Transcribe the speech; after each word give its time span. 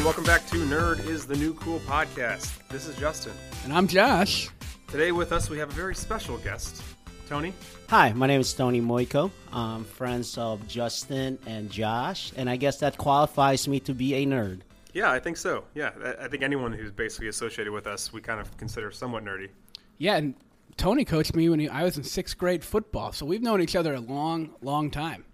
and 0.00 0.06
welcome 0.06 0.24
back 0.24 0.46
to 0.46 0.56
Nerd 0.56 1.06
is 1.06 1.26
the 1.26 1.36
New 1.36 1.52
Cool 1.52 1.78
podcast. 1.80 2.66
This 2.70 2.86
is 2.86 2.96
Justin. 2.96 3.34
And 3.64 3.72
I'm 3.74 3.86
Josh. 3.86 4.48
Today 4.88 5.12
with 5.12 5.30
us, 5.30 5.50
we 5.50 5.58
have 5.58 5.68
a 5.68 5.74
very 5.74 5.94
special 5.94 6.38
guest, 6.38 6.82
Tony. 7.28 7.52
Hi, 7.90 8.10
my 8.14 8.26
name 8.26 8.40
is 8.40 8.54
Tony 8.54 8.80
Moiko. 8.80 9.30
I'm 9.52 9.84
friends 9.84 10.38
of 10.38 10.66
Justin 10.66 11.38
and 11.44 11.70
Josh, 11.70 12.32
and 12.34 12.48
I 12.48 12.56
guess 12.56 12.78
that 12.78 12.96
qualifies 12.96 13.68
me 13.68 13.78
to 13.80 13.92
be 13.92 14.14
a 14.14 14.24
nerd. 14.24 14.60
Yeah, 14.94 15.12
I 15.12 15.20
think 15.20 15.36
so. 15.36 15.64
Yeah, 15.74 15.90
I 16.02 16.24
I 16.24 16.28
think 16.28 16.42
anyone 16.42 16.72
who's 16.72 16.92
basically 16.92 17.28
associated 17.28 17.74
with 17.74 17.86
us, 17.86 18.10
we 18.10 18.22
kind 18.22 18.40
of 18.40 18.56
consider 18.56 18.90
somewhat 18.90 19.22
nerdy. 19.22 19.50
Yeah, 19.98 20.16
and 20.16 20.34
Tony 20.78 21.04
coached 21.04 21.36
me 21.36 21.50
when 21.50 21.60
he, 21.60 21.68
I 21.68 21.84
was 21.84 21.98
in 21.98 22.04
sixth 22.04 22.38
grade 22.38 22.64
football, 22.64 23.12
so 23.12 23.26
we've 23.26 23.42
known 23.42 23.60
each 23.60 23.76
other 23.76 23.92
a 23.92 24.00
long, 24.00 24.48
long 24.62 24.90
time. 24.90 25.26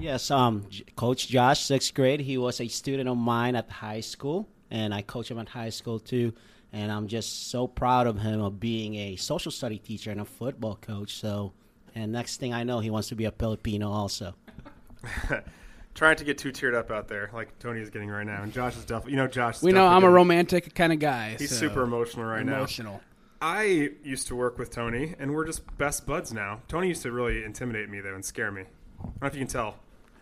Yes, 0.00 0.30
um, 0.30 0.66
Coach 0.96 1.28
Josh, 1.28 1.60
sixth 1.60 1.92
grade. 1.92 2.20
He 2.20 2.38
was 2.38 2.58
a 2.60 2.68
student 2.68 3.08
of 3.08 3.18
mine 3.18 3.54
at 3.54 3.68
high 3.68 4.00
school, 4.00 4.48
and 4.70 4.94
I 4.94 5.02
coach 5.02 5.30
him 5.30 5.38
at 5.38 5.48
high 5.48 5.68
school 5.68 5.98
too. 6.00 6.32
And 6.72 6.90
I'm 6.90 7.06
just 7.06 7.50
so 7.50 7.66
proud 7.66 8.06
of 8.06 8.18
him 8.18 8.40
of 8.40 8.58
being 8.58 8.94
a 8.94 9.16
social 9.16 9.52
study 9.52 9.78
teacher 9.78 10.10
and 10.10 10.20
a 10.20 10.24
football 10.24 10.76
coach. 10.76 11.14
So, 11.16 11.52
and 11.94 12.12
next 12.12 12.38
thing 12.38 12.54
I 12.54 12.62
know, 12.62 12.78
he 12.78 12.90
wants 12.90 13.08
to 13.08 13.14
be 13.14 13.24
a 13.26 13.32
Filipino 13.32 13.90
also. 13.90 14.34
Trying 15.94 16.16
to 16.16 16.24
get 16.24 16.38
too 16.38 16.52
teared 16.52 16.74
up 16.74 16.90
out 16.90 17.08
there, 17.08 17.28
like 17.34 17.58
Tony 17.58 17.80
is 17.80 17.90
getting 17.90 18.08
right 18.08 18.24
now, 18.24 18.42
and 18.42 18.52
Josh 18.52 18.76
is 18.76 18.84
definitely. 18.84 19.12
You 19.12 19.16
know, 19.18 19.26
Josh. 19.26 19.60
We 19.60 19.72
know 19.72 19.86
I'm 19.86 20.04
a 20.04 20.10
romantic 20.10 20.74
kind 20.74 20.92
of 20.92 20.98
guy. 20.98 21.36
He's 21.38 21.50
so- 21.50 21.56
super 21.56 21.82
emotional 21.82 22.24
right 22.24 22.46
now. 22.46 22.58
emotional. 22.58 23.02
I 23.42 23.90
used 24.04 24.28
to 24.28 24.36
work 24.36 24.58
with 24.58 24.70
Tony, 24.70 25.14
and 25.18 25.34
we're 25.34 25.46
just 25.46 25.62
best 25.78 26.06
buds 26.06 26.32
now. 26.32 26.60
Tony 26.68 26.88
used 26.88 27.02
to 27.02 27.12
really 27.12 27.42
intimidate 27.42 27.88
me 27.88 28.00
though 28.00 28.14
and 28.14 28.24
scare 28.24 28.50
me. 28.50 28.62
I 28.62 29.04
don't 29.04 29.22
know 29.22 29.26
if 29.28 29.34
you 29.34 29.40
can 29.40 29.48
tell. 29.48 29.76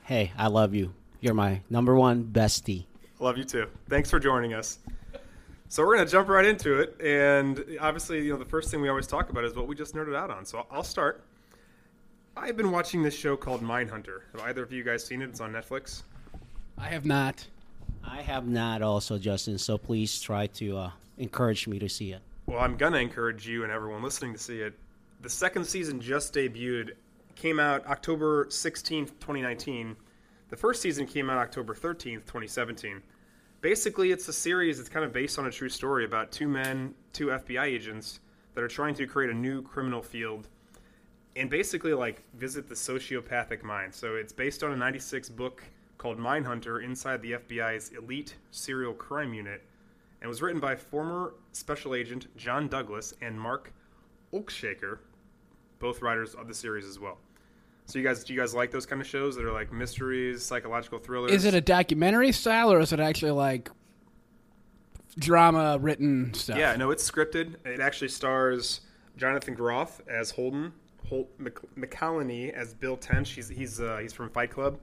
Hey, 0.08 0.32
I 0.38 0.46
love 0.46 0.74
you. 0.74 0.94
You're 1.20 1.34
my 1.34 1.60
number 1.68 1.94
one 1.94 2.24
bestie. 2.24 2.86
Love 3.20 3.36
you 3.36 3.44
too. 3.44 3.66
Thanks 3.90 4.08
for 4.08 4.18
joining 4.18 4.54
us. 4.54 4.78
So 5.68 5.84
we're 5.84 5.98
gonna 5.98 6.08
jump 6.08 6.30
right 6.30 6.46
into 6.46 6.80
it, 6.80 6.98
and 6.98 7.62
obviously, 7.78 8.24
you 8.24 8.32
know, 8.32 8.38
the 8.38 8.46
first 8.46 8.70
thing 8.70 8.80
we 8.80 8.88
always 8.88 9.06
talk 9.06 9.28
about 9.28 9.44
is 9.44 9.54
what 9.54 9.68
we 9.68 9.74
just 9.76 9.94
nerded 9.94 10.16
out 10.16 10.30
on. 10.30 10.46
So 10.46 10.66
I'll 10.70 10.82
start. 10.82 11.24
I've 12.38 12.56
been 12.56 12.70
watching 12.70 13.02
this 13.02 13.14
show 13.14 13.36
called 13.36 13.60
Mindhunter. 13.60 14.20
Have 14.32 14.40
either 14.46 14.62
of 14.62 14.72
you 14.72 14.82
guys 14.82 15.04
seen 15.04 15.20
it? 15.20 15.28
It's 15.28 15.42
on 15.42 15.52
Netflix. 15.52 16.04
I 16.78 16.86
have 16.86 17.04
not. 17.04 17.46
I 18.02 18.22
have 18.22 18.48
not 18.48 18.80
also, 18.80 19.18
Justin. 19.18 19.58
So 19.58 19.76
please 19.76 20.22
try 20.22 20.46
to 20.46 20.78
uh, 20.78 20.90
encourage 21.18 21.68
me 21.68 21.78
to 21.80 21.88
see 21.90 22.12
it. 22.12 22.22
Well, 22.46 22.60
I'm 22.60 22.78
gonna 22.78 22.96
encourage 22.96 23.46
you 23.46 23.62
and 23.62 23.70
everyone 23.70 24.02
listening 24.02 24.32
to 24.32 24.38
see 24.38 24.62
it. 24.62 24.72
The 25.20 25.28
second 25.28 25.66
season 25.66 26.00
just 26.00 26.32
debuted, 26.32 26.92
came 27.38 27.60
out 27.60 27.86
October 27.86 28.46
16th, 28.46 29.10
2019. 29.20 29.96
The 30.48 30.56
first 30.56 30.82
season 30.82 31.06
came 31.06 31.30
out 31.30 31.38
October 31.38 31.72
13th, 31.72 32.26
2017. 32.26 33.00
Basically, 33.60 34.10
it's 34.10 34.26
a 34.26 34.32
series 34.32 34.78
that's 34.78 34.88
kind 34.88 35.04
of 35.04 35.12
based 35.12 35.38
on 35.38 35.46
a 35.46 35.50
true 35.50 35.68
story 35.68 36.04
about 36.04 36.32
two 36.32 36.48
men, 36.48 36.94
two 37.12 37.26
FBI 37.26 37.64
agents 37.64 38.18
that 38.54 38.64
are 38.64 38.68
trying 38.68 38.94
to 38.96 39.06
create 39.06 39.30
a 39.30 39.34
new 39.34 39.62
criminal 39.62 40.02
field 40.02 40.48
and 41.36 41.48
basically 41.48 41.94
like 41.94 42.24
visit 42.34 42.68
the 42.68 42.74
sociopathic 42.74 43.62
mind. 43.62 43.94
So 43.94 44.16
it's 44.16 44.32
based 44.32 44.64
on 44.64 44.72
a 44.72 44.76
96 44.76 45.28
book 45.28 45.62
called 45.96 46.18
Mindhunter 46.18 46.82
inside 46.82 47.22
the 47.22 47.32
FBI's 47.32 47.90
elite 47.90 48.34
serial 48.50 48.94
crime 48.94 49.32
unit 49.32 49.62
and 50.20 50.28
was 50.28 50.42
written 50.42 50.60
by 50.60 50.74
former 50.74 51.34
special 51.52 51.94
agent 51.94 52.26
John 52.36 52.66
Douglas 52.66 53.14
and 53.20 53.40
Mark 53.40 53.72
Olshaker, 54.32 54.98
both 55.78 56.02
writers 56.02 56.34
of 56.34 56.48
the 56.48 56.54
series 56.54 56.84
as 56.84 56.98
well. 56.98 57.18
So 57.88 57.98
you 57.98 58.04
guys, 58.04 58.22
do 58.22 58.34
you 58.34 58.38
guys 58.38 58.54
like 58.54 58.70
those 58.70 58.84
kind 58.84 59.00
of 59.00 59.08
shows 59.08 59.34
that 59.36 59.46
are 59.46 59.52
like 59.52 59.72
mysteries, 59.72 60.44
psychological 60.44 60.98
thrillers? 60.98 61.32
Is 61.32 61.46
it 61.46 61.54
a 61.54 61.60
documentary 61.62 62.32
style 62.32 62.70
or 62.70 62.80
is 62.80 62.92
it 62.92 63.00
actually 63.00 63.30
like 63.30 63.70
drama 65.18 65.78
written 65.80 66.34
stuff? 66.34 66.58
Yeah, 66.58 66.76
no, 66.76 66.90
it's 66.90 67.10
scripted. 67.10 67.54
It 67.64 67.80
actually 67.80 68.08
stars 68.08 68.82
Jonathan 69.16 69.54
Groff 69.54 70.02
as 70.06 70.30
Holden, 70.30 70.74
Holt 71.08 71.30
McCallany 71.40 72.52
as 72.52 72.74
Bill 72.74 72.98
Tench. 72.98 73.30
He's 73.30 73.48
he's 73.48 73.80
uh, 73.80 73.96
he's 74.02 74.12
from 74.12 74.28
Fight 74.28 74.50
Club, 74.50 74.78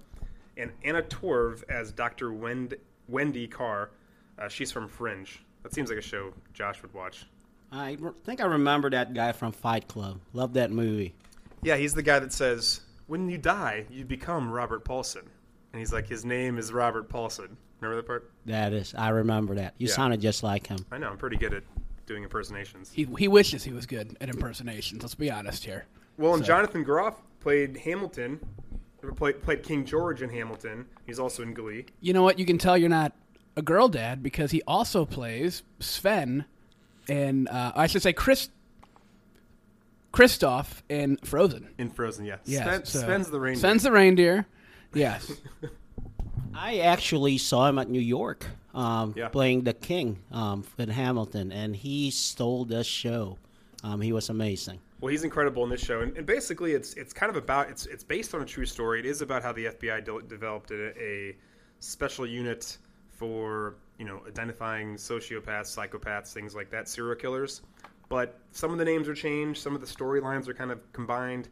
and 0.58 0.72
Anna 0.84 1.04
Torv 1.04 1.64
as 1.70 1.92
Dr. 1.92 2.34
Wend- 2.34 2.74
Wendy 3.08 3.48
Carr. 3.48 3.92
Uh, 4.40 4.48
she's 4.50 4.72
from 4.72 4.88
Fringe. 4.88 5.44
That 5.62 5.76
seems 5.76 5.90
like 5.90 6.00
a 6.00 6.02
show 6.02 6.34
Josh 6.54 6.82
would 6.82 6.94
watch. 6.96 7.28
I 7.72 7.98
re- 8.00 8.12
think 8.24 8.42
I 8.42 8.46
remember 8.46 8.90
that 8.90 9.14
guy 9.14 9.32
from 9.32 9.52
Fight 9.52 9.88
Club. 9.88 10.20
Love 10.34 10.54
that 10.54 10.72
movie. 10.72 11.14
Yeah, 11.62 11.78
he's 11.78 11.94
the 11.94 12.04
guy 12.04 12.20
that 12.20 12.32
says, 12.32 12.82
"When 13.08 13.30
you 13.30 13.38
die, 13.38 13.86
you 13.90 14.06
become 14.06 14.52
Robert 14.52 14.84
Paulson," 14.86 15.24
and 15.74 15.80
he's 15.80 15.94
like, 15.94 16.08
his 16.08 16.26
name 16.26 16.58
is 16.58 16.72
Robert 16.74 17.10
Paulson. 17.10 17.58
Remember 17.82 17.98
that 18.02 18.08
part? 18.08 18.32
That 18.46 18.74
is, 18.74 18.96
I 18.98 19.10
remember 19.10 19.56
that. 19.56 19.74
You 19.78 19.88
Yeah. 19.88 19.94
sounded 19.94 20.22
just 20.22 20.42
like 20.44 20.68
him. 20.68 20.80
I 20.92 20.98
know. 20.98 21.10
I'm 21.10 21.18
pretty 21.18 21.38
good 21.38 21.54
at 21.54 21.64
doing 22.06 22.24
impersonations. 22.24 22.92
He, 22.92 23.08
he 23.18 23.28
wishes 23.28 23.64
he 23.64 23.74
was 23.74 23.86
good 23.86 24.16
at 24.22 24.30
impersonations. 24.30 25.02
Let's 25.04 25.16
be 25.16 25.30
honest 25.30 25.66
here. 25.66 25.86
Well, 26.18 26.34
and 26.34 26.44
So- 26.44 26.48
Jonathan 26.48 26.84
Groff 26.84 27.22
played 27.42 27.78
Hamilton. 27.78 28.40
Played, 29.18 29.44
played 29.44 29.62
King 29.62 29.86
George 29.86 30.24
in 30.24 30.30
Hamilton. 30.32 30.88
He's 31.06 31.20
also 31.20 31.44
in 31.44 31.54
Glee. 31.54 31.86
You 32.02 32.14
know 32.14 32.24
what? 32.24 32.40
You 32.40 32.46
can 32.46 32.58
tell 32.58 32.76
you're 32.76 32.90
not 32.90 33.14
a 33.56 33.62
girl 33.62 33.88
dad 33.88 34.24
because 34.24 34.50
he 34.50 34.64
also 34.64 35.06
plays 35.06 35.62
Sven 35.80 36.46
and 37.08 37.48
uh, 37.50 37.72
I 37.76 37.86
should 37.86 38.02
say 38.02 38.14
Chris 38.14 38.50
Kristoff 40.16 40.82
in 40.90 41.18
Frozen. 41.18 41.68
In 41.78 41.90
Frozen, 41.90 42.26
yeah. 42.26 42.38
Yes, 42.46 42.64
Sven, 42.64 42.86
so- 42.86 43.00
Sven's 43.00 43.30
the 43.30 43.40
reindeer. 43.40 43.60
Sven's 43.60 43.84
the 43.84 43.92
reindeer. 43.92 44.46
Yes. 44.94 45.32
I 46.54 46.80
actually 46.80 47.38
saw 47.38 47.68
him 47.68 47.78
at 47.80 47.90
New 47.90 48.00
York 48.00 48.46
um, 48.74 49.14
Yeah. 49.18 49.28
playing 49.28 49.64
the 49.66 49.74
king 49.74 50.20
um, 50.32 50.64
in 50.78 50.90
Hamilton, 50.90 51.52
and 51.52 51.76
he 51.76 52.12
stole 52.12 52.64
the 52.66 52.84
show. 52.84 53.38
Um, 53.84 54.00
he 54.00 54.14
was 54.14 54.30
amazing. 54.30 54.80
Well, 55.02 55.12
he's 55.12 55.26
incredible 55.26 55.64
in 55.66 55.70
this 55.70 55.82
show, 55.84 56.00
and, 56.00 56.16
and 56.18 56.26
basically, 56.26 56.72
it's 56.72 56.94
it's 56.94 57.12
kind 57.14 57.30
of 57.30 57.36
about 57.36 57.70
it's 57.70 57.86
it's 57.88 58.04
based 58.04 58.34
on 58.34 58.42
a 58.42 58.46
true 58.46 58.66
story. 58.66 59.00
It 59.00 59.06
is 59.06 59.22
about 59.22 59.44
how 59.44 59.52
the 59.52 59.66
FBI 59.66 60.04
de- 60.06 60.22
developed 60.28 60.72
a, 60.72 60.98
a 61.00 61.36
special 61.82 62.26
unit 62.26 62.78
for 63.10 63.76
you 64.00 64.06
know 64.06 64.22
identifying 64.28 64.96
sociopaths, 64.96 65.76
psychopaths, 65.78 66.32
things 66.34 66.56
like 66.56 66.70
that, 66.72 66.88
serial 66.88 67.16
killers. 67.16 67.62
But 68.10 68.40
some 68.52 68.72
of 68.72 68.78
the 68.78 68.86
names 68.86 69.08
are 69.08 69.16
changed, 69.16 69.62
some 69.62 69.76
of 69.76 69.82
the 69.82 69.88
storylines 69.88 70.48
are 70.48 70.54
kind 70.54 70.72
of 70.72 70.80
combined. 70.94 71.50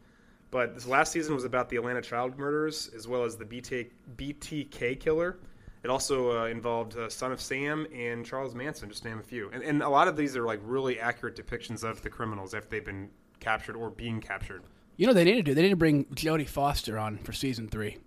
But 0.50 0.74
this 0.74 0.86
last 0.86 1.10
season 1.10 1.34
was 1.34 1.44
about 1.44 1.68
the 1.68 1.76
Atlanta 1.76 2.00
child 2.00 2.38
murders 2.38 2.90
as 2.94 3.08
well 3.08 3.24
as 3.24 3.36
the 3.36 3.44
BT, 3.44 3.88
BTK 4.16 5.00
killer. 5.00 5.38
It 5.82 5.90
also 5.90 6.42
uh, 6.42 6.46
involved 6.46 6.96
uh, 6.96 7.10
Son 7.10 7.32
of 7.32 7.40
Sam 7.40 7.86
and 7.94 8.24
Charles 8.24 8.54
Manson, 8.54 8.88
just 8.88 9.02
to 9.02 9.08
name 9.08 9.18
a 9.18 9.22
few. 9.22 9.50
And, 9.52 9.62
and 9.62 9.82
a 9.82 9.88
lot 9.88 10.08
of 10.08 10.16
these 10.16 10.36
are 10.36 10.44
like 10.44 10.60
really 10.62 10.98
accurate 10.98 11.36
depictions 11.36 11.84
of 11.84 12.00
the 12.02 12.08
criminals 12.08 12.54
if 12.54 12.70
they've 12.70 12.84
been 12.84 13.10
captured 13.40 13.76
or 13.76 13.90
being 13.90 14.20
captured. 14.20 14.62
You 14.96 15.06
know 15.06 15.12
they 15.12 15.24
need 15.24 15.34
to 15.34 15.42
do? 15.42 15.54
They 15.54 15.62
need 15.62 15.70
to 15.70 15.76
bring 15.76 16.04
Jodie 16.06 16.48
Foster 16.48 16.98
on 16.98 17.18
for 17.18 17.32
season 17.32 17.68
three. 17.68 17.98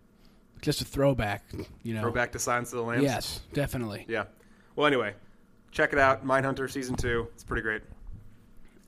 Just 0.61 0.81
a 0.81 0.85
throwback, 0.85 1.43
you 1.83 1.93
know. 1.93 2.01
throwback 2.01 2.31
to 2.31 2.39
Silence 2.39 2.71
of 2.73 2.77
the 2.77 2.83
Lambs. 2.83 3.03
Yes, 3.03 3.41
definitely. 3.53 4.05
Yeah. 4.07 4.23
Well, 4.75 4.87
anyway, 4.87 5.13
check 5.71 5.93
it 5.93 5.99
out. 5.99 6.25
Mindhunter 6.25 6.71
season 6.71 6.95
two. 6.95 7.27
It's 7.33 7.43
pretty 7.43 7.61
great. 7.61 7.83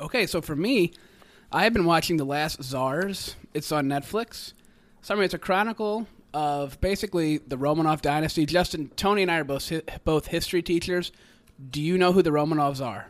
Okay, 0.02 0.26
so 0.28 0.42
for 0.42 0.56
me, 0.56 0.94
I 1.52 1.64
have 1.64 1.74
been 1.74 1.86
watching 1.86 2.18
The 2.18 2.24
Last 2.26 2.64
Czars. 2.64 3.36
It's 3.54 3.72
on 3.72 3.88
Netflix. 3.88 4.54
Summary: 5.02 5.26
It's 5.26 5.34
a 5.34 5.40
chronicle 5.40 6.08
of 6.34 6.80
basically 6.80 7.40
the 7.40 7.58
Romanov 7.58 8.02
dynasty. 8.02 8.46
Justin, 8.46 8.90
Tony, 8.96 9.24
and 9.24 9.32
I 9.32 9.40
are 9.40 9.44
both 9.44 9.68
hi- 9.70 9.82
both 10.06 10.28
history 10.28 10.62
teachers. 10.62 11.12
Do 11.70 11.82
you 11.82 11.98
know 11.98 12.14
who 12.14 12.22
the 12.22 12.30
Romanovs 12.30 12.84
are? 12.86 13.08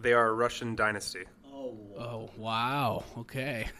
They 0.00 0.12
are 0.12 0.28
a 0.28 0.32
Russian 0.34 0.74
dynasty. 0.74 1.24
Oh, 1.52 1.76
oh 1.98 2.30
wow. 2.36 3.04
Okay. 3.18 3.68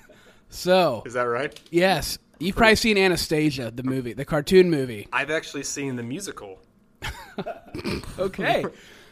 So 0.51 1.03
Is 1.05 1.13
that 1.13 1.25
right? 1.25 1.61
yes, 1.71 2.17
you've 2.39 2.57
probably 2.57 2.77
seen 2.77 2.97
Anastasia, 2.97 3.71
the 3.71 3.83
movie, 3.83 4.15
the 4.15 4.25
cartoon 4.25 4.71
movie. 4.71 5.07
I've 5.13 5.31
actually 5.31 5.65
seen 5.65 5.97
the 5.97 6.03
musical. 6.03 6.59
Okay. 8.19 8.65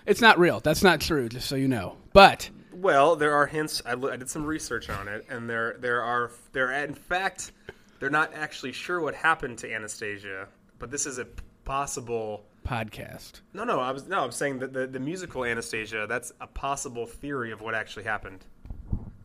it's 0.07 0.23
not 0.23 0.39
real. 0.39 0.61
That's 0.61 0.83
not 0.83 0.99
true. 1.03 1.29
Just 1.29 1.47
so 1.47 1.55
you 1.57 1.69
know. 1.69 1.99
But 2.15 2.49
Well, 2.81 3.17
there 3.17 3.35
are 3.35 3.47
hints. 3.47 3.81
I, 3.87 3.93
I 3.93 4.17
did 4.17 4.29
some 4.29 4.45
research 4.45 4.91
on 4.91 5.09
it, 5.09 5.25
and 5.31 5.49
there 5.49 5.77
there 5.79 6.03
are 6.03 6.31
there 6.53 6.71
in 6.73 6.95
fact 6.95 7.53
they're 7.99 8.11
not 8.11 8.35
actually 8.35 8.73
sure 8.73 9.01
what 9.01 9.15
happened 9.15 9.59
to 9.59 9.73
Anastasia, 9.73 10.47
but 10.79 10.91
this 10.91 11.07
is 11.07 11.19
a 11.19 11.27
possible. 11.65 12.45
podcast. 12.67 13.41
No, 13.55 13.65
no, 13.65 13.81
I 13.81 13.93
was 13.93 14.07
no, 14.07 14.21
I'm 14.23 14.31
saying 14.33 14.59
that 14.59 14.73
the, 14.73 14.87
the 14.87 15.01
musical 15.01 15.45
Anastasia. 15.45 16.07
That's 16.09 16.33
a 16.41 16.47
possible 16.47 17.07
theory 17.07 17.51
of 17.53 17.61
what 17.61 17.75
actually 17.75 18.05
happened. 18.05 18.45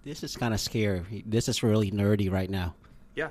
This 0.03 0.23
is 0.23 0.35
kind 0.37 0.53
of 0.53 0.59
scary. 0.59 1.23
This 1.27 1.47
is 1.49 1.61
really 1.61 1.91
nerdy 1.91 2.31
right 2.31 2.49
now. 2.49 2.73
Yeah, 3.15 3.29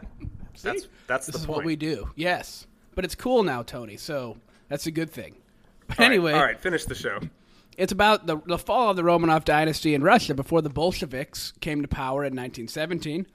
that's 0.63 0.87
that's 1.07 1.27
This 1.27 1.35
the 1.35 1.41
is 1.41 1.47
point. 1.47 1.57
what 1.59 1.65
we 1.65 1.77
do. 1.77 2.11
Yes. 2.15 2.67
But 2.95 3.05
it's 3.05 3.15
cool 3.15 3.43
now, 3.43 3.63
Tony. 3.63 3.97
So 3.97 4.37
that's 4.69 4.87
a 4.87 4.91
good 4.91 5.11
thing. 5.11 5.37
But 5.89 5.99
All 5.99 6.05
right, 6.05 6.13
anyway, 6.13 6.33
all 6.35 6.43
right, 6.43 6.61
finish 6.61 6.85
the 6.85 6.95
show. 6.95 7.19
It's 7.81 7.93
about 7.93 8.27
the, 8.27 8.37
the 8.45 8.59
fall 8.59 8.91
of 8.91 8.97
the 8.97 9.03
Romanov 9.03 9.47
dynasty 9.47 9.95
in 9.95 10.03
Russia 10.03 10.35
before 10.35 10.61
the 10.61 10.69
Bolsheviks 10.69 11.55
came 11.63 11.81
to 11.81 11.89
power 11.89 12.25
in 12.25 12.37
1917. 12.37 13.27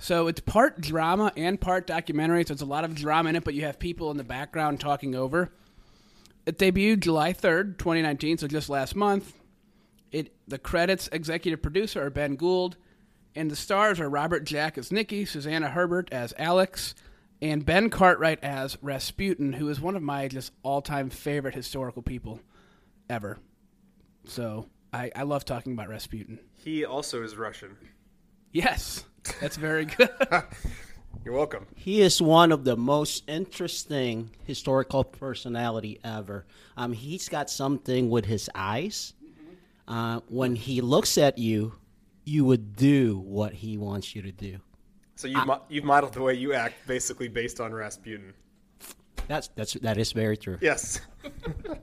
So 0.00 0.26
it's 0.26 0.40
part 0.40 0.80
drama 0.80 1.30
and 1.36 1.60
part 1.60 1.86
documentary. 1.86 2.44
So 2.44 2.52
it's 2.52 2.62
a 2.62 2.66
lot 2.66 2.82
of 2.82 2.96
drama 2.96 3.28
in 3.28 3.36
it, 3.36 3.44
but 3.44 3.54
you 3.54 3.66
have 3.66 3.78
people 3.78 4.10
in 4.10 4.16
the 4.16 4.24
background 4.24 4.80
talking 4.80 5.14
over. 5.14 5.52
it 6.46 6.58
debuted 6.58 6.98
July 6.98 7.32
3rd, 7.32 7.78
2019, 7.78 8.38
so 8.38 8.48
just 8.48 8.68
last 8.68 8.96
month. 8.96 9.34
It 10.10 10.34
the 10.48 10.58
credits 10.58 11.08
executive 11.12 11.62
producer 11.62 12.04
are 12.04 12.10
Ben 12.10 12.34
Gould, 12.34 12.76
and 13.36 13.48
the 13.48 13.54
stars 13.54 14.00
are 14.00 14.10
Robert 14.10 14.42
Jack 14.42 14.78
as 14.78 14.90
Nicky, 14.90 15.24
Susanna 15.24 15.68
Herbert 15.68 16.08
as 16.10 16.34
Alex, 16.36 16.96
and 17.40 17.64
Ben 17.64 17.88
Cartwright 17.88 18.42
as 18.42 18.76
Rasputin, 18.82 19.52
who 19.52 19.68
is 19.68 19.80
one 19.80 19.94
of 19.94 20.02
my 20.02 20.26
just 20.26 20.50
all-time 20.64 21.08
favorite 21.08 21.54
historical 21.54 22.02
people 22.02 22.40
ever. 23.08 23.38
So 24.30 24.68
I, 24.92 25.10
I 25.16 25.24
love 25.24 25.44
talking 25.44 25.72
about 25.72 25.88
Rasputin. 25.88 26.38
He 26.54 26.84
also 26.84 27.24
is 27.24 27.36
Russian. 27.36 27.76
Yes, 28.52 29.04
that's 29.40 29.56
very 29.56 29.86
good. 29.86 30.08
You're 31.24 31.34
welcome. 31.34 31.66
He 31.74 32.00
is 32.00 32.22
one 32.22 32.52
of 32.52 32.62
the 32.62 32.76
most 32.76 33.28
interesting 33.28 34.30
historical 34.44 35.02
personality 35.02 35.98
ever. 36.04 36.46
Um, 36.76 36.92
he's 36.92 37.28
got 37.28 37.50
something 37.50 38.08
with 38.08 38.24
his 38.24 38.48
eyes. 38.54 39.14
Uh, 39.88 40.20
when 40.28 40.54
he 40.54 40.80
looks 40.80 41.18
at 41.18 41.36
you, 41.36 41.74
you 42.24 42.44
would 42.44 42.76
do 42.76 43.18
what 43.18 43.52
he 43.52 43.76
wants 43.76 44.14
you 44.14 44.22
to 44.22 44.30
do. 44.30 44.58
So 45.16 45.26
you've, 45.26 45.44
mo- 45.44 45.62
you've 45.68 45.84
modeled 45.84 46.14
the 46.14 46.22
way 46.22 46.34
you 46.34 46.54
act 46.54 46.76
basically 46.86 47.26
based 47.26 47.60
on 47.60 47.74
Rasputin. 47.74 48.32
That's 49.26 49.48
that's 49.56 49.74
that 49.74 49.98
is 49.98 50.12
very 50.12 50.36
true. 50.36 50.58
Yes. 50.60 51.00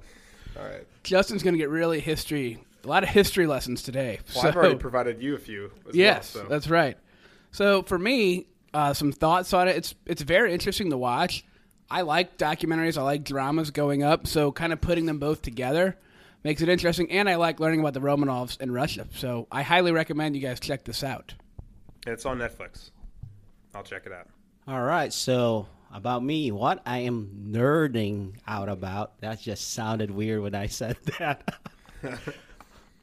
All 0.57 0.65
right. 0.65 0.85
Justin's 1.03 1.43
going 1.43 1.53
to 1.53 1.57
get 1.57 1.69
really 1.69 1.99
history, 1.99 2.63
a 2.83 2.87
lot 2.87 3.03
of 3.03 3.09
history 3.09 3.47
lessons 3.47 3.83
today. 3.83 4.19
Well, 4.33 4.43
so, 4.43 4.47
I've 4.49 4.55
already 4.55 4.75
provided 4.75 5.21
you 5.21 5.35
a 5.35 5.39
few. 5.39 5.71
As 5.87 5.95
yes, 5.95 6.35
well, 6.35 6.43
so. 6.43 6.49
that's 6.49 6.69
right. 6.69 6.97
So 7.51 7.83
for 7.83 7.97
me, 7.97 8.47
uh, 8.73 8.93
some 8.93 9.11
thoughts 9.11 9.53
on 9.53 9.67
it. 9.67 9.75
It's 9.75 9.95
it's 10.05 10.21
very 10.21 10.53
interesting 10.53 10.89
to 10.89 10.97
watch. 10.97 11.45
I 11.89 12.01
like 12.01 12.37
documentaries. 12.37 12.97
I 12.97 13.01
like 13.01 13.23
dramas 13.23 13.71
going 13.71 14.03
up. 14.03 14.27
So 14.27 14.51
kind 14.51 14.73
of 14.73 14.81
putting 14.81 15.05
them 15.05 15.19
both 15.19 15.41
together 15.41 15.97
makes 16.43 16.61
it 16.61 16.69
interesting. 16.69 17.09
And 17.11 17.29
I 17.29 17.35
like 17.35 17.59
learning 17.59 17.79
about 17.79 17.93
the 17.93 18.01
Romanovs 18.01 18.59
in 18.59 18.71
Russia. 18.71 19.07
So 19.13 19.47
I 19.51 19.61
highly 19.61 19.91
recommend 19.91 20.35
you 20.35 20.41
guys 20.41 20.59
check 20.59 20.83
this 20.83 21.03
out. 21.03 21.33
It's 22.05 22.25
on 22.25 22.39
Netflix. 22.39 22.91
I'll 23.73 23.83
check 23.83 24.05
it 24.05 24.11
out. 24.11 24.27
All 24.67 24.83
right, 24.83 25.13
so 25.13 25.67
about 25.93 26.23
me, 26.23 26.51
what 26.51 26.81
I 26.85 26.99
am 26.99 27.49
nerding 27.51 28.35
out 28.47 28.69
about. 28.69 29.19
That 29.21 29.41
just 29.41 29.73
sounded 29.73 30.11
weird 30.11 30.41
when 30.41 30.55
I 30.55 30.67
said 30.67 30.97
that. 31.19 31.59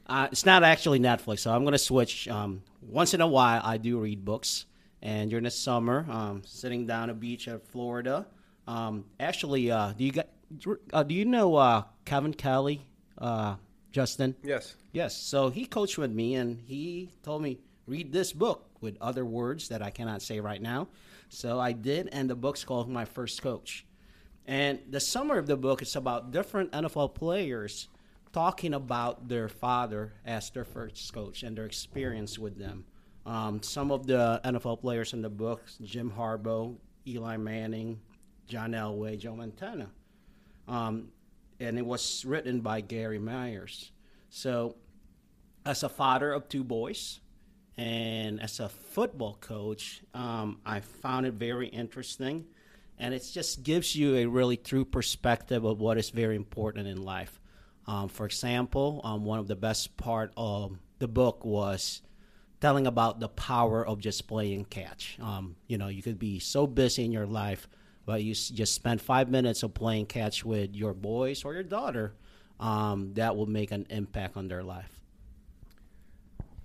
uh, 0.07 0.27
it's 0.31 0.45
not 0.45 0.63
actually 0.63 0.99
Netflix, 0.99 1.39
so 1.39 1.53
I'm 1.53 1.63
going 1.63 1.73
to 1.73 1.77
switch. 1.77 2.27
Um, 2.27 2.61
once 2.81 3.13
in 3.13 3.21
a 3.21 3.27
while, 3.27 3.61
I 3.63 3.77
do 3.77 3.99
read 3.99 4.23
books, 4.23 4.65
and 5.01 5.29
during 5.29 5.43
the 5.43 5.51
summer, 5.51 6.05
um, 6.09 6.41
sitting 6.45 6.85
down 6.85 7.09
a 7.09 7.13
beach 7.13 7.47
at 7.47 7.65
Florida. 7.67 8.25
Um, 8.67 9.05
actually, 9.19 9.71
uh, 9.71 9.93
do 9.93 10.03
you 10.03 10.11
got, 10.11 10.27
uh, 10.93 11.03
do 11.03 11.13
you 11.13 11.25
know 11.25 11.55
uh, 11.55 11.83
Kevin 12.05 12.33
Kelly, 12.33 12.85
uh, 13.17 13.55
Justin? 13.91 14.35
Yes. 14.43 14.75
Yes. 14.91 15.15
So 15.15 15.49
he 15.49 15.65
coached 15.65 15.97
with 15.97 16.11
me, 16.11 16.35
and 16.35 16.61
he 16.65 17.11
told 17.23 17.41
me 17.41 17.59
read 17.87 18.11
this 18.11 18.33
book 18.33 18.65
with 18.81 18.97
other 19.01 19.25
words 19.25 19.69
that 19.69 19.81
I 19.81 19.89
cannot 19.89 20.21
say 20.21 20.39
right 20.39 20.61
now. 20.61 20.87
So 21.29 21.59
I 21.59 21.71
did, 21.71 22.09
and 22.11 22.29
the 22.29 22.35
book's 22.35 22.63
called 22.63 22.89
My 22.89 23.05
First 23.05 23.41
Coach. 23.41 23.85
And 24.45 24.79
the 24.89 24.99
summary 24.99 25.39
of 25.39 25.47
the 25.47 25.57
book 25.57 25.81
is 25.81 25.95
about 25.95 26.31
different 26.31 26.71
NFL 26.71 27.15
players 27.15 27.87
talking 28.31 28.73
about 28.73 29.27
their 29.27 29.47
father 29.47 30.13
as 30.25 30.49
their 30.51 30.65
first 30.65 31.13
coach 31.13 31.43
and 31.43 31.57
their 31.57 31.65
experience 31.65 32.37
with 32.37 32.57
them. 32.59 32.85
Um, 33.25 33.63
some 33.63 33.91
of 33.91 34.05
the 34.05 34.39
NFL 34.43 34.81
players 34.81 35.13
in 35.13 35.21
the 35.21 35.29
book: 35.29 35.63
Jim 35.81 36.11
Harbaugh, 36.15 36.75
Eli 37.07 37.37
Manning, 37.37 37.99
John 38.47 38.71
Elway, 38.71 39.17
Joe 39.17 39.35
Montana. 39.35 39.89
Um, 40.67 41.09
and 41.59 41.77
it 41.77 41.85
was 41.85 42.25
written 42.25 42.59
by 42.59 42.81
Gary 42.81 43.19
Myers. 43.19 43.91
So, 44.29 44.75
as 45.65 45.83
a 45.83 45.89
father 45.89 46.31
of 46.33 46.49
two 46.49 46.63
boys, 46.63 47.19
and 47.77 48.41
as 48.41 48.59
a 48.59 48.69
football 48.69 49.37
coach, 49.41 50.01
um, 50.13 50.59
I 50.65 50.79
found 50.79 51.25
it 51.25 51.33
very 51.33 51.67
interesting. 51.67 52.45
And 52.97 53.13
it 53.13 53.29
just 53.33 53.63
gives 53.63 53.95
you 53.95 54.15
a 54.15 54.25
really 54.25 54.55
true 54.55 54.85
perspective 54.85 55.65
of 55.65 55.81
what 55.81 55.97
is 55.97 56.11
very 56.11 56.37
important 56.37 56.87
in 56.87 57.03
life. 57.03 57.41
Um, 57.87 58.07
for 58.07 58.25
example, 58.25 59.01
um, 59.03 59.25
one 59.25 59.39
of 59.39 59.47
the 59.47 59.55
best 59.55 59.97
part 59.97 60.31
of 60.37 60.77
the 60.99 61.07
book 61.07 61.43
was 61.43 62.01
telling 62.61 62.87
about 62.87 63.19
the 63.19 63.27
power 63.27 63.85
of 63.85 63.99
just 63.99 64.27
playing 64.27 64.65
catch. 64.65 65.17
Um, 65.21 65.57
you 65.67 65.77
know, 65.77 65.89
you 65.89 66.01
could 66.01 66.17
be 66.17 66.39
so 66.39 66.65
busy 66.65 67.03
in 67.03 67.11
your 67.11 67.27
life, 67.27 67.67
but 68.05 68.23
you 68.23 68.31
s- 68.31 68.47
just 68.47 68.73
spend 68.73 69.01
five 69.01 69.29
minutes 69.29 69.61
of 69.61 69.73
playing 69.73 70.05
catch 70.05 70.45
with 70.45 70.73
your 70.73 70.93
boys 70.93 71.43
or 71.43 71.53
your 71.53 71.63
daughter. 71.63 72.15
Um, 72.57 73.13
that 73.15 73.35
will 73.35 73.47
make 73.47 73.71
an 73.71 73.85
impact 73.89 74.37
on 74.37 74.47
their 74.47 74.63
life. 74.63 75.04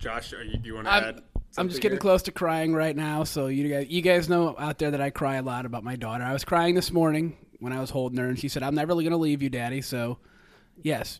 Josh, 0.01 0.33
are 0.33 0.43
you, 0.43 0.57
do 0.57 0.67
you 0.67 0.73
want 0.75 0.87
to 0.87 0.91
I'm, 0.93 1.03
add? 1.03 1.21
I'm 1.57 1.69
just 1.69 1.81
getting 1.81 1.95
here? 1.95 1.99
close 2.01 2.23
to 2.23 2.31
crying 2.31 2.73
right 2.73 2.95
now. 2.95 3.23
So 3.23 3.47
you 3.47 3.67
guys, 3.69 3.87
you 3.87 4.01
guys 4.01 4.27
know 4.27 4.55
out 4.57 4.79
there 4.79 4.91
that 4.91 4.99
I 5.01 5.11
cry 5.11 5.35
a 5.35 5.43
lot 5.43 5.65
about 5.65 5.83
my 5.83 5.95
daughter. 5.95 6.23
I 6.23 6.33
was 6.33 6.43
crying 6.43 6.73
this 6.75 6.91
morning 6.91 7.37
when 7.59 7.71
I 7.71 7.79
was 7.79 7.91
holding 7.91 8.17
her, 8.17 8.27
and 8.27 8.39
she 8.39 8.47
said, 8.47 8.63
"I'm 8.63 8.73
never 8.73 8.89
really 8.89 9.03
going 9.03 9.11
to 9.11 9.17
leave 9.17 9.43
you, 9.43 9.49
Daddy." 9.49 9.81
So, 9.81 10.17
yes, 10.81 11.19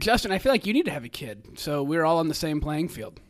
Justin, 0.00 0.32
I 0.32 0.38
feel 0.38 0.50
like 0.50 0.66
you 0.66 0.72
need 0.72 0.86
to 0.86 0.90
have 0.90 1.04
a 1.04 1.08
kid. 1.08 1.58
So 1.58 1.82
we're 1.84 2.04
all 2.04 2.18
on 2.18 2.26
the 2.28 2.34
same 2.34 2.60
playing 2.60 2.88
field. 2.88 3.20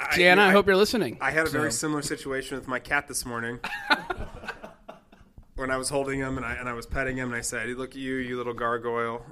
I- 0.00 0.16
Jana, 0.16 0.42
I, 0.42 0.48
I- 0.48 0.52
hope 0.52 0.66
you're 0.66 0.74
listening. 0.76 1.18
I 1.20 1.30
had 1.30 1.46
a 1.46 1.50
very 1.50 1.70
similar 1.70 2.02
situation 2.02 2.56
with 2.58 2.66
my 2.66 2.80
cat 2.80 3.06
this 3.06 3.24
morning. 3.24 3.60
when 5.54 5.70
I 5.70 5.76
was 5.76 5.90
holding 5.90 6.18
him 6.18 6.36
and 6.38 6.44
I 6.46 6.54
and 6.54 6.68
I 6.68 6.72
was 6.72 6.86
petting 6.86 7.16
him 7.16 7.28
and 7.28 7.36
I 7.36 7.42
said, 7.42 7.68
"Look 7.76 7.90
at 7.90 7.96
you, 7.96 8.16
you 8.16 8.36
little 8.36 8.54
gargoyle. 8.54 9.24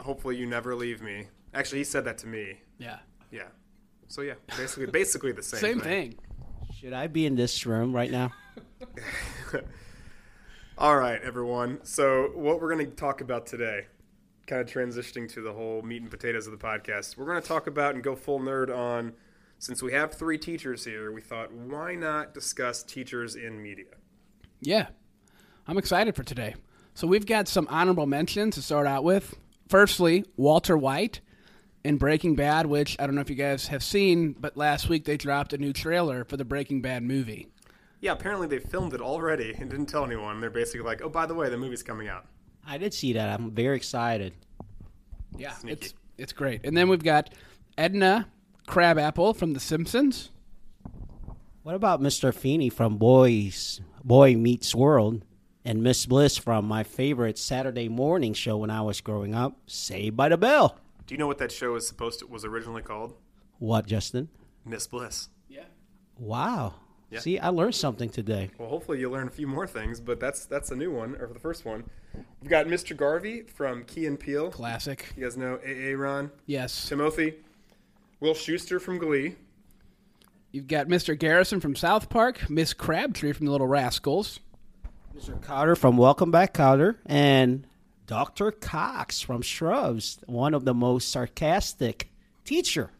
Hopefully 0.00 0.36
you 0.36 0.46
never 0.46 0.74
leave 0.74 1.00
me." 1.00 1.28
Actually, 1.54 1.78
he 1.78 1.84
said 1.84 2.04
that 2.06 2.18
to 2.18 2.26
me. 2.26 2.58
yeah, 2.78 2.98
Yeah. 3.30 3.42
So 4.12 4.20
yeah, 4.20 4.34
basically 4.58 4.84
basically 4.88 5.32
the 5.32 5.42
same. 5.42 5.60
Thing. 5.60 5.70
Same 5.70 5.80
thing. 5.80 6.18
Should 6.78 6.92
I 6.92 7.06
be 7.06 7.24
in 7.24 7.34
this 7.34 7.64
room 7.64 7.96
right 7.96 8.10
now? 8.10 8.30
All 10.78 10.98
right, 10.98 11.18
everyone. 11.22 11.78
So 11.82 12.30
what 12.34 12.60
we're 12.60 12.74
going 12.74 12.90
to 12.90 12.94
talk 12.94 13.22
about 13.22 13.46
today, 13.46 13.86
kind 14.46 14.60
of 14.60 14.68
transitioning 14.68 15.32
to 15.32 15.40
the 15.40 15.54
whole 15.54 15.80
meat 15.80 16.02
and 16.02 16.10
potatoes 16.10 16.46
of 16.46 16.52
the 16.52 16.58
podcast, 16.58 17.16
we're 17.16 17.24
going 17.24 17.40
to 17.40 17.48
talk 17.48 17.66
about 17.66 17.94
and 17.94 18.04
go 18.04 18.14
full 18.14 18.38
nerd 18.38 18.68
on. 18.68 19.14
Since 19.58 19.82
we 19.82 19.94
have 19.94 20.12
three 20.12 20.36
teachers 20.36 20.84
here, 20.84 21.10
we 21.10 21.22
thought 21.22 21.50
why 21.50 21.94
not 21.94 22.34
discuss 22.34 22.82
teachers 22.82 23.34
in 23.34 23.62
media? 23.62 23.94
Yeah, 24.60 24.88
I'm 25.66 25.78
excited 25.78 26.14
for 26.14 26.22
today. 26.22 26.54
So 26.92 27.06
we've 27.06 27.24
got 27.24 27.48
some 27.48 27.66
honorable 27.70 28.04
mentions 28.06 28.56
to 28.56 28.62
start 28.62 28.86
out 28.86 29.04
with. 29.04 29.34
Firstly, 29.70 30.26
Walter 30.36 30.76
White 30.76 31.22
in 31.84 31.96
Breaking 31.96 32.34
Bad, 32.36 32.66
which 32.66 32.96
I 32.98 33.06
don't 33.06 33.14
know 33.14 33.20
if 33.20 33.30
you 33.30 33.36
guys 33.36 33.68
have 33.68 33.82
seen, 33.82 34.32
but 34.38 34.56
last 34.56 34.88
week 34.88 35.04
they 35.04 35.16
dropped 35.16 35.52
a 35.52 35.58
new 35.58 35.72
trailer 35.72 36.24
for 36.24 36.36
the 36.36 36.44
Breaking 36.44 36.80
Bad 36.82 37.02
movie. 37.02 37.48
Yeah, 38.00 38.12
apparently 38.12 38.46
they 38.48 38.58
filmed 38.58 38.94
it 38.94 39.00
already 39.00 39.54
and 39.58 39.70
didn't 39.70 39.86
tell 39.86 40.04
anyone. 40.04 40.40
They're 40.40 40.50
basically 40.50 40.84
like, 40.86 41.02
"Oh, 41.02 41.08
by 41.08 41.26
the 41.26 41.34
way, 41.34 41.48
the 41.48 41.56
movie's 41.56 41.82
coming 41.82 42.08
out." 42.08 42.26
I 42.66 42.78
did 42.78 42.92
see 42.94 43.12
that. 43.14 43.28
I'm 43.28 43.50
very 43.52 43.76
excited. 43.76 44.32
Yeah, 45.36 45.52
Sneaky. 45.52 45.72
it's 45.86 45.94
it's 46.18 46.32
great. 46.32 46.60
And 46.64 46.76
then 46.76 46.88
we've 46.88 47.02
got 47.02 47.32
Edna 47.78 48.28
Krabappel 48.68 49.36
from 49.36 49.52
The 49.52 49.60
Simpsons. 49.60 50.30
What 51.62 51.74
about 51.74 52.00
Mr. 52.00 52.34
Feeney 52.34 52.68
from 52.70 52.96
Boys 52.98 53.80
Boy 54.04 54.34
Meets 54.34 54.74
World 54.74 55.24
and 55.64 55.82
Miss 55.82 56.06
Bliss 56.06 56.36
from 56.36 56.66
my 56.66 56.82
favorite 56.82 57.38
Saturday 57.38 57.88
morning 57.88 58.34
show 58.34 58.56
when 58.58 58.70
I 58.70 58.82
was 58.82 59.00
growing 59.00 59.32
up, 59.34 59.56
Saved 59.66 60.16
by 60.16 60.28
the 60.28 60.36
Bell? 60.36 60.76
Do 61.06 61.14
you 61.14 61.18
know 61.18 61.26
what 61.26 61.38
that 61.38 61.52
show 61.52 61.74
is 61.74 61.86
supposed 61.86 62.20
to 62.20 62.26
was 62.26 62.44
originally 62.44 62.82
called? 62.82 63.14
What, 63.58 63.86
Justin? 63.86 64.28
Miss 64.64 64.86
Bliss. 64.86 65.28
Yeah. 65.48 65.64
Wow. 66.18 66.74
Yeah. 67.10 67.20
See, 67.20 67.38
I 67.38 67.48
learned 67.48 67.74
something 67.74 68.08
today. 68.08 68.50
Well, 68.58 68.68
hopefully 68.68 69.00
you 69.00 69.10
learn 69.10 69.26
a 69.26 69.30
few 69.30 69.46
more 69.46 69.66
things, 69.66 70.00
but 70.00 70.18
that's 70.18 70.46
that's 70.46 70.70
a 70.70 70.76
new 70.76 70.90
one, 70.90 71.14
or 71.16 71.26
the 71.26 71.38
first 71.38 71.64
one. 71.64 71.84
We've 72.40 72.50
got 72.50 72.66
Mr. 72.66 72.96
Garvey 72.96 73.42
from 73.42 73.84
Key 73.84 74.06
and 74.06 74.18
Peele. 74.18 74.50
Classic. 74.50 75.12
You 75.16 75.24
guys 75.24 75.36
know 75.36 75.58
AA 75.66 75.94
Ron. 75.94 76.30
Yes. 76.46 76.88
Timothy. 76.88 77.34
Will 78.20 78.34
Schuester 78.34 78.80
from 78.80 78.98
Glee. 78.98 79.34
You've 80.52 80.68
got 80.68 80.86
Mr. 80.86 81.18
Garrison 81.18 81.60
from 81.60 81.74
South 81.74 82.08
Park, 82.08 82.48
Miss 82.48 82.72
Crabtree 82.72 83.32
from 83.32 83.46
The 83.46 83.52
Little 83.52 83.66
Rascals. 83.66 84.40
Mr. 85.16 85.40
Carter 85.42 85.76
from 85.76 85.96
Welcome 85.96 86.30
Back, 86.30 86.54
Carter, 86.54 86.98
and 87.04 87.66
Dr. 88.12 88.50
Cox 88.50 89.22
from 89.22 89.42
Scrubs, 89.42 90.18
one 90.26 90.52
of 90.52 90.66
the 90.66 90.74
most 90.74 91.10
sarcastic 91.10 92.12
teacher 92.44 92.90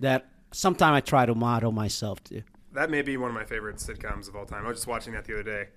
that 0.00 0.28
sometime 0.52 0.92
I 0.92 1.00
try 1.00 1.24
to 1.24 1.34
model 1.34 1.72
myself 1.72 2.22
to. 2.24 2.42
That 2.74 2.90
may 2.90 3.00
be 3.00 3.16
one 3.16 3.30
of 3.30 3.34
my 3.34 3.46
favorite 3.46 3.76
sitcoms 3.76 4.28
of 4.28 4.36
all 4.36 4.44
time. 4.44 4.66
I 4.66 4.68
was 4.68 4.76
just 4.76 4.86
watching 4.86 5.14
that 5.14 5.24
the 5.24 5.32
other 5.32 5.42
day. 5.42 5.68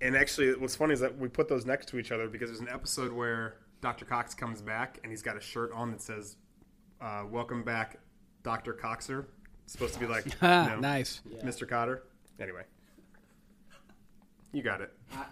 And 0.00 0.16
actually, 0.16 0.54
what's 0.54 0.76
funny 0.76 0.92
is 0.92 1.00
that 1.00 1.18
we 1.18 1.26
put 1.26 1.48
those 1.48 1.66
next 1.66 1.88
to 1.88 1.98
each 1.98 2.12
other 2.12 2.28
because 2.28 2.48
there's 2.48 2.60
an 2.60 2.68
episode 2.68 3.10
where 3.10 3.56
Dr. 3.80 4.04
Cox 4.04 4.34
comes 4.34 4.62
back 4.62 5.00
and 5.02 5.10
he's 5.10 5.22
got 5.22 5.36
a 5.36 5.40
shirt 5.40 5.72
on 5.74 5.90
that 5.90 6.00
says, 6.00 6.36
uh, 7.00 7.24
Welcome 7.28 7.64
back, 7.64 7.98
Dr. 8.44 8.72
Coxer. 8.72 9.26
It's 9.64 9.72
supposed 9.72 9.94
to 9.94 9.98
be 9.98 10.06
like, 10.06 10.26
you 10.40 10.48
know, 10.48 10.78
nice. 10.78 11.22
Mr. 11.42 11.68
Kotter. 11.68 12.02
Anyway, 12.38 12.62
you 14.52 14.62
got 14.62 14.80
it. 14.80 14.92
I 15.12 15.24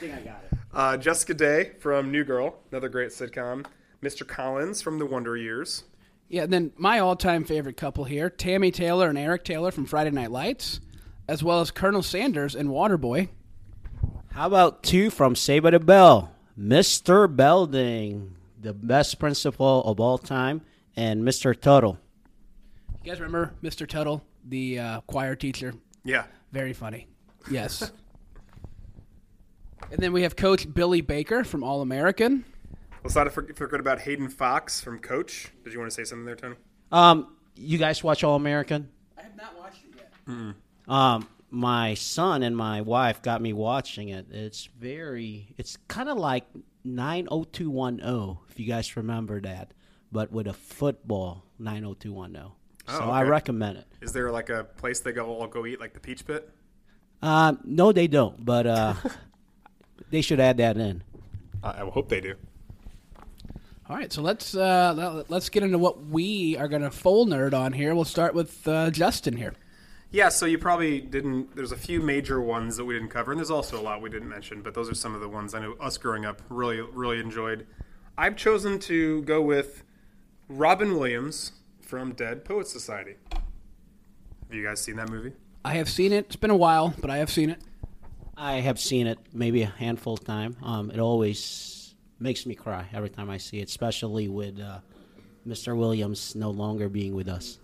think 0.00 0.12
I 0.12 0.20
got 0.20 0.44
it. 0.52 0.58
Uh, 0.74 0.96
Jessica 0.96 1.34
Day 1.34 1.72
from 1.78 2.10
New 2.10 2.24
Girl, 2.24 2.56
another 2.72 2.88
great 2.88 3.10
sitcom. 3.10 3.64
Mr. 4.02 4.26
Collins 4.26 4.82
from 4.82 4.98
The 4.98 5.06
Wonder 5.06 5.36
Years. 5.36 5.84
Yeah, 6.28 6.42
and 6.42 6.52
then 6.52 6.72
my 6.76 6.98
all-time 6.98 7.44
favorite 7.44 7.76
couple 7.76 8.04
here, 8.04 8.28
Tami 8.28 8.72
Taylor 8.74 9.08
and 9.08 9.16
Eric 9.16 9.44
Taylor 9.44 9.70
from 9.70 9.86
Friday 9.86 10.10
Night 10.10 10.30
Lights, 10.30 10.80
as 11.28 11.44
well 11.44 11.60
as 11.60 11.70
Colonel 11.70 12.02
Sanders 12.02 12.54
and 12.56 12.70
Waterboy. 12.70 13.28
How 14.32 14.46
about 14.48 14.82
two 14.82 15.10
from 15.10 15.36
Saved 15.36 15.62
by 15.62 15.70
the 15.70 15.78
Bell? 15.78 16.32
Mr. 16.58 17.34
Belding, 17.34 18.34
the 18.60 18.74
best 18.74 19.18
principal 19.18 19.84
of 19.84 20.00
all 20.00 20.18
time, 20.18 20.62
and 20.96 21.22
Mr. 21.22 21.58
Tuttle. 21.58 21.98
You 23.04 23.12
guys 23.12 23.20
remember 23.20 23.54
Mr. 23.62 23.86
Tuttle, 23.88 24.24
the 24.44 24.80
uh, 24.80 25.00
choir 25.02 25.36
teacher? 25.36 25.74
Yeah. 26.04 26.24
Very 26.52 26.72
funny. 26.72 27.06
Yes. 27.50 27.92
and 29.90 29.98
then 30.00 30.12
we 30.12 30.22
have 30.22 30.36
Coach 30.36 30.72
Billy 30.72 31.00
Baker 31.00 31.44
from 31.44 31.62
All 31.62 31.80
American. 31.82 32.44
Let's 33.02 33.14
not 33.16 33.30
for- 33.32 33.52
forget 33.54 33.80
about 33.80 34.00
Hayden 34.00 34.28
Fox 34.28 34.80
from 34.80 34.98
Coach. 34.98 35.52
Did 35.64 35.72
you 35.72 35.78
want 35.78 35.90
to 35.90 35.94
say 35.94 36.04
something 36.04 36.24
there, 36.24 36.36
Tony? 36.36 36.56
Um, 36.90 37.36
you 37.56 37.78
guys 37.78 38.02
watch 38.02 38.24
All 38.24 38.36
American? 38.36 38.88
I 39.18 39.22
have 39.22 39.36
not 39.36 39.58
watched 39.58 39.84
it 39.84 40.08
yet. 40.28 40.54
Um, 40.88 41.28
my 41.50 41.94
son 41.94 42.42
and 42.42 42.56
my 42.56 42.80
wife 42.80 43.22
got 43.22 43.40
me 43.42 43.52
watching 43.52 44.08
it. 44.08 44.26
It's 44.30 44.66
very, 44.66 45.54
it's 45.58 45.76
kind 45.88 46.08
of 46.08 46.18
like 46.18 46.44
90210, 46.84 48.38
if 48.50 48.58
you 48.60 48.66
guys 48.66 48.96
remember 48.96 49.40
that, 49.42 49.72
but 50.12 50.32
with 50.32 50.46
a 50.46 50.52
football 50.52 51.44
90210. 51.58 52.52
So 52.86 53.00
Oh, 53.04 53.10
I 53.10 53.22
recommend 53.22 53.78
it. 53.78 53.86
Is 54.02 54.12
there 54.12 54.30
like 54.30 54.50
a 54.50 54.64
place 54.64 55.00
they 55.00 55.12
go 55.12 55.26
all 55.26 55.46
go 55.46 55.64
eat, 55.64 55.80
like 55.80 55.94
the 55.94 56.00
Peach 56.00 56.26
Pit? 56.26 56.50
Uh, 57.22 57.54
no, 57.64 57.92
they 57.92 58.06
don't, 58.06 58.44
but 58.44 58.66
uh, 58.66 58.94
they 60.14 60.20
should 60.22 60.40
add 60.40 60.56
that 60.58 60.76
in. 60.76 61.02
I, 61.62 61.82
I 61.82 61.90
hope 61.90 62.08
they 62.08 62.20
do. 62.20 62.34
All 63.88 63.96
right, 63.96 64.10
so 64.12 64.22
let's 64.22 64.54
uh, 64.54 64.94
let- 64.96 65.30
let's 65.30 65.48
get 65.50 65.62
into 65.62 65.76
what 65.78 66.06
we 66.06 66.56
are 66.56 66.68
going 66.68 66.82
to 66.82 66.90
full 66.90 67.26
nerd 67.26 67.52
on 67.52 67.72
here. 67.72 67.94
We'll 67.94 68.04
start 68.04 68.34
with 68.34 68.66
uh, 68.66 68.90
Justin 68.90 69.36
here. 69.36 69.54
Yeah, 70.10 70.28
so 70.28 70.46
you 70.46 70.58
probably 70.58 71.00
didn't. 71.00 71.54
There's 71.56 71.72
a 71.72 71.76
few 71.76 72.00
major 72.00 72.40
ones 72.40 72.76
that 72.76 72.84
we 72.84 72.94
didn't 72.94 73.08
cover, 73.10 73.32
and 73.32 73.38
there's 73.38 73.50
also 73.50 73.78
a 73.78 73.82
lot 73.82 74.00
we 74.00 74.08
didn't 74.08 74.28
mention. 74.28 74.62
But 74.62 74.72
those 74.74 74.88
are 74.88 74.94
some 74.94 75.14
of 75.14 75.20
the 75.20 75.28
ones 75.28 75.54
I 75.54 75.60
know 75.60 75.74
us 75.80 75.98
growing 75.98 76.24
up 76.24 76.40
really, 76.48 76.80
really 76.80 77.18
enjoyed. 77.18 77.66
I've 78.16 78.36
chosen 78.36 78.78
to 78.80 79.22
go 79.22 79.42
with 79.42 79.82
Robin 80.48 80.96
Williams 80.96 81.52
from 81.82 82.12
Dead 82.12 82.44
Poets 82.44 82.72
Society. 82.72 83.16
Have 83.32 83.42
you 84.54 84.62
guys 84.64 84.80
seen 84.80 84.96
that 84.96 85.10
movie? 85.10 85.32
I 85.64 85.74
have 85.74 85.90
seen 85.90 86.12
it. 86.12 86.26
It's 86.26 86.36
been 86.36 86.50
a 86.50 86.56
while, 86.56 86.94
but 87.00 87.10
I 87.10 87.16
have 87.18 87.30
seen 87.30 87.50
it. 87.50 87.60
I 88.36 88.54
have 88.54 88.80
seen 88.80 89.06
it 89.06 89.18
maybe 89.32 89.62
a 89.62 89.66
handful 89.66 90.14
of 90.14 90.24
times. 90.24 90.56
Um, 90.62 90.90
it 90.90 90.98
always 90.98 91.94
makes 92.18 92.46
me 92.46 92.54
cry 92.54 92.86
every 92.92 93.10
time 93.10 93.30
I 93.30 93.36
see 93.36 93.60
it, 93.60 93.68
especially 93.68 94.28
with 94.28 94.60
uh, 94.60 94.78
Mr. 95.46 95.76
Williams 95.76 96.34
no 96.34 96.50
longer 96.50 96.88
being 96.88 97.14
with 97.14 97.28
us. 97.28 97.58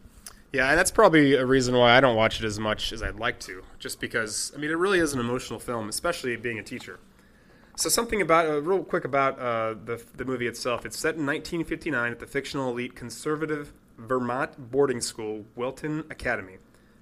Yeah, 0.53 0.69
and 0.69 0.79
that's 0.79 0.91
probably 0.91 1.35
a 1.35 1.47
reason 1.47 1.77
why 1.77 1.97
I 1.97 2.01
don't 2.01 2.17
watch 2.17 2.41
it 2.41 2.45
as 2.45 2.59
much 2.59 2.93
as 2.93 3.03
I'd 3.03 3.17
like 3.17 3.39
to. 3.41 3.63
Just 3.79 4.01
because, 4.01 4.53
I 4.55 4.59
mean, 4.59 4.71
it 4.71 4.75
really 4.75 4.99
is 4.99 5.13
an 5.13 5.21
emotional 5.21 5.61
film, 5.61 5.89
especially 5.89 6.37
being 6.37 6.59
a 6.59 6.63
teacher. 6.63 6.99
So, 7.77 7.89
something 7.89 8.21
about, 8.21 8.47
uh, 8.47 8.61
real 8.61 8.83
quick 8.83 9.05
about 9.05 9.39
uh, 9.39 9.75
the, 9.85 10.05
the 10.17 10.25
movie 10.25 10.49
itself. 10.49 10.85
It's 10.85 10.99
set 10.99 11.15
in 11.15 11.25
1959 11.25 12.13
at 12.13 12.19
the 12.19 12.27
fictional 12.27 12.71
elite 12.71 12.97
conservative 12.97 13.73
Vermont 13.97 14.71
boarding 14.73 15.01
school, 15.01 15.45
Welton 15.55 16.05
Academy. 16.11 16.57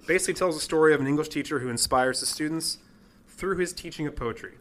Basically 0.05 0.35
tells 0.35 0.55
the 0.55 0.61
story 0.61 0.93
of 0.93 1.01
an 1.01 1.07
English 1.07 1.29
teacher 1.29 1.59
who 1.59 1.69
inspires 1.69 2.19
the 2.19 2.25
students 2.25 2.77
through 3.39 3.57
his 3.57 3.73
teaching 3.73 4.05
of 4.05 4.15
poetry. 4.15 4.53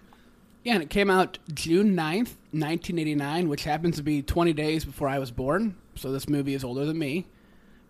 Yeah, 0.62 0.75
and 0.75 0.82
it 0.82 0.90
came 0.90 1.11
out 1.11 1.38
June 1.52 1.97
9th, 1.97 2.37
1989, 2.52 3.49
which 3.49 3.64
happens 3.64 3.97
to 3.97 4.02
be 4.02 4.23
20 4.23 4.52
days 4.52 4.85
before 4.85 5.08
I 5.08 5.18
was 5.18 5.30
born. 5.30 5.76
So 5.97 6.12
this 6.12 6.28
movie 6.28 6.54
is 6.54 6.62
older 6.62 6.87
than 6.87 6.99
me. 6.99 7.26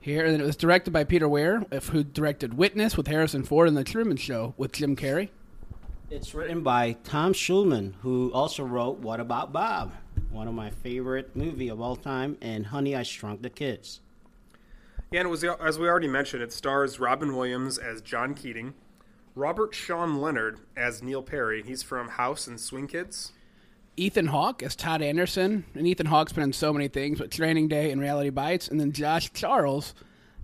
Here, 0.00 0.24
and 0.24 0.40
it 0.40 0.44
was 0.44 0.56
directed 0.56 0.92
by 0.92 1.04
Peter 1.04 1.28
Weir, 1.28 1.64
who 1.90 2.04
directed 2.04 2.54
Witness 2.54 2.96
with 2.96 3.08
Harrison 3.08 3.42
Ford 3.42 3.68
and 3.68 3.76
The 3.76 3.84
Truman 3.84 4.16
Show 4.16 4.54
with 4.56 4.72
Jim 4.72 4.96
Carrey. 4.96 5.28
It's 6.08 6.34
written 6.34 6.62
by 6.62 6.92
Tom 7.04 7.34
Schulman, 7.34 7.94
who 8.00 8.32
also 8.32 8.64
wrote 8.64 8.98
What 8.98 9.20
About 9.20 9.52
Bob, 9.52 9.92
one 10.30 10.48
of 10.48 10.54
my 10.54 10.70
favorite 10.70 11.36
movie 11.36 11.68
of 11.68 11.80
all 11.80 11.96
time, 11.96 12.38
and 12.40 12.66
Honey, 12.66 12.96
I 12.96 13.02
Shrunk 13.02 13.42
the 13.42 13.50
Kids. 13.50 14.00
Yeah, 15.10 15.20
and 15.20 15.26
it 15.26 15.30
was 15.30 15.44
as 15.44 15.78
we 15.78 15.88
already 15.88 16.08
mentioned, 16.08 16.42
it 16.42 16.52
stars 16.52 17.00
Robin 17.00 17.36
Williams 17.36 17.76
as 17.76 18.00
John 18.00 18.34
Keating, 18.34 18.74
Robert 19.34 19.74
Sean 19.74 20.20
Leonard 20.20 20.60
as 20.76 21.02
Neil 21.02 21.22
Perry. 21.22 21.62
He's 21.62 21.82
from 21.82 22.08
House 22.08 22.46
and 22.46 22.58
Swing 22.58 22.86
Kids. 22.86 23.32
Ethan 23.96 24.28
Hawke 24.28 24.62
as 24.62 24.76
Todd 24.76 25.02
Anderson, 25.02 25.64
and 25.74 25.86
Ethan 25.86 26.06
Hawke's 26.06 26.32
been 26.32 26.44
in 26.44 26.52
so 26.52 26.72
many 26.72 26.86
things, 26.88 27.18
but 27.18 27.30
Training 27.30 27.66
Day 27.68 27.90
and 27.90 28.00
Reality 28.00 28.30
Bites, 28.30 28.68
and 28.68 28.78
then 28.78 28.92
Josh 28.92 29.32
Charles 29.32 29.92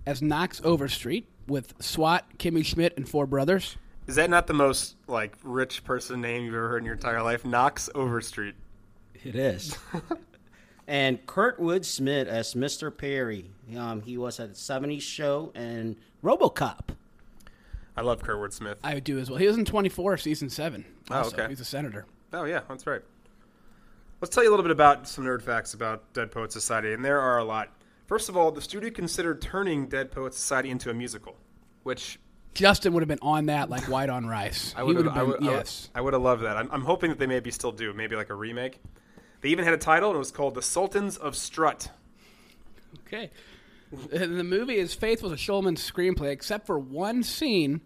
as 0.05 0.21
Knox 0.21 0.61
Overstreet 0.63 1.27
with 1.47 1.73
SWAT, 1.79 2.37
Kimmy 2.37 2.65
Schmidt, 2.65 2.97
and 2.97 3.07
four 3.07 3.25
brothers. 3.25 3.77
Is 4.07 4.15
that 4.15 4.29
not 4.29 4.47
the 4.47 4.53
most 4.53 4.97
like 5.07 5.35
rich 5.43 5.83
person 5.83 6.21
name 6.21 6.43
you've 6.43 6.53
ever 6.53 6.69
heard 6.69 6.79
in 6.79 6.85
your 6.85 6.95
entire 6.95 7.23
life? 7.23 7.45
Knox 7.45 7.89
Overstreet. 7.95 8.55
It 9.23 9.35
is. 9.35 9.77
and 10.87 11.25
Kurtwood 11.25 11.85
Smith 11.85 12.27
as 12.27 12.53
Mr. 12.53 12.95
Perry. 12.95 13.49
Um, 13.75 14.01
he 14.01 14.17
was 14.17 14.39
at 14.39 14.49
the 14.49 14.55
70s 14.55 15.01
show 15.01 15.51
and 15.55 15.95
Robocop. 16.23 16.89
I 17.97 18.01
love 18.01 18.21
Kurtwood 18.21 18.51
Smith. 18.53 18.77
I 18.83 18.99
do 18.99 19.19
as 19.19 19.29
well. 19.29 19.39
He 19.39 19.47
was 19.47 19.57
in 19.57 19.65
24, 19.65 20.17
season 20.17 20.49
7. 20.49 20.83
Oh, 21.11 21.21
okay. 21.27 21.47
He's 21.47 21.59
a 21.61 21.65
senator. 21.65 22.05
Oh 22.33 22.43
yeah, 22.43 22.61
that's 22.67 22.85
right. 22.85 23.01
Let's 24.21 24.33
tell 24.33 24.43
you 24.43 24.49
a 24.49 24.51
little 24.51 24.63
bit 24.63 24.71
about 24.71 25.07
some 25.07 25.23
nerd 25.25 25.41
facts 25.41 25.73
about 25.73 26.11
Dead 26.13 26.31
Poet 26.31 26.51
Society, 26.51 26.93
and 26.93 27.03
there 27.03 27.19
are 27.21 27.37
a 27.37 27.43
lot. 27.43 27.69
First 28.07 28.29
of 28.29 28.35
all, 28.37 28.51
the 28.51 28.61
studio 28.61 28.89
considered 28.89 29.41
turning 29.41 29.87
Dead 29.87 30.11
Poet 30.11 30.33
Society 30.33 30.69
into 30.69 30.89
a 30.89 30.93
musical, 30.93 31.35
which 31.83 32.19
Justin 32.53 32.93
would 32.93 33.01
have 33.01 33.07
been 33.07 33.19
on 33.21 33.45
that 33.47 33.69
like 33.69 33.83
white 33.89 34.09
on 34.09 34.25
rice. 34.25 34.73
I 34.77 34.81
he 34.81 34.87
would 34.87 34.95
have 34.97 35.05
have 35.05 35.15
I 35.15 35.19
been, 35.19 35.27
would, 35.29 35.43
I 35.43 35.45
would- 35.51 35.57
yes. 35.57 35.89
I 35.95 36.01
would 36.01 36.13
have 36.13 36.21
loved 36.21 36.43
that. 36.43 36.57
I'm, 36.57 36.69
I'm 36.71 36.81
hoping 36.83 37.09
that 37.09 37.19
they 37.19 37.27
maybe 37.27 37.51
still 37.51 37.71
do, 37.71 37.93
maybe 37.93 38.15
like 38.15 38.29
a 38.29 38.35
remake. 38.35 38.79
They 39.41 39.49
even 39.49 39.63
had 39.65 39.73
a 39.73 39.77
title, 39.77 40.09
and 40.09 40.15
it 40.15 40.19
was 40.19 40.31
called 40.31 40.55
The 40.55 40.61
Sultans 40.61 41.17
of 41.17 41.35
Strut. 41.35 41.91
Okay. 43.07 43.29
And 44.11 44.39
the 44.39 44.43
movie 44.43 44.77
is 44.77 44.93
faithful 44.93 45.29
to 45.29 45.35
Schulman's 45.37 45.89
screenplay, 45.89 46.31
except 46.31 46.65
for 46.65 46.77
one 46.79 47.23
scene 47.23 47.81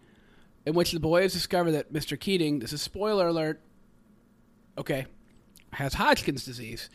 in 0.66 0.74
which 0.74 0.92
the 0.92 1.00
boys 1.00 1.34
discover 1.34 1.72
that 1.72 1.92
Mr. 1.94 2.20
Keating, 2.20 2.60
this 2.60 2.74
is 2.74 2.82
spoiler 2.82 3.28
alert, 3.28 3.62
okay, 4.78 5.06
has 5.74 5.94
Hodgkin's 5.96 6.44
disease. 6.46 6.90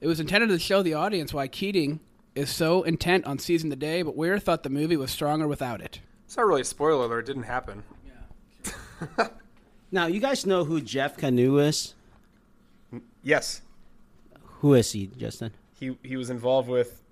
It 0.00 0.06
was 0.06 0.20
intended 0.20 0.48
to 0.50 0.58
show 0.58 0.82
the 0.82 0.94
audience 0.94 1.32
why 1.32 1.48
Keating 1.48 2.00
is 2.34 2.50
so 2.50 2.82
intent 2.82 3.24
on 3.24 3.38
seizing 3.38 3.70
the 3.70 3.76
day, 3.76 4.02
but 4.02 4.16
Weir 4.16 4.38
thought 4.38 4.62
the 4.62 4.70
movie 4.70 4.96
was 4.96 5.10
stronger 5.10 5.48
without 5.48 5.80
it. 5.80 6.00
It's 6.26 6.36
not 6.36 6.46
really 6.46 6.60
a 6.60 6.64
spoiler 6.64 7.04
alert. 7.06 7.20
It 7.20 7.26
didn't 7.26 7.44
happen. 7.44 7.82
Yeah. 8.66 9.28
Now, 9.92 10.06
you 10.08 10.18
guys 10.18 10.44
know 10.44 10.64
who 10.64 10.80
Jeff 10.80 11.16
Kanew 11.16 11.64
is? 11.64 11.94
Yes, 13.22 13.62
Who 14.60 14.74
is 14.74 14.90
he, 14.92 15.06
Justin? 15.16 15.52
he 15.78 15.96
he 16.02 16.16
was 16.16 16.28
involved 16.28 16.68
with 16.68 17.02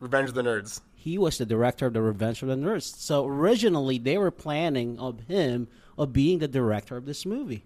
Revenge 0.00 0.30
of 0.30 0.34
the 0.34 0.42
Nerds. 0.42 0.80
He 0.94 1.16
was 1.18 1.38
the 1.38 1.46
director 1.46 1.86
of 1.86 1.92
the 1.92 2.02
Revenge 2.02 2.42
of 2.42 2.48
the 2.48 2.56
Nerds. 2.56 2.96
So 2.96 3.26
originally, 3.26 3.98
they 3.98 4.18
were 4.18 4.30
planning 4.30 4.98
of 4.98 5.20
him 5.20 5.68
of 5.96 6.12
being 6.12 6.38
the 6.38 6.48
director 6.48 6.96
of 6.96 7.06
this 7.06 7.24
movie. 7.24 7.64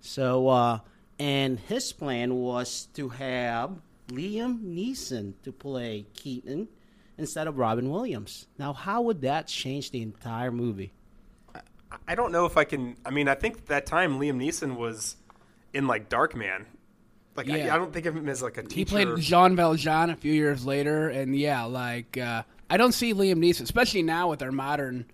So, 0.00 0.48
uh, 0.48 0.78
and 1.18 1.60
his 1.60 1.92
plan 1.92 2.34
was 2.34 2.88
to 2.94 3.10
have 3.10 3.80
Liam 4.08 4.60
Neeson 4.62 5.34
to 5.44 5.52
play 5.52 6.06
Keaton 6.14 6.68
instead 7.16 7.46
of 7.46 7.58
Robin 7.58 7.90
Williams. 7.90 8.46
Now, 8.58 8.72
how 8.72 9.02
would 9.02 9.20
that 9.22 9.46
change 9.46 9.90
the 9.90 10.02
entire 10.02 10.50
movie? 10.50 10.92
I 12.08 12.14
don't 12.14 12.32
know 12.32 12.46
if 12.46 12.56
I 12.56 12.64
can. 12.64 12.96
I 13.04 13.10
mean, 13.10 13.28
I 13.28 13.34
think 13.34 13.66
that 13.66 13.86
time 13.86 14.18
Liam 14.18 14.36
Neeson 14.36 14.76
was 14.76 15.16
in 15.72 15.86
like 15.86 16.08
Darkman. 16.08 16.64
Like 17.34 17.48
I, 17.50 17.56
Yeah. 17.58 17.74
I 17.74 17.78
don't 17.78 17.92
think 17.92 18.06
of 18.06 18.16
him 18.16 18.28
as 18.28 18.42
like 18.42 18.58
a 18.58 18.62
teacher. 18.62 18.74
He 18.74 18.84
played 18.84 19.16
Jean 19.22 19.56
Valjean 19.56 20.10
a 20.10 20.16
few 20.16 20.32
years 20.32 20.66
later, 20.66 21.08
and 21.08 21.36
yeah, 21.36 21.64
like 21.64 22.16
uh, 22.18 22.42
I 22.68 22.76
don't 22.76 22.92
see 22.92 23.14
Liam 23.14 23.36
Neeson, 23.36 23.62
especially 23.62 24.02
now 24.02 24.28
with 24.30 24.42
our 24.42 24.52
modern 24.52 25.06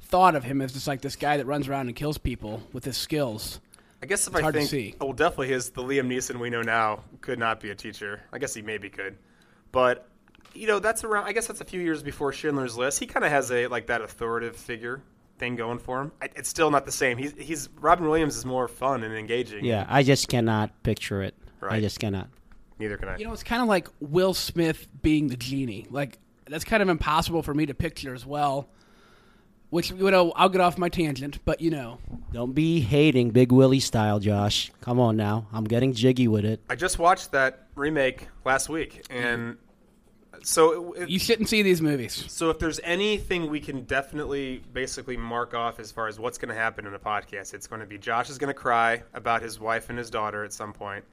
thought 0.00 0.36
of 0.36 0.44
him 0.44 0.60
as 0.60 0.72
just 0.72 0.86
like 0.86 1.00
this 1.00 1.16
guy 1.16 1.36
that 1.36 1.46
runs 1.46 1.68
around 1.68 1.88
and 1.88 1.96
kills 1.96 2.18
people 2.18 2.62
with 2.72 2.84
his 2.84 2.96
skills. 2.96 3.60
I 4.02 4.06
guess 4.06 4.26
if 4.26 4.34
It's 4.34 4.38
I 4.38 4.42
hard 4.42 4.54
to 4.54 4.60
think, 4.60 4.70
see. 4.70 4.94
well, 5.00 5.12
definitely 5.12 5.48
his 5.48 5.70
the 5.70 5.82
Liam 5.82 6.06
Neeson 6.06 6.38
we 6.38 6.50
know 6.50 6.62
now 6.62 7.00
could 7.20 7.38
not 7.38 7.60
be 7.60 7.70
a 7.70 7.74
teacher. 7.74 8.20
I 8.32 8.38
guess 8.38 8.54
he 8.54 8.62
maybe 8.62 8.88
could, 8.88 9.16
but 9.72 10.08
you 10.54 10.66
know 10.66 10.78
that's 10.78 11.02
around. 11.02 11.24
I 11.24 11.32
guess 11.32 11.46
that's 11.48 11.60
a 11.60 11.64
few 11.64 11.80
years 11.80 12.02
before 12.02 12.32
Schindler's 12.32 12.76
List. 12.76 13.00
He 13.00 13.06
kind 13.06 13.24
of 13.24 13.30
has 13.32 13.50
a 13.50 13.66
like 13.66 13.86
that 13.88 14.02
authoritative 14.02 14.56
figure 14.56 15.02
thing 15.38 15.56
going 15.56 15.78
for 15.78 16.00
him. 16.02 16.12
I, 16.22 16.28
it's 16.36 16.48
still 16.48 16.70
not 16.70 16.84
the 16.86 16.92
same. 16.92 17.18
He's 17.18 17.32
he's 17.38 17.68
Robin 17.80 18.06
Williams 18.06 18.36
is 18.36 18.44
more 18.44 18.68
fun 18.68 19.02
and 19.02 19.14
engaging. 19.14 19.64
Yeah, 19.64 19.86
I 19.88 20.02
just 20.02 20.28
cannot 20.28 20.82
picture 20.82 21.22
it. 21.22 21.34
I 21.62 21.80
just 21.80 21.98
cannot. 22.00 22.28
Neither 22.78 22.96
can 22.96 23.08
I. 23.08 23.16
You 23.16 23.24
know, 23.24 23.32
it's 23.32 23.42
kind 23.42 23.62
of 23.62 23.68
like 23.68 23.88
Will 24.00 24.34
Smith 24.34 24.86
being 25.02 25.28
the 25.28 25.36
genie. 25.36 25.86
Like 25.90 26.18
that's 26.48 26.64
kind 26.64 26.82
of 26.82 26.88
impossible 26.88 27.42
for 27.42 27.54
me 27.54 27.66
to 27.66 27.74
picture 27.74 28.14
as 28.14 28.24
well. 28.26 28.68
which 29.70 29.90
you 29.90 30.10
know 30.10 30.32
I'll 30.36 30.48
get 30.48 30.60
off 30.60 30.78
my 30.78 30.88
tangent, 30.88 31.44
but 31.44 31.60
you 31.60 31.70
know, 31.70 31.98
Don't 32.32 32.52
be 32.52 32.80
hating 32.80 33.30
Big 33.30 33.50
Willie 33.52 33.80
style, 33.80 34.18
Josh. 34.20 34.70
Come 34.80 35.00
on 35.00 35.16
now. 35.16 35.46
I'm 35.52 35.64
getting 35.64 35.92
jiggy 35.92 36.28
with 36.28 36.44
it. 36.44 36.60
I 36.68 36.76
just 36.76 36.98
watched 36.98 37.32
that 37.32 37.66
remake 37.74 38.28
last 38.44 38.68
week, 38.68 39.04
and 39.10 39.56
so 40.42 40.92
it, 40.92 41.08
you 41.08 41.18
shouldn't 41.18 41.48
see 41.48 41.62
these 41.62 41.80
movies. 41.82 42.24
So 42.28 42.50
if 42.50 42.58
there's 42.58 42.78
anything 42.84 43.50
we 43.50 43.58
can 43.58 43.82
definitely 43.84 44.62
basically 44.72 45.16
mark 45.16 45.54
off 45.54 45.80
as 45.80 45.90
far 45.90 46.06
as 46.08 46.20
what's 46.20 46.38
going 46.38 46.50
to 46.50 46.54
happen 46.54 46.86
in 46.86 46.94
a 46.94 46.98
podcast, 46.98 47.54
it's 47.54 47.66
going 47.66 47.80
to 47.80 47.86
be 47.86 47.98
Josh 47.98 48.30
is 48.30 48.38
going 48.38 48.48
to 48.54 48.58
cry 48.58 49.02
about 49.14 49.42
his 49.42 49.58
wife 49.58 49.88
and 49.88 49.98
his 49.98 50.10
daughter 50.10 50.44
at 50.44 50.52
some 50.52 50.72
point, 50.72 51.04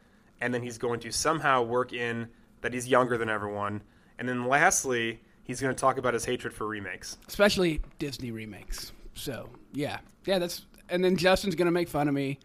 and 0.43 0.53
then 0.53 0.61
he's 0.61 0.77
going 0.77 0.99
to 0.99 1.11
somehow 1.11 1.61
work 1.63 1.93
in 1.93 2.27
that 2.61 2.73
he's 2.73 2.87
younger 2.87 3.17
than 3.17 3.29
everyone, 3.29 3.81
and 4.19 4.27
then 4.27 4.45
lastly, 4.45 5.21
he's 5.43 5.59
going 5.61 5.73
to 5.73 5.79
talk 5.79 5.97
about 5.97 6.13
his 6.13 6.25
hatred 6.25 6.53
for 6.53 6.67
remakes. 6.67 7.17
especially 7.27 7.81
Disney 7.97 8.31
remakes. 8.31 8.91
So 9.15 9.49
yeah, 9.73 9.99
yeah, 10.25 10.39
that's 10.39 10.65
and 10.89 11.03
then 11.03 11.15
Justin's 11.17 11.55
gonna 11.55 11.71
make 11.71 11.87
fun 11.87 12.07
of 12.07 12.13
me. 12.13 12.39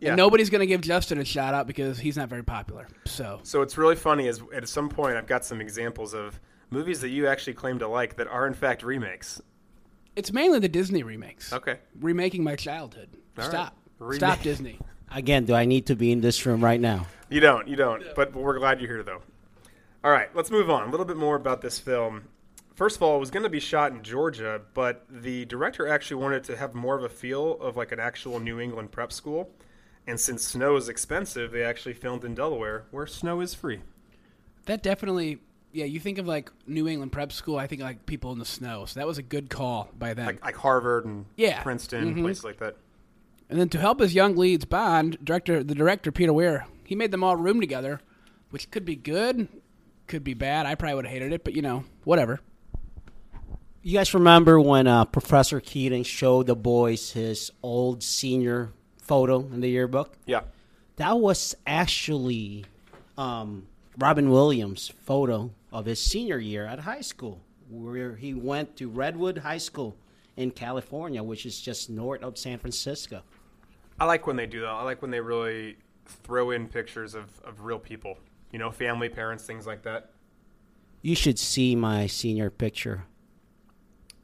Yeah. 0.00 0.08
And 0.10 0.16
nobody's 0.16 0.50
gonna 0.50 0.66
give 0.66 0.80
Justin 0.80 1.18
a 1.18 1.24
shout 1.24 1.54
out 1.54 1.66
because 1.66 1.98
he's 1.98 2.16
not 2.16 2.28
very 2.28 2.42
popular. 2.42 2.88
So 3.04 3.40
So 3.44 3.62
it's 3.62 3.78
really 3.78 3.96
funny 3.96 4.26
is 4.26 4.42
at 4.54 4.68
some 4.68 4.88
point 4.88 5.16
I've 5.16 5.26
got 5.26 5.44
some 5.44 5.60
examples 5.60 6.14
of 6.14 6.38
movies 6.70 7.00
that 7.02 7.08
you 7.10 7.26
actually 7.28 7.54
claim 7.54 7.78
to 7.80 7.88
like 7.88 8.16
that 8.16 8.26
are 8.28 8.46
in 8.46 8.54
fact 8.54 8.82
remakes. 8.82 9.40
it's 10.16 10.32
mainly 10.32 10.58
the 10.58 10.68
Disney 10.68 11.02
remakes. 11.02 11.52
Okay. 11.52 11.78
Remaking 12.00 12.42
my 12.44 12.56
childhood. 12.56 13.08
All 13.14 13.44
right. 13.44 13.50
Stop. 13.50 13.76
Remake- 13.98 14.20
Stop 14.20 14.42
Disney. 14.42 14.78
Again, 15.14 15.44
do 15.44 15.54
I 15.54 15.64
need 15.66 15.86
to 15.86 15.96
be 15.96 16.10
in 16.12 16.20
this 16.20 16.44
room 16.46 16.62
right 16.64 16.80
now? 16.80 17.06
You 17.28 17.40
don't, 17.40 17.66
you 17.68 17.76
don't. 17.76 18.02
But 18.14 18.34
we're 18.34 18.58
glad 18.58 18.80
you're 18.80 18.88
here, 18.90 19.02
though. 19.02 19.22
All 20.04 20.10
right, 20.10 20.34
let's 20.34 20.50
move 20.50 20.70
on. 20.70 20.88
A 20.88 20.90
little 20.90 21.06
bit 21.06 21.16
more 21.16 21.36
about 21.36 21.60
this 21.60 21.78
film. 21.78 22.24
First 22.74 22.96
of 22.96 23.02
all, 23.02 23.16
it 23.16 23.20
was 23.20 23.30
going 23.30 23.42
to 23.42 23.48
be 23.48 23.58
shot 23.60 23.92
in 23.92 24.02
Georgia, 24.02 24.60
but 24.74 25.06
the 25.10 25.46
director 25.46 25.88
actually 25.88 26.22
wanted 26.22 26.44
to 26.44 26.56
have 26.56 26.74
more 26.74 26.94
of 26.96 27.02
a 27.02 27.08
feel 27.08 27.52
of 27.60 27.76
like 27.76 27.90
an 27.90 27.98
actual 27.98 28.38
New 28.38 28.60
England 28.60 28.92
prep 28.92 29.12
school. 29.12 29.50
And 30.06 30.20
since 30.20 30.44
snow 30.44 30.76
is 30.76 30.88
expensive, 30.88 31.50
they 31.50 31.64
actually 31.64 31.94
filmed 31.94 32.24
in 32.24 32.34
Delaware, 32.34 32.84
where 32.90 33.06
snow 33.06 33.40
is 33.40 33.54
free. 33.54 33.80
That 34.66 34.82
definitely 34.82 35.38
yeah, 35.72 35.84
you 35.84 36.00
think 36.00 36.16
of 36.16 36.26
like 36.26 36.50
New 36.66 36.88
England 36.88 37.12
prep 37.12 37.30
school, 37.32 37.58
I 37.58 37.66
think 37.66 37.82
like 37.82 38.06
people 38.06 38.32
in 38.32 38.38
the 38.38 38.44
snow. 38.46 38.86
So 38.86 38.98
that 38.98 39.06
was 39.06 39.18
a 39.18 39.22
good 39.22 39.50
call 39.50 39.90
by 39.98 40.14
them. 40.14 40.26
Like, 40.26 40.44
like 40.44 40.56
Harvard 40.56 41.04
and 41.04 41.26
Yeah. 41.36 41.62
Princeton, 41.62 42.14
Mhm. 42.14 42.22
places 42.22 42.44
like 42.44 42.58
that. 42.58 42.76
And 43.50 43.60
then 43.60 43.68
to 43.70 43.78
help 43.78 44.00
his 44.00 44.14
young 44.14 44.36
leads 44.36 44.64
bond, 44.64 45.18
director 45.22 45.62
the 45.62 45.74
director 45.74 46.10
Peter 46.10 46.32
Weir, 46.32 46.66
he 46.86 46.94
made 46.94 47.10
them 47.10 47.24
all 47.24 47.36
room 47.36 47.60
together, 47.60 48.00
which 48.50 48.70
could 48.70 48.84
be 48.84 48.96
good, 48.96 49.48
could 50.06 50.24
be 50.24 50.34
bad. 50.34 50.66
I 50.66 50.74
probably 50.74 50.94
would 50.94 51.06
have 51.06 51.12
hated 51.12 51.32
it, 51.32 51.44
but 51.44 51.54
you 51.54 51.62
know, 51.62 51.84
whatever. 52.04 52.40
You 53.82 53.98
guys 53.98 54.14
remember 54.14 54.60
when 54.60 54.86
uh, 54.86 55.04
Professor 55.04 55.60
Keating 55.60 56.02
showed 56.02 56.46
the 56.46 56.56
boys 56.56 57.12
his 57.12 57.52
old 57.62 58.02
senior 58.02 58.72
photo 59.00 59.40
in 59.40 59.60
the 59.60 59.68
yearbook? 59.68 60.16
Yeah. 60.26 60.40
That 60.96 61.18
was 61.18 61.54
actually 61.66 62.64
um, 63.16 63.68
Robin 63.98 64.30
Williams' 64.30 64.92
photo 65.04 65.52
of 65.72 65.86
his 65.86 66.00
senior 66.00 66.38
year 66.38 66.66
at 66.66 66.80
high 66.80 67.00
school, 67.00 67.40
where 67.70 68.16
he 68.16 68.34
went 68.34 68.76
to 68.76 68.88
Redwood 68.88 69.38
High 69.38 69.58
School 69.58 69.96
in 70.36 70.50
California, 70.50 71.22
which 71.22 71.46
is 71.46 71.60
just 71.60 71.88
north 71.88 72.22
of 72.22 72.38
San 72.38 72.58
Francisco. 72.58 73.22
I 73.98 74.04
like 74.04 74.26
when 74.26 74.36
they 74.36 74.46
do 74.46 74.62
that. 74.62 74.68
I 74.68 74.82
like 74.82 75.00
when 75.00 75.10
they 75.10 75.20
really 75.20 75.76
throw 76.08 76.50
in 76.50 76.68
pictures 76.68 77.14
of, 77.14 77.40
of 77.44 77.62
real 77.64 77.78
people. 77.78 78.18
You 78.52 78.58
know, 78.58 78.70
family, 78.70 79.08
parents, 79.08 79.44
things 79.44 79.66
like 79.66 79.82
that. 79.82 80.10
You 81.02 81.14
should 81.14 81.38
see 81.38 81.76
my 81.76 82.06
senior 82.06 82.50
picture. 82.50 83.04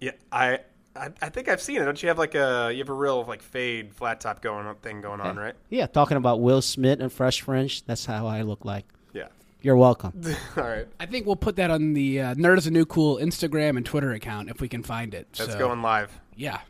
Yeah, 0.01 0.12
I, 0.33 0.61
I 0.97 1.11
I 1.21 1.29
think 1.29 1.49
I've 1.49 1.61
seen 1.62 1.81
it. 1.81 1.85
Don't 1.85 2.03
you 2.03 2.09
have 2.09 2.18
like 2.18 2.35
a 2.35 2.71
you 2.73 2.79
have 2.79 2.88
a 2.88 2.95
real 2.95 3.25
like 3.25 3.42
fade 3.42 3.95
flat 3.95 4.21
top 4.21 4.40
going 4.42 4.66
on 4.66 4.75
thing 4.77 5.01
going 5.01 5.21
on, 5.21 5.37
right? 5.37 5.55
Yeah, 5.71 5.87
talking 5.87 6.16
about 6.16 6.40
Will 6.40 6.62
Smith 6.62 7.01
and 7.01 7.12
Fresh 7.12 7.42
French. 7.42 7.85
That's 7.85 8.05
how 8.07 8.27
I 8.27 8.42
look 8.42 8.64
like. 8.64 8.85
Yeah. 9.12 9.29
You're 9.61 9.77
welcome. 9.77 10.21
All 10.57 10.64
right. 10.64 10.88
I 10.99 11.07
think 11.07 11.27
we'll 11.27 11.37
put 11.37 11.57
that 11.57 11.71
on 11.71 11.92
the 11.92 12.21
uh, 12.21 12.35
Nerd 12.35 12.59
is 12.59 12.66
a 12.66 12.71
New 12.73 12.85
Cool 12.85 13.18
Instagram 13.18 13.77
and 13.77 13.87
Twitter 13.87 14.12
account 14.12 14.49
if 14.51 14.61
we 14.61 14.68
can 14.68 14.83
find 14.83 15.14
it. 15.14 15.29
That's 15.37 15.53
So, 15.53 15.59
going 15.59 15.83
live 15.83 16.11
Yeah. 16.35 16.61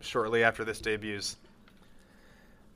shortly 0.00 0.44
after 0.44 0.64
this 0.64 0.78
debuts. 0.80 1.36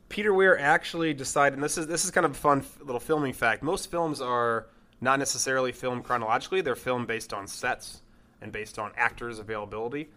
Peter 0.09 0.33
Weir 0.33 0.59
actually 0.59 1.15
decided, 1.15 1.55
and 1.55 1.63
this 1.63 1.77
is 1.77 1.87
this 1.87 2.05
is 2.05 2.11
kind 2.11 2.25
of 2.25 2.33
a 2.33 2.35
fun 2.35 2.65
little 2.81 3.01
filming 3.01 3.33
fact. 3.33 3.63
Most 3.63 3.91
films 3.91 4.21
are 4.21 4.67
not 5.01 5.19
necessarily 5.19 5.73
filmed 5.73 6.05
chronologically; 6.05 6.61
they're 6.61 6.77
filmed 6.77 7.07
based 7.07 7.33
on 7.33 7.47
sets 7.47 8.03
and 8.41 8.53
based 8.53 8.79
on 8.79 8.93
actors' 8.97 9.39
availability. 9.39 10.09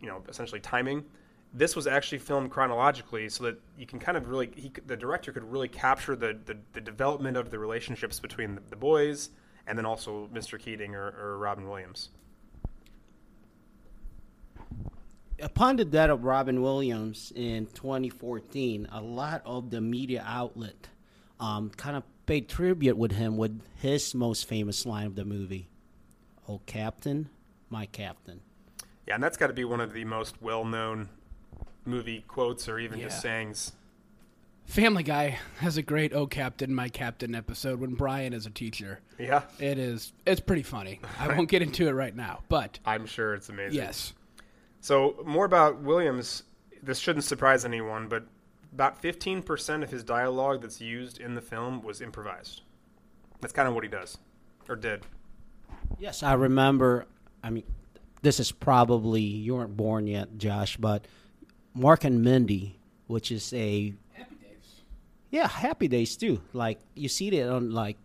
You 0.00 0.08
know, 0.08 0.22
essentially 0.28 0.60
timing. 0.60 1.04
This 1.52 1.76
was 1.76 1.86
actually 1.86 2.18
filmed 2.18 2.50
chronologically, 2.50 3.28
so 3.28 3.44
that 3.44 3.60
you 3.78 3.86
can 3.86 4.00
kind 4.00 4.16
of 4.18 4.28
really, 4.28 4.50
he, 4.56 4.72
the 4.86 4.96
director 4.96 5.30
could 5.30 5.44
really 5.44 5.68
capture 5.68 6.16
the, 6.16 6.36
the, 6.46 6.58
the 6.72 6.80
development 6.80 7.36
of 7.36 7.52
the 7.52 7.60
relationships 7.60 8.18
between 8.18 8.58
the, 8.70 8.74
boys 8.74 9.30
and 9.68 9.78
then 9.78 9.86
also 9.86 10.28
Mr. 10.34 10.58
Keating 10.58 10.96
or, 10.96 11.14
or 11.16 11.38
Robin 11.38 11.68
Williams. 11.68 12.10
Upon 15.44 15.76
the 15.76 15.84
death 15.84 16.08
of 16.08 16.24
Robin 16.24 16.62
Williams 16.62 17.30
in 17.36 17.66
2014, 17.66 18.88
a 18.90 19.02
lot 19.02 19.42
of 19.44 19.68
the 19.68 19.82
media 19.82 20.24
outlet 20.26 20.88
um, 21.38 21.68
kind 21.76 21.98
of 21.98 22.02
paid 22.24 22.48
tribute 22.48 22.96
with 22.96 23.12
him 23.12 23.36
with 23.36 23.60
his 23.76 24.14
most 24.14 24.48
famous 24.48 24.86
line 24.86 25.06
of 25.06 25.16
the 25.16 25.24
movie, 25.26 25.68
"Oh 26.48 26.62
Captain, 26.64 27.28
my 27.68 27.84
Captain." 27.84 28.40
Yeah, 29.06 29.16
and 29.16 29.22
that's 29.22 29.36
got 29.36 29.48
to 29.48 29.52
be 29.52 29.66
one 29.66 29.82
of 29.82 29.92
the 29.92 30.06
most 30.06 30.40
well-known 30.40 31.10
movie 31.84 32.24
quotes 32.26 32.66
or 32.66 32.78
even 32.78 32.98
just 32.98 33.20
sayings. 33.20 33.72
Family 34.64 35.02
Guy 35.02 35.38
has 35.58 35.76
a 35.76 35.82
great 35.82 36.14
"Oh 36.14 36.26
Captain, 36.26 36.74
My 36.74 36.88
Captain" 36.88 37.34
episode 37.34 37.80
when 37.80 37.96
Brian 37.96 38.32
is 38.32 38.46
a 38.46 38.50
teacher. 38.50 39.00
Yeah, 39.18 39.42
It 39.58 39.78
is. 39.78 40.14
It's 40.24 40.40
pretty 40.40 40.62
funny. 40.62 41.00
I 41.18 41.28
won't 41.36 41.50
get 41.50 41.60
into 41.60 41.86
it 41.86 41.92
right 41.92 42.16
now, 42.16 42.40
but 42.48 42.78
I'm 42.86 43.04
sure 43.04 43.34
it's 43.34 43.50
amazing. 43.50 43.76
yes, 43.76 44.14
So 44.84 45.16
more 45.24 45.46
about 45.46 45.80
Williams. 45.80 46.42
This 46.82 46.98
shouldn't 46.98 47.24
surprise 47.24 47.64
anyone, 47.64 48.06
but 48.06 48.26
about 48.70 49.00
15% 49.00 49.82
of 49.82 49.90
his 49.90 50.04
dialogue 50.04 50.60
that's 50.60 50.78
used 50.78 51.18
in 51.18 51.34
the 51.34 51.40
film 51.40 51.80
was 51.80 52.02
improvised. 52.02 52.60
That's 53.40 53.54
kind 53.54 53.66
of 53.66 53.74
what 53.74 53.82
he 53.82 53.88
does, 53.88 54.18
or 54.68 54.76
did. 54.76 55.06
Yes, 55.98 56.22
I 56.22 56.34
remember. 56.34 57.06
I 57.42 57.48
mean, 57.48 57.64
this 58.20 58.38
is 58.38 58.52
probably 58.52 59.22
you 59.22 59.54
weren't 59.54 59.74
born 59.74 60.06
yet, 60.06 60.36
Josh, 60.36 60.76
but 60.76 61.06
Mork 61.74 62.04
and 62.04 62.22
Mindy, 62.22 62.78
which 63.06 63.32
is 63.32 63.54
a 63.54 63.94
Happy 64.12 64.34
Days. 64.34 64.82
yeah, 65.30 65.48
Happy 65.48 65.88
Days 65.88 66.14
too. 66.14 66.42
Like 66.52 66.78
you 66.94 67.08
see 67.08 67.28
it 67.28 67.48
on 67.48 67.70
like 67.70 67.96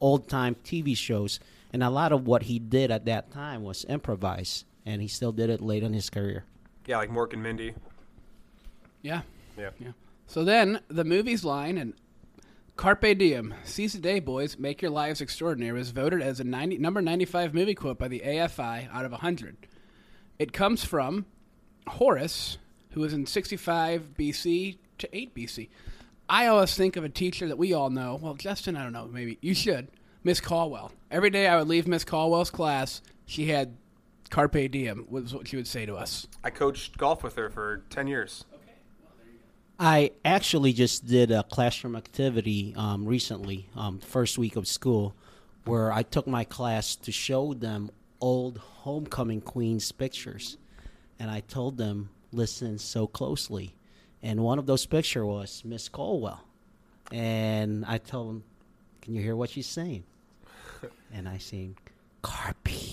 old 0.00 0.26
time 0.26 0.56
TV 0.64 0.96
shows, 0.96 1.38
and 1.72 1.84
a 1.84 1.90
lot 1.90 2.10
of 2.10 2.26
what 2.26 2.42
he 2.42 2.58
did 2.58 2.90
at 2.90 3.04
that 3.04 3.30
time 3.30 3.62
was 3.62 3.84
improvised, 3.88 4.64
and 4.86 5.02
he 5.02 5.08
still 5.08 5.32
did 5.32 5.50
it 5.50 5.60
late 5.60 5.82
in 5.82 5.92
his 5.92 6.08
career. 6.08 6.44
Yeah, 6.86 6.98
like 6.98 7.10
Mork 7.10 7.32
and 7.32 7.42
Mindy. 7.42 7.74
Yeah. 9.02 9.22
Yeah. 9.58 9.70
Yeah. 9.78 9.92
So 10.26 10.44
then 10.44 10.80
the 10.88 11.04
movie's 11.04 11.44
line 11.44 11.76
and 11.76 11.94
Carpe 12.76 13.16
Diem, 13.18 13.54
seize 13.64 13.94
the 13.94 13.98
day, 13.98 14.20
boys, 14.20 14.58
make 14.58 14.82
your 14.82 14.90
lives 14.90 15.20
extraordinary 15.20 15.72
was 15.72 15.90
voted 15.90 16.20
as 16.20 16.40
a 16.40 16.44
90, 16.44 16.78
number 16.78 17.00
95 17.00 17.54
movie 17.54 17.74
quote 17.74 17.98
by 17.98 18.08
the 18.08 18.20
AFI 18.20 18.92
out 18.92 19.04
of 19.04 19.12
100. 19.12 19.56
It 20.38 20.52
comes 20.52 20.84
from 20.84 21.24
Horace, 21.88 22.58
who 22.90 23.00
was 23.00 23.14
in 23.14 23.24
65 23.24 24.10
BC 24.18 24.76
to 24.98 25.16
8 25.16 25.34
BC. 25.34 25.68
I 26.28 26.46
always 26.48 26.74
think 26.74 26.96
of 26.96 27.04
a 27.04 27.08
teacher 27.08 27.48
that 27.48 27.56
we 27.56 27.72
all 27.72 27.88
know. 27.88 28.18
Well, 28.20 28.34
Justin, 28.34 28.76
I 28.76 28.82
don't 28.82 28.92
know, 28.92 29.08
maybe 29.10 29.38
you 29.40 29.54
should. 29.54 29.88
Miss 30.22 30.40
Caldwell. 30.40 30.92
Every 31.10 31.30
day 31.30 31.46
I 31.46 31.56
would 31.56 31.68
leave 31.68 31.86
Miss 31.86 32.04
Caldwell's 32.04 32.50
class, 32.50 33.00
she 33.24 33.46
had 33.46 33.76
Carpe 34.30 34.70
Diem, 34.70 35.06
was 35.08 35.34
what 35.34 35.48
she 35.48 35.56
would 35.56 35.66
say 35.66 35.86
to 35.86 35.94
us. 35.94 36.26
I 36.42 36.50
coached 36.50 36.98
golf 36.98 37.22
with 37.22 37.36
her 37.36 37.50
for 37.50 37.84
10 37.90 38.06
years. 38.06 38.44
I 39.78 40.12
actually 40.24 40.72
just 40.72 41.06
did 41.06 41.30
a 41.30 41.42
classroom 41.42 41.96
activity 41.96 42.72
um, 42.76 43.04
recently, 43.04 43.68
um, 43.76 43.98
first 43.98 44.38
week 44.38 44.56
of 44.56 44.66
school, 44.66 45.14
where 45.66 45.92
I 45.92 46.02
took 46.02 46.26
my 46.26 46.44
class 46.44 46.96
to 46.96 47.12
show 47.12 47.52
them 47.52 47.90
old 48.20 48.56
homecoming 48.58 49.42
queens 49.42 49.92
pictures, 49.92 50.56
and 51.18 51.30
I 51.30 51.40
told 51.40 51.76
them 51.76 52.08
listen 52.32 52.78
so 52.78 53.06
closely, 53.06 53.74
and 54.22 54.40
one 54.40 54.58
of 54.58 54.64
those 54.64 54.86
pictures 54.86 55.24
was 55.24 55.62
Miss 55.64 55.90
Colwell, 55.90 56.40
and 57.12 57.84
I 57.84 57.98
told 57.98 58.28
them, 58.28 58.44
"Can 59.02 59.14
you 59.14 59.20
hear 59.20 59.36
what 59.36 59.50
she's 59.50 59.66
saying?" 59.66 60.04
and 61.12 61.28
I 61.28 61.36
sing, 61.36 61.76
"Carpe 62.22 62.64
diem, 62.64 62.85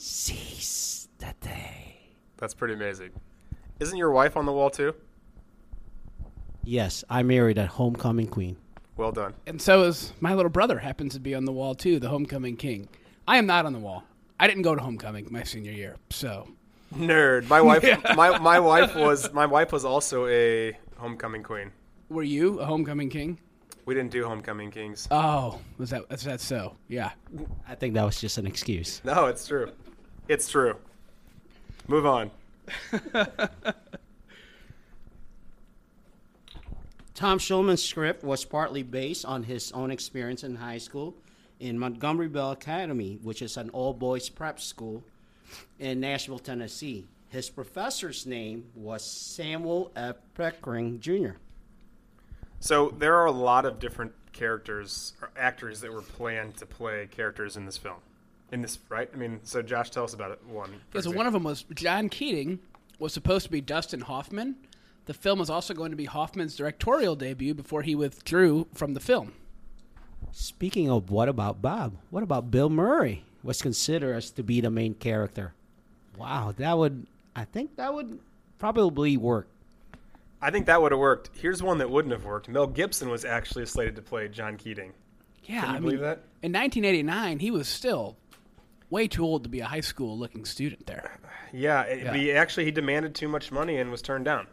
seize 0.00 1.08
the 1.18 1.34
day." 1.40 1.96
That's 2.38 2.54
pretty 2.54 2.74
amazing. 2.74 3.10
Isn't 3.80 3.96
your 3.98 4.10
wife 4.10 4.36
on 4.36 4.46
the 4.46 4.52
wall 4.52 4.70
too? 4.70 4.94
Yes, 6.64 7.04
I 7.08 7.22
married 7.22 7.58
a 7.58 7.66
homecoming 7.66 8.26
queen. 8.26 8.56
Well 8.96 9.12
done. 9.12 9.34
And 9.46 9.60
so 9.60 9.84
is 9.84 10.12
my 10.20 10.34
little 10.34 10.50
brother 10.50 10.78
happens 10.78 11.14
to 11.14 11.20
be 11.20 11.34
on 11.34 11.44
the 11.44 11.52
wall 11.52 11.74
too, 11.74 11.98
the 11.98 12.08
homecoming 12.08 12.56
king. 12.56 12.88
I 13.26 13.38
am 13.38 13.46
not 13.46 13.64
on 13.64 13.72
the 13.72 13.78
wall. 13.78 14.04
I 14.38 14.46
didn't 14.46 14.62
go 14.62 14.74
to 14.74 14.82
homecoming 14.82 15.28
my 15.30 15.42
senior 15.42 15.72
year, 15.72 15.96
so 16.10 16.48
Nerd. 16.94 17.48
My 17.48 17.60
wife. 17.60 17.84
My 18.16 18.38
my 18.38 18.58
wife 18.58 18.94
was 18.96 19.32
my 19.32 19.46
wife 19.46 19.72
was 19.72 19.84
also 19.84 20.26
a 20.26 20.76
homecoming 20.96 21.42
queen. 21.42 21.70
Were 22.08 22.22
you 22.24 22.58
a 22.60 22.64
homecoming 22.66 23.08
king? 23.08 23.38
We 23.86 23.94
didn't 23.94 24.10
do 24.10 24.24
homecoming 24.24 24.70
kings. 24.70 25.08
Oh, 25.10 25.60
was 25.78 25.90
that 25.90 26.02
is 26.10 26.24
that 26.24 26.40
so? 26.40 26.76
Yeah. 26.88 27.12
I 27.68 27.74
think 27.74 27.94
that 27.94 28.04
was 28.04 28.20
just 28.20 28.38
an 28.38 28.46
excuse. 28.46 29.00
No, 29.04 29.26
it's 29.26 29.46
true. 29.46 29.70
It's 30.30 30.48
true. 30.48 30.76
Move 31.88 32.06
on. 32.06 32.30
Tom 37.14 37.40
Schulman's 37.40 37.82
script 37.82 38.22
was 38.22 38.44
partly 38.44 38.84
based 38.84 39.24
on 39.24 39.42
his 39.42 39.72
own 39.72 39.90
experience 39.90 40.44
in 40.44 40.54
high 40.54 40.78
school 40.78 41.16
in 41.58 41.76
Montgomery 41.76 42.28
Bell 42.28 42.52
Academy, 42.52 43.18
which 43.24 43.42
is 43.42 43.56
an 43.56 43.70
all 43.70 43.92
boys 43.92 44.28
prep 44.28 44.60
school 44.60 45.02
in 45.80 45.98
Nashville, 45.98 46.38
Tennessee. 46.38 47.08
His 47.30 47.50
professor's 47.50 48.24
name 48.24 48.66
was 48.76 49.02
Samuel 49.02 49.90
F. 49.96 50.14
Pickering 50.36 51.00
Jr. 51.00 51.38
So 52.60 52.94
there 52.96 53.16
are 53.16 53.26
a 53.26 53.32
lot 53.32 53.64
of 53.64 53.80
different 53.80 54.12
characters 54.32 55.14
or 55.20 55.30
actors 55.36 55.80
that 55.80 55.92
were 55.92 56.02
planned 56.02 56.56
to 56.58 56.66
play 56.66 57.08
characters 57.10 57.56
in 57.56 57.66
this 57.66 57.76
film. 57.76 57.98
In 58.52 58.62
this, 58.62 58.78
right? 58.88 59.08
I 59.12 59.16
mean, 59.16 59.40
so 59.44 59.62
Josh, 59.62 59.90
tell 59.90 60.04
us 60.04 60.14
about 60.14 60.32
it. 60.32 60.44
One. 60.46 60.70
for 60.90 60.98
Yeah, 60.98 61.02
so 61.02 61.10
one 61.12 61.26
of 61.26 61.32
them 61.32 61.44
was 61.44 61.64
John 61.74 62.08
Keating 62.08 62.58
was 62.98 63.12
supposed 63.12 63.46
to 63.46 63.50
be 63.50 63.60
Dustin 63.60 64.00
Hoffman. 64.00 64.56
The 65.06 65.14
film 65.14 65.38
was 65.38 65.50
also 65.50 65.72
going 65.74 65.90
to 65.90 65.96
be 65.96 66.04
Hoffman's 66.04 66.56
directorial 66.56 67.16
debut 67.16 67.54
before 67.54 67.82
he 67.82 67.94
withdrew 67.94 68.66
from 68.74 68.94
the 68.94 69.00
film. 69.00 69.32
Speaking 70.32 70.90
of 70.90 71.10
what 71.10 71.28
about 71.28 71.62
Bob? 71.62 71.96
What 72.10 72.22
about 72.22 72.50
Bill 72.50 72.68
Murray? 72.70 73.24
Was 73.42 73.62
considered 73.62 74.14
as 74.14 74.30
to 74.32 74.42
be 74.42 74.60
the 74.60 74.70
main 74.70 74.94
character. 74.94 75.54
Wow, 76.18 76.52
that 76.58 76.76
would 76.76 77.06
I 77.34 77.44
think 77.44 77.76
that 77.76 77.94
would 77.94 78.20
probably 78.58 79.16
work. 79.16 79.48
I 80.42 80.50
think 80.50 80.66
that 80.66 80.80
would 80.80 80.92
have 80.92 80.98
worked. 80.98 81.30
Here's 81.34 81.62
one 81.62 81.78
that 81.78 81.90
wouldn't 81.90 82.12
have 82.12 82.24
worked. 82.24 82.48
Mel 82.48 82.66
Gibson 82.66 83.08
was 83.08 83.24
actually 83.24 83.66
slated 83.66 83.96
to 83.96 84.02
play 84.02 84.28
John 84.28 84.56
Keating. 84.56 84.92
Yeah, 85.44 85.62
Can 85.62 85.70
you 85.70 85.76
I 85.76 85.80
believe 85.80 85.94
mean, 86.00 86.02
that? 86.02 86.18
in 86.42 86.52
1989, 86.52 87.38
he 87.38 87.50
was 87.50 87.66
still 87.68 88.16
way 88.90 89.08
too 89.08 89.24
old 89.24 89.44
to 89.44 89.48
be 89.48 89.60
a 89.60 89.66
high 89.66 89.80
school 89.80 90.18
looking 90.18 90.44
student 90.44 90.86
there. 90.86 91.18
Yeah, 91.52 91.82
it, 91.82 92.04
Yeah. 92.04 92.14
He 92.14 92.32
actually 92.32 92.64
he 92.64 92.70
demanded 92.70 93.14
too 93.14 93.28
much 93.28 93.50
money 93.50 93.78
and 93.78 93.90
was 93.90 94.02
turned 94.02 94.24
down. 94.24 94.46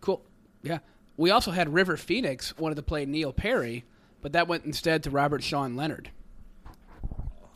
Cool. 0.00 0.22
Yeah. 0.62 0.78
We 1.16 1.30
also 1.30 1.50
had 1.50 1.72
River 1.72 1.96
Phoenix 1.96 2.56
wanted 2.56 2.76
to 2.76 2.82
play 2.82 3.04
Neil 3.04 3.32
Perry, 3.32 3.84
but 4.22 4.32
that 4.32 4.48
went 4.48 4.64
instead 4.64 5.02
to 5.04 5.10
Robert 5.10 5.42
Sean 5.42 5.76
Leonard. 5.76 6.10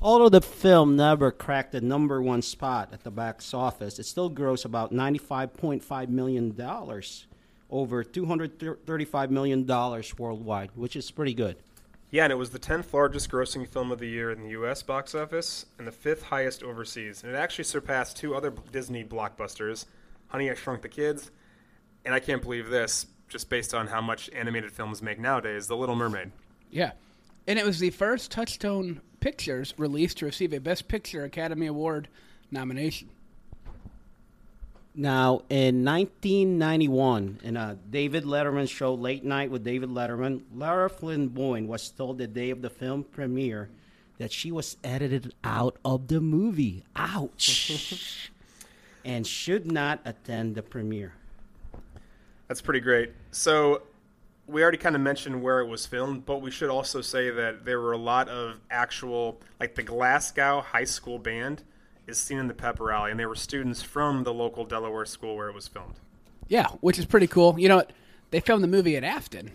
Although 0.03 0.29
the 0.29 0.43
film 0.43 0.97
never 0.97 1.31
cracked 1.31 1.73
the 1.73 1.81
number 1.81 2.21
one 2.21 2.43
spot 2.43 2.91
at 2.93 3.05
the 3.05 3.11
box 3.11 3.55
office, 3.55 3.99
it 3.99 4.05
still 4.05 4.31
grossed 4.31 4.67
about 4.67 4.93
$95.5 4.93 6.09
million, 6.11 6.55
over 7.71 8.05
$235 8.05 9.31
million 9.31 9.67
worldwide, 10.19 10.71
which 10.75 10.95
is 10.95 11.11
pretty 11.11 11.33
good. 11.33 11.57
Yeah, 12.15 12.23
and 12.23 12.33
it 12.33 12.37
was 12.37 12.51
the 12.51 12.61
10th 12.61 12.93
largest 12.93 13.29
grossing 13.29 13.67
film 13.67 13.91
of 13.91 13.99
the 13.99 14.07
year 14.07 14.31
in 14.31 14.41
the 14.41 14.51
U.S. 14.51 14.85
box 14.85 15.17
office 15.17 15.67
and 15.79 15.85
the 15.85 15.91
fifth 15.91 16.23
highest 16.23 16.63
overseas. 16.63 17.25
And 17.25 17.33
it 17.33 17.35
actually 17.35 17.65
surpassed 17.65 18.17
two 18.17 18.37
other 18.37 18.53
Disney 18.71 19.03
blockbusters, 19.03 19.87
Honey, 20.29 20.49
I 20.49 20.55
Shrunk 20.55 20.83
the 20.83 20.89
Kids, 20.89 21.33
and 22.05 22.15
I 22.15 22.21
can't 22.21 22.41
believe 22.41 22.69
this, 22.69 23.07
just 23.27 23.51
based 23.51 23.75
on 23.75 23.89
how 23.89 24.01
much 24.01 24.31
animated 24.31 24.71
films 24.71 25.03
make 25.03 25.19
nowadays, 25.19 25.67
The 25.67 25.77
Little 25.77 25.97
Mermaid. 25.97 26.31
Yeah. 26.71 26.93
And 27.49 27.59
it 27.59 27.65
was 27.65 27.81
the 27.81 27.91
first 27.91 28.31
Touchstone 28.31 29.01
Pictures 29.19 29.75
release 29.77 30.15
to 30.15 30.25
receive 30.25 30.53
a 30.53 30.61
Best 30.61 30.87
Picture 30.87 31.25
Academy 31.25 31.67
Award 31.67 32.07
nomination. 32.49 33.09
Now, 34.97 35.43
in 35.51 35.85
1991, 35.85 37.41
in 37.43 37.57
a 37.57 37.77
David 37.91 38.23
Letterman 38.25 38.69
show, 38.69 38.95
Late 38.95 39.25
Night 39.25 39.51
with 39.51 39.65
David 39.65 39.89
Letterman, 39.89 40.43
Lara 40.55 40.89
Flynn 40.89 41.27
Boyle 41.29 41.65
was 41.65 41.91
told 41.91 42.19
the 42.19 42.29
day 42.29 42.51
of 42.51 42.63
the 42.63 42.71
film 42.71 43.03
premiere 43.03 43.71
that 44.19 44.31
she 44.31 44.53
was 44.53 44.77
edited 44.85 45.35
out 45.43 45.77
of 45.85 46.07
the 46.07 46.21
movie. 46.21 46.85
Ouch! 46.95 48.31
and 49.05 49.27
should 49.27 49.71
not 49.71 49.99
attend 50.05 50.55
the 50.55 50.63
premiere. 50.63 51.15
That's 52.47 52.61
pretty 52.61 52.81
great. 52.81 53.15
So, 53.33 53.83
we 54.47 54.63
already 54.63 54.79
kind 54.79 54.95
of 54.95 55.03
mentioned 55.03 55.43
where 55.43 55.59
it 55.59 55.67
was 55.67 55.87
filmed, 55.87 56.25
but 56.25 56.41
we 56.41 56.53
should 56.53 56.71
also 56.71 57.01
say 57.01 57.31
that 57.31 57.65
there 57.65 57.81
were 57.81 57.93
a 57.93 57.99
lot 57.99 58.29
of 58.29 58.61
actual, 58.71 59.41
like 59.59 59.75
the 59.75 59.83
Glasgow 59.83 60.61
High 60.61 60.85
School 60.85 61.19
Band 61.19 61.65
is 62.07 62.19
seen 62.19 62.39
in 62.39 62.49
the 62.49 62.55
Pepper 62.55 62.85
rally, 62.85 63.11
and 63.11 63.19
they 63.19 63.27
were 63.27 63.35
students 63.35 63.83
from 63.83 64.25
the 64.25 64.33
local 64.33 64.65
Delaware 64.65 65.05
school 65.07 65.37
where 65.37 65.49
it 65.49 65.55
was 65.55 65.69
filmed. 65.69 65.95
Yeah, 66.49 66.69
which 66.81 66.99
is 66.99 67.07
pretty 67.07 67.27
cool. 67.27 67.59
You 67.59 67.69
know, 67.69 67.77
what? 67.77 67.93
they 68.31 68.41
filmed 68.41 68.63
the 68.63 68.69
movie 68.69 68.97
at 68.97 69.05
Afton. 69.05 69.51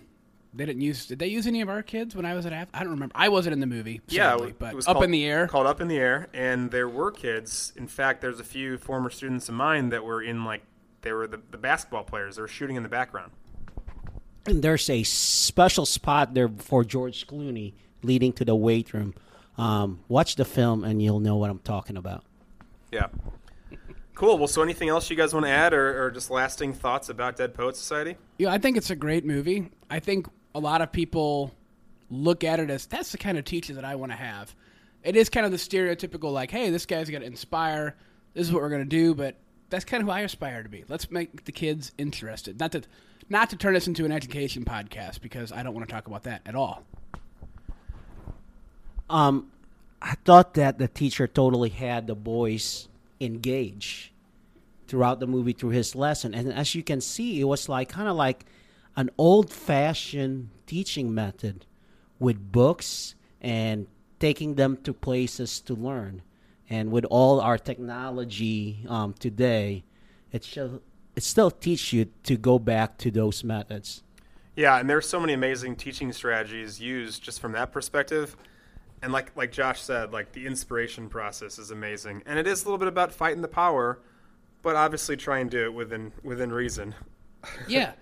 They 0.53 0.65
didn't 0.65 0.81
use. 0.81 1.05
Did 1.05 1.19
they 1.19 1.27
use 1.27 1.45
any 1.45 1.61
of 1.61 1.69
our 1.69 1.83
kids 1.83 2.15
when 2.15 2.25
I 2.25 2.33
was 2.33 2.45
at 2.47 2.53
Afton? 2.53 2.73
I 2.79 2.83
don't 2.83 2.93
remember. 2.93 3.13
I 3.15 3.29
wasn't 3.29 3.53
in 3.53 3.59
the 3.59 3.67
movie. 3.67 4.01
Yeah, 4.07 4.31
sadly, 4.31 4.49
it 4.49 4.59
but 4.59 4.73
was 4.73 4.87
up 4.87 4.93
called- 4.95 5.05
in 5.05 5.11
the 5.11 5.25
air. 5.25 5.47
Called 5.47 5.67
Up 5.67 5.79
in 5.79 5.87
the 5.87 5.97
Air, 5.97 6.27
and 6.33 6.71
there 6.71 6.89
were 6.89 7.11
kids. 7.11 7.71
In 7.75 7.87
fact, 7.87 8.21
there's 8.21 8.39
a 8.39 8.43
few 8.43 8.77
former 8.77 9.11
students 9.11 9.47
of 9.47 9.55
mine 9.55 9.89
that 9.89 10.03
were 10.03 10.23
in 10.23 10.43
like 10.45 10.63
they 11.01 11.13
were 11.13 11.27
the, 11.27 11.39
the 11.51 11.57
basketball 11.57 12.03
players. 12.03 12.35
They 12.37 12.41
were 12.41 12.47
shooting 12.47 12.75
in 12.75 12.83
the 12.83 12.89
background. 12.89 13.31
And 14.45 14.63
there's 14.63 14.89
a 14.89 15.03
special 15.03 15.85
spot 15.85 16.33
there 16.33 16.49
for 16.49 16.83
George 16.83 17.27
Clooney 17.27 17.73
leading 18.01 18.33
to 18.33 18.45
the 18.45 18.55
weight 18.55 18.93
room. 18.93 19.13
Um, 19.57 19.99
watch 20.07 20.35
the 20.35 20.45
film 20.45 20.83
and 20.83 21.01
you'll 21.01 21.19
know 21.19 21.35
what 21.35 21.49
I'm 21.49 21.59
talking 21.59 21.97
about. 21.97 22.23
Yeah. 22.91 23.07
Cool. 24.15 24.37
Well, 24.37 24.47
so 24.47 24.61
anything 24.61 24.89
else 24.89 25.09
you 25.09 25.15
guys 25.15 25.33
want 25.33 25.45
to 25.45 25.51
add, 25.51 25.73
or, 25.73 26.05
or 26.05 26.11
just 26.11 26.29
lasting 26.29 26.73
thoughts 26.73 27.07
about 27.07 27.37
Dead 27.37 27.53
Poet 27.53 27.77
Society? 27.77 28.17
Yeah, 28.37 28.51
I 28.51 28.57
think 28.57 28.75
it's 28.75 28.89
a 28.89 28.95
great 28.95 29.25
movie. 29.25 29.71
I 29.89 29.99
think 29.99 30.27
a 30.53 30.59
lot 30.59 30.81
of 30.81 30.91
people 30.91 31.53
look 32.09 32.43
at 32.43 32.59
it 32.59 32.69
as 32.69 32.85
that's 32.85 33.11
the 33.11 33.17
kind 33.17 33.37
of 33.37 33.45
teacher 33.45 33.75
that 33.75 33.85
I 33.85 33.95
want 33.95 34.11
to 34.11 34.17
have. 34.17 34.53
It 35.03 35.15
is 35.15 35.29
kind 35.29 35.45
of 35.45 35.53
the 35.53 35.57
stereotypical, 35.57 36.33
like, 36.33 36.51
hey, 36.51 36.69
this 36.69 36.85
guy's 36.85 37.09
going 37.09 37.21
to 37.21 37.27
inspire. 37.27 37.95
This 38.33 38.47
is 38.47 38.53
what 38.53 38.61
we're 38.61 38.69
going 38.69 38.83
to 38.83 38.89
do, 38.89 39.15
but 39.15 39.37
that's 39.69 39.85
kind 39.85 40.01
of 40.01 40.07
who 40.07 40.11
I 40.11 40.21
aspire 40.21 40.63
to 40.63 40.69
be. 40.69 40.83
Let's 40.89 41.09
make 41.09 41.45
the 41.45 41.53
kids 41.53 41.93
interested. 41.97 42.59
Not 42.59 42.73
to, 42.73 42.81
not 43.29 43.51
to 43.51 43.55
turn 43.55 43.73
this 43.73 43.87
into 43.87 44.03
an 44.03 44.11
education 44.11 44.65
podcast 44.65 45.21
because 45.21 45.53
I 45.53 45.63
don't 45.63 45.73
want 45.73 45.87
to 45.87 45.93
talk 45.93 46.07
about 46.07 46.23
that 46.23 46.41
at 46.45 46.55
all. 46.55 46.83
Um, 49.09 49.51
I 50.01 50.15
thought 50.25 50.53
that 50.53 50.77
the 50.77 50.87
teacher 50.87 51.27
totally 51.27 51.69
had 51.69 52.07
the 52.07 52.15
boys 52.15 52.87
engaged 53.19 54.11
throughout 54.87 55.19
the 55.19 55.27
movie 55.27 55.53
through 55.53 55.69
his 55.69 55.95
lesson, 55.95 56.33
and 56.33 56.51
as 56.51 56.73
you 56.73 56.83
can 56.83 57.01
see, 57.01 57.39
it 57.39 57.43
was 57.43 57.69
like 57.69 57.89
kind 57.89 58.07
of 58.07 58.15
like 58.15 58.45
an 58.95 59.09
old-fashioned 59.17 60.49
teaching 60.65 61.13
method 61.13 61.65
with 62.17 62.51
books 62.51 63.15
and 63.41 63.87
taking 64.19 64.55
them 64.55 64.77
to 64.83 64.93
places 64.93 65.61
to 65.61 65.73
learn. 65.73 66.21
And 66.69 66.91
with 66.91 67.05
all 67.05 67.39
our 67.39 67.57
technology 67.57 68.85
um, 68.87 69.13
today, 69.13 69.83
it 70.31 70.43
still 70.43 70.81
it 71.15 71.23
still 71.23 71.49
teach 71.49 71.91
you 71.91 72.05
to 72.23 72.37
go 72.37 72.59
back 72.59 72.97
to 72.99 73.11
those 73.11 73.43
methods. 73.43 74.03
Yeah, 74.55 74.77
and 74.77 74.89
there's 74.89 75.07
so 75.07 75.19
many 75.19 75.33
amazing 75.33 75.75
teaching 75.75 76.11
strategies 76.13 76.79
used 76.79 77.23
just 77.23 77.39
from 77.39 77.53
that 77.53 77.71
perspective. 77.71 78.35
And 79.01 79.13
like 79.13 79.35
like 79.35 79.51
Josh 79.51 79.81
said, 79.81 80.11
like 80.11 80.33
the 80.33 80.45
inspiration 80.45 81.09
process 81.09 81.57
is 81.57 81.71
amazing, 81.71 82.23
and 82.25 82.37
it 82.37 82.47
is 82.47 82.63
a 82.63 82.65
little 82.65 82.77
bit 82.77 82.87
about 82.87 83.13
fighting 83.13 83.41
the 83.41 83.47
power, 83.47 83.99
but 84.61 84.75
obviously 84.75 85.15
try 85.15 85.39
and 85.39 85.49
do 85.49 85.65
it 85.65 85.73
within 85.73 86.11
within 86.23 86.51
reason. 86.51 86.95
yeah. 87.67 87.93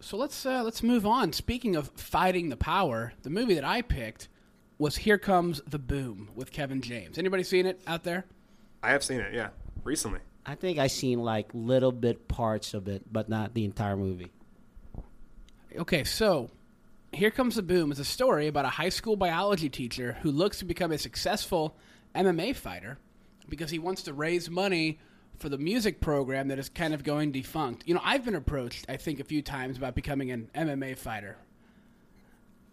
So 0.00 0.16
let's 0.16 0.44
uh, 0.44 0.62
let's 0.62 0.82
move 0.82 1.06
on. 1.06 1.32
Speaking 1.32 1.76
of 1.76 1.88
fighting 1.96 2.48
the 2.48 2.56
power, 2.56 3.12
the 3.22 3.30
movie 3.30 3.54
that 3.54 3.64
I 3.64 3.82
picked 3.82 4.28
was 4.78 4.96
Here 4.96 5.18
Comes 5.18 5.62
the 5.66 5.78
Boom 5.78 6.30
with 6.34 6.52
Kevin 6.52 6.82
James. 6.82 7.18
Anybody 7.18 7.42
seen 7.42 7.66
it 7.66 7.80
out 7.86 8.04
there? 8.04 8.26
I 8.82 8.90
have 8.90 9.02
seen 9.02 9.20
it, 9.20 9.32
yeah, 9.32 9.48
recently. 9.84 10.20
I 10.44 10.54
think 10.54 10.78
I 10.78 10.86
seen 10.86 11.20
like 11.20 11.48
little 11.54 11.92
bit 11.92 12.28
parts 12.28 12.74
of 12.74 12.88
it, 12.88 13.10
but 13.10 13.28
not 13.28 13.54
the 13.54 13.64
entire 13.64 13.96
movie. 13.96 14.30
Okay, 15.76 16.04
so 16.04 16.50
Here 17.16 17.30
Comes 17.30 17.56
the 17.56 17.62
Boom 17.62 17.90
is 17.92 17.98
a 17.98 18.04
story 18.04 18.46
about 18.46 18.66
a 18.66 18.68
high 18.68 18.90
school 18.90 19.16
biology 19.16 19.70
teacher 19.70 20.18
who 20.20 20.30
looks 20.30 20.58
to 20.58 20.66
become 20.66 20.92
a 20.92 20.98
successful 20.98 21.74
MMA 22.14 22.54
fighter 22.54 22.98
because 23.48 23.70
he 23.70 23.78
wants 23.78 24.02
to 24.02 24.12
raise 24.12 24.50
money 24.50 24.98
for 25.38 25.48
the 25.48 25.56
music 25.56 26.02
program 26.02 26.48
that 26.48 26.58
is 26.58 26.68
kind 26.68 26.92
of 26.92 27.04
going 27.04 27.32
defunct. 27.32 27.84
You 27.86 27.94
know, 27.94 28.02
I've 28.04 28.22
been 28.22 28.34
approached, 28.34 28.84
I 28.90 28.98
think, 28.98 29.18
a 29.18 29.24
few 29.24 29.40
times 29.40 29.78
about 29.78 29.94
becoming 29.94 30.30
an 30.30 30.50
MMA 30.54 30.98
fighter. 30.98 31.38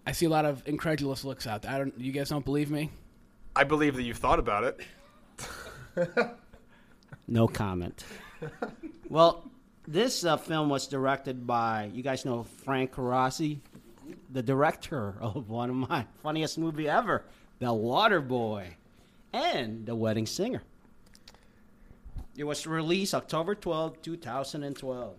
I 0.06 0.12
see 0.12 0.26
a 0.26 0.30
lot 0.30 0.44
of 0.44 0.62
incredulous 0.68 1.24
looks 1.24 1.48
out 1.48 1.62
there. 1.62 1.72
I 1.72 1.78
don't. 1.78 1.98
You 1.98 2.12
guys 2.12 2.28
don't 2.28 2.44
believe 2.44 2.70
me? 2.70 2.92
I 3.56 3.64
believe 3.64 3.96
that 3.96 4.04
you've 4.04 4.18
thought 4.18 4.40
about 4.40 4.66
it. 4.66 4.82
No 7.30 7.48
comment. 7.48 8.04
well, 9.08 9.50
this 9.88 10.26
uh, 10.26 10.36
film 10.36 10.68
was 10.68 10.88
directed 10.88 11.48
by 11.48 11.90
you 11.94 12.04
guys 12.04 12.26
know 12.26 12.44
Frank 12.44 12.98
Rossi, 12.98 13.62
the 14.30 14.44
director 14.44 15.16
of 15.20 15.50
one 15.50 15.70
of 15.70 15.76
my 15.76 16.06
funniest 16.24 16.58
movie 16.58 16.88
ever, 16.88 17.26
The 17.60 17.74
Water 17.74 18.22
Boy, 18.22 18.76
and 19.32 19.86
The 19.86 19.96
Wedding 19.96 20.26
Singer. 20.26 20.64
It 22.36 22.46
was 22.46 22.66
released 22.66 23.14
October 23.14 23.54
12, 23.56 24.02
2012. 24.02 25.14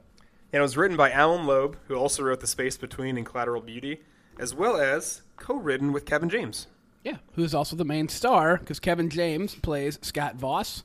And 0.53 0.61
it 0.61 0.63
was 0.63 0.77
written 0.77 0.97
by 0.97 1.11
Allan 1.11 1.47
Loeb, 1.47 1.77
who 1.87 1.95
also 1.95 2.23
wrote 2.23 2.41
The 2.41 2.47
Space 2.47 2.77
Between 2.77 3.17
and 3.17 3.27
Collateral 3.27 3.61
Beauty, 3.61 4.01
as 4.39 4.55
well 4.55 4.77
as 4.77 5.23
co-written 5.37 5.93
with 5.93 6.07
Kevin 6.07 6.29
James. 6.29 6.67
Yeah, 7.05 7.19
who's 7.35 7.55
also 7.55 7.77
the 7.77 7.85
main 7.85 8.09
star 8.09 8.57
because 8.57 8.81
Kevin 8.81 9.11
James 9.11 9.55
plays 9.55 9.99
Scott 10.03 10.37
Voss. 10.37 10.83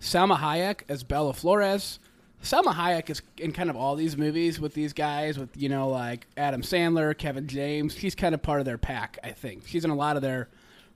Salma 0.00 0.38
Hayek 0.38 0.82
as 0.88 1.02
Bella 1.02 1.32
Flores. 1.32 1.98
Salma 2.44 2.74
Hayek 2.74 3.08
is 3.08 3.22
in 3.38 3.52
kind 3.52 3.70
of 3.70 3.76
all 3.76 3.96
these 3.96 4.18
movies 4.18 4.60
with 4.60 4.74
these 4.74 4.92
guys, 4.92 5.38
with 5.38 5.50
you 5.56 5.70
know 5.70 5.88
like 5.88 6.26
Adam 6.36 6.60
Sandler, 6.60 7.16
Kevin 7.16 7.46
James. 7.46 7.96
She's 7.96 8.14
kind 8.14 8.34
of 8.34 8.42
part 8.42 8.60
of 8.60 8.66
their 8.66 8.78
pack, 8.78 9.18
I 9.24 9.30
think. 9.30 9.66
She's 9.66 9.84
in 9.84 9.90
a 9.90 9.94
lot 9.94 10.16
of 10.16 10.22
their 10.22 10.48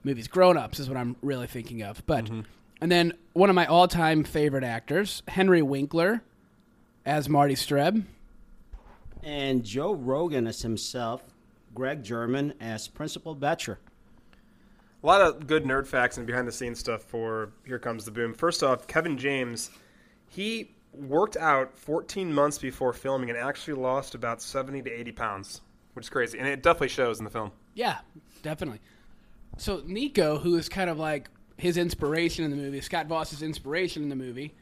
movies. 0.03 0.27
Grown 0.27 0.57
Ups 0.57 0.79
is 0.79 0.87
what 0.87 0.97
I'm 0.97 1.15
really 1.21 1.47
thinking 1.47 1.81
of. 1.81 2.05
But 2.05 2.25
mm-hmm. 2.25 2.41
and 2.81 2.91
then 2.91 3.13
one 3.33 3.49
of 3.49 3.55
my 3.55 3.65
all-time 3.65 4.23
favorite 4.23 4.63
actors, 4.63 5.23
Henry 5.27 5.63
Winkler, 5.63 6.21
as 7.03 7.27
Marty 7.27 7.55
Streb. 7.55 8.03
And 9.23 9.63
Joe 9.63 9.91
Rogan 9.91 10.47
as 10.47 10.61
himself, 10.61 11.23
Greg 11.73 12.03
German 12.03 12.53
as 12.61 12.87
Principal 12.87 13.33
Betcher. 13.35 13.79
A 15.01 15.07
lot 15.07 15.21
of 15.21 15.47
good 15.47 15.63
nerd 15.63 15.87
facts 15.87 16.17
and 16.17 16.27
behind 16.27 16.47
the 16.47 16.51
scenes 16.51 16.77
stuff 16.79 17.01
for 17.03 17.51
Here 17.65 17.79
Comes 17.79 18.05
the 18.05 18.11
Boom. 18.11 18.33
First 18.33 18.63
off, 18.63 18.85
Kevin 18.85 19.17
James, 19.17 19.71
he 20.27 20.71
worked 20.93 21.37
out 21.37 21.77
14 21.77 22.33
months 22.33 22.57
before 22.57 22.93
filming 22.93 23.29
and 23.29 23.37
actually 23.37 23.75
lost 23.75 24.15
about 24.15 24.41
70 24.41 24.81
to 24.83 24.91
80 24.91 25.11
pounds, 25.11 25.61
which 25.93 26.05
is 26.05 26.09
crazy. 26.09 26.37
And 26.39 26.47
it 26.47 26.63
definitely 26.63 26.89
shows 26.89 27.19
in 27.19 27.25
the 27.25 27.31
film. 27.31 27.51
Yeah, 27.73 27.99
definitely. 28.41 28.79
So 29.57 29.81
Nico, 29.85 30.39
who 30.39 30.55
is 30.55 30.69
kind 30.69 30.89
of 30.89 30.97
like 30.97 31.29
his 31.57 31.77
inspiration 31.77 32.45
in 32.45 32.51
the 32.51 32.57
movie, 32.57 32.81
Scott 32.81 33.07
Voss's 33.07 33.41
inspiration 33.41 34.03
in 34.03 34.09
the 34.09 34.15
movie, 34.15 34.55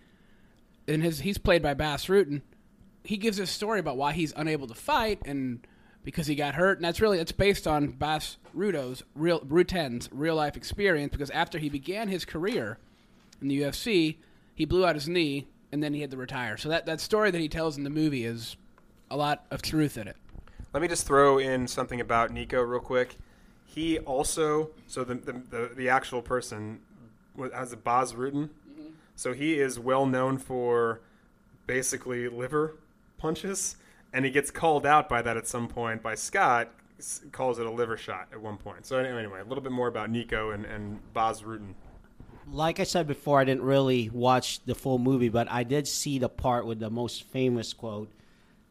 and 0.88 1.04
his 1.04 1.20
he's 1.20 1.38
played 1.38 1.62
by 1.62 1.74
Bas 1.74 2.06
Rutten. 2.06 2.42
He 3.04 3.18
gives 3.18 3.40
a 3.40 3.46
story 3.46 3.80
about 3.80 3.98
why 3.98 4.14
he's 4.14 4.34
unable 4.36 4.68
to 4.68 4.74
fight 4.74 5.22
and 5.26 5.66
because 6.04 6.28
he 6.28 6.36
got 6.36 6.56
hurt, 6.56 6.78
and 6.78 6.86
that's 6.86 7.02
really 7.02 7.20
it's 7.20 7.32
based 7.32 7.68
on 7.68 7.92
Bas 7.92 8.38
Ruto's 8.56 9.04
real 9.14 9.42
Rutten's 9.42 10.10
real 10.12 10.36
life 10.36 10.58
experience. 10.58 11.12
Because 11.12 11.30
after 11.32 11.60
he 11.60 11.70
began 11.70 12.08
his 12.08 12.26
career 12.26 12.78
in 13.42 13.50
the 13.50 13.62
UFC, 13.62 14.18
he 14.56 14.66
blew 14.66 14.86
out 14.86 14.96
his 14.96 15.08
knee 15.08 15.48
and 15.78 15.84
then 15.84 15.94
he 15.94 16.02
had 16.02 16.10
to 16.10 16.18
retire. 16.18 16.58
So 16.58 16.70
that 16.70 16.88
that 16.88 17.00
story 17.00 17.30
that 17.30 17.40
he 17.40 17.48
tells 17.48 17.78
in 17.78 17.84
the 17.84 17.92
movie 17.92 18.26
is 18.26 18.58
a 19.12 19.16
lot 19.16 19.46
of 19.52 19.62
truth 19.62 19.96
in 19.96 20.08
it. 20.08 20.16
Let 20.74 20.82
me 20.82 20.88
just 20.88 21.06
throw 21.06 21.38
in 21.38 21.68
something 21.68 22.02
about 22.02 22.32
Nico 22.32 22.64
real 22.64 22.80
quick. 22.80 23.16
He 23.64 24.00
also, 24.00 24.72
so 24.88 25.04
the 25.04 25.14
the, 25.14 25.34
the, 25.34 25.72
the 25.76 25.90
actual 25.90 26.24
person 26.24 26.80
has 27.54 27.74
a 27.74 27.78
Bas 27.78 28.14
Rutten. 28.14 28.50
Mm-hmm. 28.50 28.88
So 29.16 29.34
he 29.34 29.60
is 29.60 29.80
well 29.80 30.08
known 30.08 30.40
for 30.40 31.02
basically 31.68 32.28
liver 32.28 32.74
punches, 33.20 33.76
and 34.12 34.26
he 34.26 34.32
gets 34.32 34.50
called 34.50 34.84
out 34.84 35.08
by 35.08 35.22
that 35.22 35.38
at 35.38 35.46
some 35.48 35.68
point 35.68 36.02
by 36.02 36.16
Scott. 36.16 36.72
Calls 37.32 37.60
it 37.60 37.68
a 37.68 37.72
liver 37.72 37.98
shot 37.98 38.30
at 38.32 38.42
one 38.42 38.58
point. 38.58 38.88
So 38.88 38.98
anyway, 38.98 39.42
a 39.42 39.44
little 39.44 39.64
bit 39.64 39.72
more 39.72 39.88
about 39.88 40.10
Nico 40.10 40.50
and, 40.50 40.66
and 40.66 41.14
Bas 41.14 41.44
Rutten. 41.44 41.76
Like 42.52 42.80
I 42.80 42.84
said 42.84 43.08
before, 43.08 43.40
I 43.40 43.44
didn't 43.44 43.64
really 43.64 44.10
watch 44.10 44.64
the 44.66 44.76
full 44.76 45.00
movie, 45.00 45.30
but 45.30 45.50
I 45.52 45.64
did 45.64 45.88
see 45.88 46.18
the 46.18 46.30
part 46.30 46.66
with 46.66 46.80
the 46.80 46.90
most 46.90 47.24
famous 47.24 47.74
quote 47.74 48.12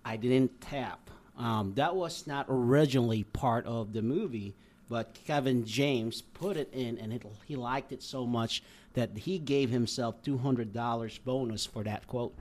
I 0.04 0.16
didn't 0.16 0.60
tap. 0.60 1.10
Um, 1.36 1.72
that 1.74 1.94
was 1.94 2.26
not 2.26 2.46
originally 2.48 3.24
part 3.24 3.66
of 3.66 3.92
the 3.92 4.02
movie, 4.02 4.54
but 4.88 5.18
Kevin 5.26 5.64
James 5.66 6.22
put 6.22 6.56
it 6.56 6.72
in, 6.72 6.96
and 6.98 7.12
it, 7.12 7.22
he 7.44 7.56
liked 7.56 7.92
it 7.92 8.02
so 8.02 8.24
much 8.24 8.62
that 8.94 9.10
he 9.16 9.38
gave 9.38 9.68
himself 9.68 10.22
$200 10.22 11.24
bonus 11.24 11.66
for 11.66 11.82
that 11.84 12.06
quote. 12.06 12.34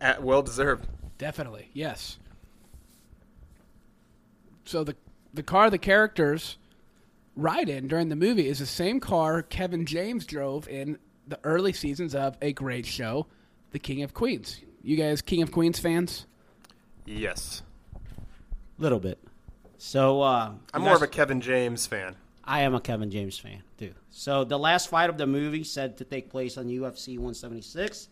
At, 0.00 0.22
well 0.22 0.42
deserved. 0.42 0.88
Definitely, 1.18 1.70
yes. 1.72 2.18
So 4.64 4.82
the 4.82 4.96
the 5.32 5.42
car 5.42 5.70
the 5.70 5.78
characters 5.78 6.56
ride 7.36 7.68
in 7.68 7.86
during 7.86 8.08
the 8.08 8.16
movie 8.16 8.48
is 8.48 8.58
the 8.58 8.66
same 8.66 8.98
car 8.98 9.42
Kevin 9.42 9.86
James 9.86 10.26
drove 10.26 10.68
in 10.68 10.98
the 11.28 11.38
early 11.44 11.72
seasons 11.72 12.14
of 12.14 12.36
a 12.40 12.52
great 12.52 12.86
show, 12.86 13.26
The 13.70 13.78
King 13.78 14.02
of 14.02 14.14
Queens. 14.14 14.60
You 14.82 14.96
guys 14.96 15.22
King 15.22 15.42
of 15.42 15.52
Queens 15.52 15.78
fans? 15.78 16.26
Yes, 17.04 17.62
a 17.94 18.82
Little 18.82 19.00
bit. 19.00 19.18
So 19.78 20.22
uh, 20.22 20.52
I'm 20.72 20.80
you 20.80 20.86
more 20.86 20.96
of 20.96 21.02
a 21.02 21.06
Kevin 21.06 21.40
James 21.40 21.86
fan. 21.86 22.16
I 22.44 22.60
am 22.60 22.74
a 22.74 22.80
Kevin 22.80 23.10
James 23.10 23.38
fan 23.38 23.62
too. 23.78 23.92
So 24.10 24.44
the 24.44 24.58
last 24.58 24.88
fight 24.88 25.10
of 25.10 25.18
the 25.18 25.26
movie 25.26 25.64
said 25.64 25.98
to 25.98 26.04
take 26.04 26.30
place 26.30 26.56
on 26.56 26.66
UFC 26.66 27.16
176, 27.16 28.08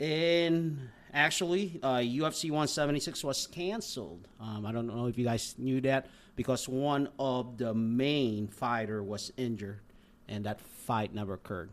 and 0.00 0.88
actually 1.12 1.78
uh, 1.82 1.96
UFC 1.96 2.44
176 2.50 3.24
was 3.24 3.46
canceled. 3.48 4.28
Um, 4.40 4.64
I 4.64 4.72
don't 4.72 4.86
know 4.86 5.06
if 5.06 5.18
you 5.18 5.24
guys 5.24 5.54
knew 5.58 5.80
that 5.82 6.06
because 6.38 6.68
one 6.68 7.08
of 7.18 7.58
the 7.58 7.74
main 7.74 8.46
fighter 8.46 9.02
was 9.02 9.32
injured, 9.36 9.80
and 10.28 10.46
that 10.46 10.60
fight 10.60 11.12
never 11.12 11.34
occurred. 11.34 11.68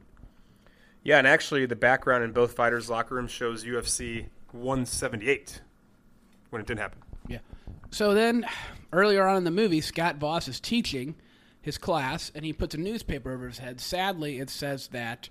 Yeah, 1.03 1.19
and 1.19 1.27
actually, 1.27 1.67
the 1.67 1.75
background 1.75 2.23
in 2.23 2.31
both 2.31 2.55
fighters' 2.55 2.89
locker 2.89 3.13
rooms 3.13 3.29
shows 3.29 3.63
UFC 3.63 4.25
178 4.53 5.61
when 6.49 6.61
it 6.63 6.67
didn't 6.67 6.79
happen. 6.79 6.99
Yeah. 7.27 7.37
So 7.91 8.15
then, 8.15 8.47
earlier 8.91 9.27
on 9.27 9.37
in 9.37 9.43
the 9.43 9.51
movie, 9.51 9.81
Scott 9.81 10.15
Voss 10.15 10.47
is 10.47 10.59
teaching 10.59 11.13
his 11.61 11.77
class, 11.77 12.31
and 12.33 12.43
he 12.43 12.51
puts 12.51 12.73
a 12.73 12.79
newspaper 12.79 13.33
over 13.33 13.45
his 13.45 13.59
head. 13.59 13.79
Sadly, 13.79 14.39
it 14.39 14.49
says 14.49 14.87
that 14.87 15.29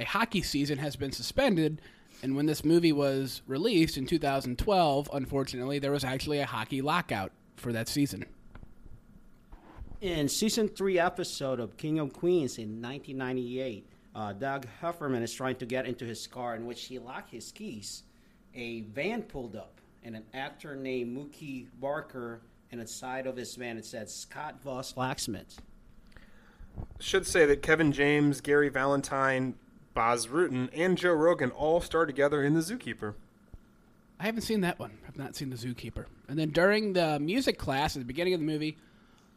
a 0.00 0.04
hockey 0.04 0.42
season 0.42 0.78
has 0.78 0.96
been 0.96 1.12
suspended, 1.12 1.80
and 2.24 2.34
when 2.34 2.46
this 2.46 2.64
movie 2.64 2.92
was 2.92 3.40
released 3.46 3.96
in 3.96 4.04
2012, 4.04 5.10
unfortunately, 5.12 5.78
there 5.78 5.92
was 5.92 6.02
actually 6.02 6.40
a 6.40 6.46
hockey 6.46 6.82
lockout 6.82 7.30
for 7.54 7.72
that 7.72 7.86
season. 7.86 8.24
In 10.00 10.28
season 10.28 10.68
three 10.68 10.96
episode 10.96 11.58
of 11.58 11.76
King 11.76 11.98
of 11.98 12.12
Queens 12.12 12.58
in 12.58 12.80
1998, 12.80 13.84
uh, 14.14 14.32
Doug 14.32 14.64
Heffernan 14.80 15.24
is 15.24 15.34
trying 15.34 15.56
to 15.56 15.66
get 15.66 15.86
into 15.86 16.04
his 16.04 16.24
car 16.28 16.54
in 16.54 16.66
which 16.66 16.84
he 16.84 17.00
locked 17.00 17.32
his 17.32 17.50
keys. 17.50 18.04
A 18.54 18.82
van 18.82 19.22
pulled 19.22 19.56
up, 19.56 19.80
and 20.04 20.14
an 20.14 20.22
actor 20.32 20.76
named 20.76 21.16
Mookie 21.18 21.66
Barker, 21.80 22.42
and 22.70 22.80
inside 22.80 23.26
of 23.26 23.36
his 23.36 23.56
van 23.56 23.76
it 23.76 23.84
said 23.84 24.08
Scott 24.08 24.62
Voss 24.62 24.92
Blacksmith. 24.92 25.60
Should 27.00 27.26
say 27.26 27.44
that 27.46 27.60
Kevin 27.62 27.90
James, 27.90 28.40
Gary 28.40 28.68
Valentine, 28.68 29.56
Bas 29.94 30.26
Rutten, 30.26 30.70
and 30.72 30.96
Joe 30.96 31.12
Rogan 31.12 31.50
all 31.50 31.80
star 31.80 32.06
together 32.06 32.44
in 32.44 32.54
The 32.54 32.60
Zookeeper. 32.60 33.14
I 34.20 34.26
haven't 34.26 34.42
seen 34.42 34.60
that 34.60 34.78
one. 34.78 34.98
I've 35.08 35.18
not 35.18 35.34
seen 35.34 35.50
The 35.50 35.56
Zookeeper. 35.56 36.04
And 36.28 36.38
then 36.38 36.50
during 36.50 36.92
the 36.92 37.18
music 37.18 37.58
class 37.58 37.96
at 37.96 38.00
the 38.00 38.06
beginning 38.06 38.34
of 38.34 38.38
the 38.38 38.46
movie, 38.46 38.76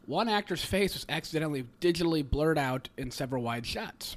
one 0.06 0.28
actor's 0.28 0.64
face 0.64 0.94
was 0.94 1.06
accidentally 1.08 1.66
digitally 1.80 2.28
blurred 2.28 2.58
out 2.58 2.88
in 2.96 3.10
several 3.10 3.42
wide 3.42 3.66
shots. 3.66 4.16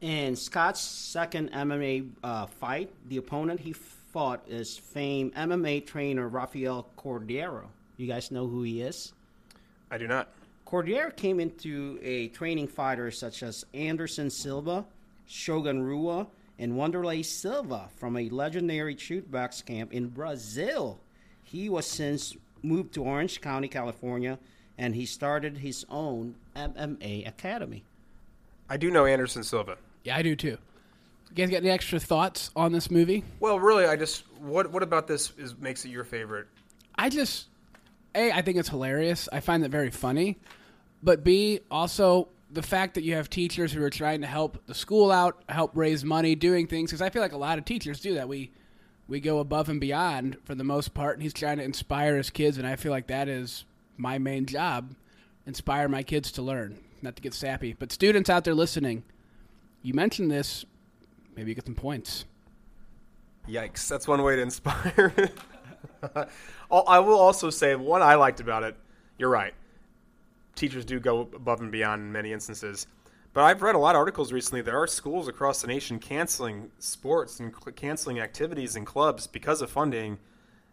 In 0.00 0.36
Scott's 0.36 0.80
second 0.80 1.50
MMA 1.52 2.10
uh, 2.22 2.46
fight, 2.46 2.90
the 3.08 3.16
opponent 3.16 3.60
he 3.60 3.72
fought 3.72 4.44
is 4.46 4.76
famed 4.76 5.34
MMA 5.34 5.86
trainer 5.86 6.28
Rafael 6.28 6.86
Cordero. 6.98 7.64
You 7.96 8.06
guys 8.06 8.30
know 8.30 8.46
who 8.46 8.62
he 8.62 8.82
is? 8.82 9.12
I 9.90 9.98
do 9.98 10.06
not. 10.06 10.28
Cordier 10.64 11.10
came 11.10 11.40
into 11.40 11.98
a 12.02 12.28
training 12.28 12.68
fighters 12.68 13.18
such 13.18 13.42
as 13.42 13.64
Anderson 13.74 14.30
Silva, 14.30 14.84
Shogun 15.26 15.82
Rua, 15.82 16.26
and 16.58 16.72
Wanderlei 16.72 17.24
Silva 17.24 17.88
from 17.96 18.16
a 18.16 18.28
legendary 18.28 18.96
Chute 18.96 19.30
Boxe 19.30 19.62
camp 19.62 19.92
in 19.92 20.08
Brazil. 20.08 20.98
He 21.42 21.68
was 21.68 21.86
since 21.86 22.36
moved 22.64 22.94
to 22.94 23.04
Orange 23.04 23.40
County, 23.40 23.68
California, 23.68 24.38
and 24.78 24.94
he 24.94 25.06
started 25.06 25.58
his 25.58 25.84
own 25.88 26.34
MMA 26.56 27.28
academy. 27.28 27.84
I 28.68 28.76
do 28.76 28.90
know 28.90 29.06
Anderson 29.06 29.44
Silva. 29.44 29.76
Yeah, 30.02 30.16
I 30.16 30.22
do 30.22 30.34
too. 30.34 30.58
You 31.30 31.36
guys 31.36 31.50
got 31.50 31.58
any 31.58 31.70
extra 31.70 31.98
thoughts 31.98 32.50
on 32.54 32.72
this 32.72 32.90
movie? 32.90 33.24
Well, 33.40 33.58
really, 33.58 33.86
I 33.86 33.96
just 33.96 34.24
what 34.38 34.70
what 34.70 34.82
about 34.82 35.06
this 35.06 35.32
is 35.36 35.56
makes 35.58 35.84
it 35.84 35.88
your 35.88 36.04
favorite? 36.04 36.46
I 36.96 37.08
just 37.08 37.48
A, 38.14 38.30
I 38.30 38.42
think 38.42 38.56
it's 38.56 38.68
hilarious. 38.68 39.28
I 39.32 39.40
find 39.40 39.64
it 39.64 39.70
very 39.70 39.90
funny. 39.90 40.38
But 41.02 41.24
B, 41.24 41.60
also 41.70 42.28
the 42.50 42.62
fact 42.62 42.94
that 42.94 43.02
you 43.02 43.14
have 43.14 43.28
teachers 43.28 43.72
who 43.72 43.82
are 43.82 43.90
trying 43.90 44.20
to 44.20 44.26
help 44.26 44.64
the 44.66 44.74
school 44.74 45.10
out, 45.10 45.42
help 45.48 45.72
raise 45.74 46.04
money, 46.04 46.34
doing 46.34 46.66
things 46.66 46.90
because 46.90 47.02
I 47.02 47.10
feel 47.10 47.20
like 47.20 47.32
a 47.32 47.36
lot 47.36 47.58
of 47.58 47.64
teachers 47.64 48.00
do 48.00 48.14
that. 48.14 48.28
We 48.28 48.52
we 49.08 49.20
go 49.20 49.38
above 49.38 49.68
and 49.68 49.80
beyond 49.80 50.38
for 50.44 50.54
the 50.54 50.64
most 50.64 50.94
part 50.94 51.14
and 51.14 51.22
he's 51.22 51.34
trying 51.34 51.58
to 51.58 51.64
inspire 51.64 52.16
his 52.16 52.30
kids 52.30 52.58
and 52.58 52.66
I 52.66 52.76
feel 52.76 52.92
like 52.92 53.06
that 53.08 53.28
is 53.28 53.64
my 53.96 54.18
main 54.18 54.46
job, 54.46 54.94
inspire 55.46 55.88
my 55.88 56.02
kids 56.02 56.32
to 56.32 56.42
learn, 56.42 56.78
not 57.02 57.16
to 57.16 57.22
get 57.22 57.34
sappy. 57.34 57.74
But 57.78 57.92
students 57.92 58.30
out 58.30 58.44
there 58.44 58.54
listening, 58.54 59.04
you 59.82 59.94
mentioned 59.94 60.30
this, 60.30 60.64
maybe 61.36 61.50
you 61.50 61.54
get 61.54 61.66
some 61.66 61.74
points. 61.74 62.24
Yikes! 63.48 63.88
That's 63.88 64.08
one 64.08 64.22
way 64.22 64.36
to 64.36 64.42
inspire. 64.42 65.30
I 66.70 66.98
will 66.98 67.18
also 67.18 67.50
say 67.50 67.74
one 67.74 68.02
I 68.02 68.14
liked 68.14 68.40
about 68.40 68.62
it. 68.62 68.76
You're 69.18 69.28
right. 69.28 69.54
Teachers 70.54 70.84
do 70.84 70.98
go 70.98 71.20
above 71.20 71.60
and 71.60 71.70
beyond 71.70 72.02
in 72.02 72.12
many 72.12 72.32
instances, 72.32 72.86
But 73.34 73.42
I've 73.42 73.62
read 73.62 73.74
a 73.74 73.78
lot 73.78 73.96
of 73.96 73.98
articles 73.98 74.32
recently. 74.32 74.62
There 74.62 74.80
are 74.80 74.86
schools 74.86 75.26
across 75.26 75.60
the 75.60 75.66
nation 75.66 75.98
canceling 75.98 76.70
sports 76.78 77.40
and 77.40 77.52
cl- 77.52 77.74
canceling 77.74 78.20
activities 78.20 78.76
and 78.76 78.86
clubs 78.86 79.26
because 79.26 79.60
of 79.60 79.70
funding. 79.70 80.18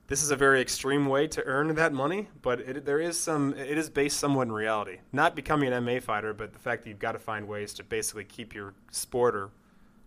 This 0.06 0.22
is 0.22 0.30
a 0.30 0.36
very 0.36 0.62
extreme 0.62 1.08
way 1.08 1.26
to 1.30 1.44
earn 1.46 1.74
that 1.74 1.92
money, 1.92 2.28
but 2.44 2.60
it, 2.60 2.86
there 2.86 3.00
is 3.00 3.20
some. 3.20 3.56
It 3.56 3.80
is 3.80 3.90
based 3.90 4.20
somewhat 4.20 4.44
in 4.44 4.52
reality. 4.52 5.00
Not 5.12 5.36
becoming 5.36 5.74
an 5.74 5.84
MMA 5.84 6.04
fighter, 6.04 6.36
but 6.36 6.54
the 6.54 6.60
fact 6.60 6.84
that 6.84 6.90
you've 6.90 7.00
got 7.00 7.14
to 7.14 7.20
find 7.20 7.48
ways 7.48 7.74
to 7.76 7.84
basically 7.84 8.26
keep 8.26 8.54
your 8.54 8.76
sport 8.92 9.36
or 9.36 9.50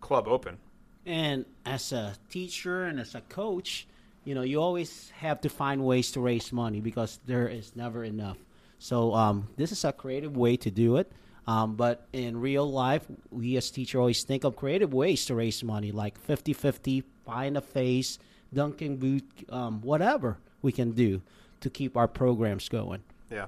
club 0.01 0.29
open. 0.29 0.59
And 1.05 1.47
as 1.67 1.93
a 1.93 2.15
teacher 2.31 2.85
and 2.85 3.01
as 3.01 3.17
a 3.17 3.21
coach, 3.23 3.89
you 4.25 4.35
know, 4.37 4.43
you 4.43 4.63
always 4.63 5.11
have 5.19 5.41
to 5.41 5.49
find 5.49 5.85
ways 5.85 6.13
to 6.13 6.21
raise 6.21 6.53
money 6.53 6.81
because 6.81 7.19
there 7.27 7.49
is 7.49 7.75
never 7.75 8.05
enough. 8.05 8.39
So 8.79 9.13
um, 9.13 9.49
this 9.57 9.73
is 9.73 9.85
a 9.85 9.93
creative 9.93 10.37
way 10.37 10.57
to 10.59 10.71
do 10.71 10.99
it. 10.99 11.11
Um, 11.47 11.77
but 11.77 12.07
in 12.13 12.41
real 12.41 12.71
life, 12.71 13.03
we 13.31 13.57
as 13.57 13.71
teachers 13.71 13.99
always 13.99 14.25
think 14.25 14.45
of 14.45 14.57
creative 14.57 14.95
ways 14.95 15.27
to 15.27 15.35
raise 15.35 15.63
money, 15.63 15.93
like 15.93 16.25
50-50, 16.27 17.05
pie 17.27 17.45
in 17.45 17.55
the 17.55 17.61
face, 17.61 18.19
dunking 18.53 18.97
boot, 18.97 19.25
um, 19.51 19.83
whatever 19.83 20.39
we 20.63 20.73
can 20.73 20.93
do 20.93 21.21
to 21.61 21.71
keep 21.71 21.97
our 21.97 22.09
programs 22.09 22.69
going. 22.69 23.03
Yeah. 23.31 23.47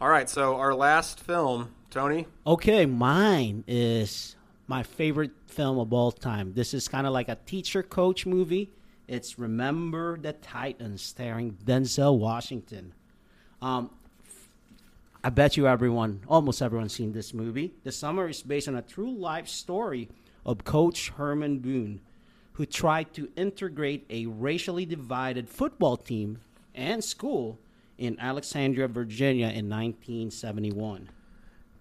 All 0.00 0.08
right. 0.08 0.28
So 0.28 0.56
our 0.56 0.74
last 0.74 1.20
film, 1.20 1.70
Tony. 1.90 2.26
Okay, 2.46 2.86
mine 2.86 3.64
is 3.66 4.36
my 4.66 4.82
favorite 4.82 5.32
film 5.46 5.78
of 5.78 5.92
all 5.92 6.12
time. 6.12 6.52
This 6.54 6.74
is 6.74 6.88
kind 6.88 7.06
of 7.06 7.12
like 7.12 7.28
a 7.28 7.38
teacher 7.46 7.82
coach 7.82 8.26
movie. 8.26 8.70
It's 9.08 9.38
Remember 9.38 10.18
the 10.18 10.34
Titans, 10.34 11.02
starring 11.02 11.56
Denzel 11.64 12.18
Washington. 12.18 12.92
Um, 13.62 13.90
I 15.24 15.30
bet 15.30 15.56
you 15.56 15.66
everyone, 15.66 16.20
almost 16.28 16.62
everyone, 16.62 16.88
seen 16.88 17.12
this 17.12 17.34
movie. 17.34 17.72
The 17.84 17.92
summer 17.92 18.28
is 18.28 18.42
based 18.42 18.68
on 18.68 18.76
a 18.76 18.82
true 18.82 19.10
life 19.10 19.48
story 19.48 20.08
of 20.46 20.64
Coach 20.64 21.10
Herman 21.10 21.58
Boone, 21.58 22.00
who 22.52 22.64
tried 22.64 23.12
to 23.14 23.28
integrate 23.36 24.06
a 24.10 24.26
racially 24.26 24.86
divided 24.86 25.48
football 25.48 25.96
team 25.96 26.38
and 26.74 27.02
school 27.02 27.58
in 27.98 28.18
Alexandria, 28.20 28.86
Virginia 28.86 29.46
in 29.46 29.68
1971. 29.68 31.08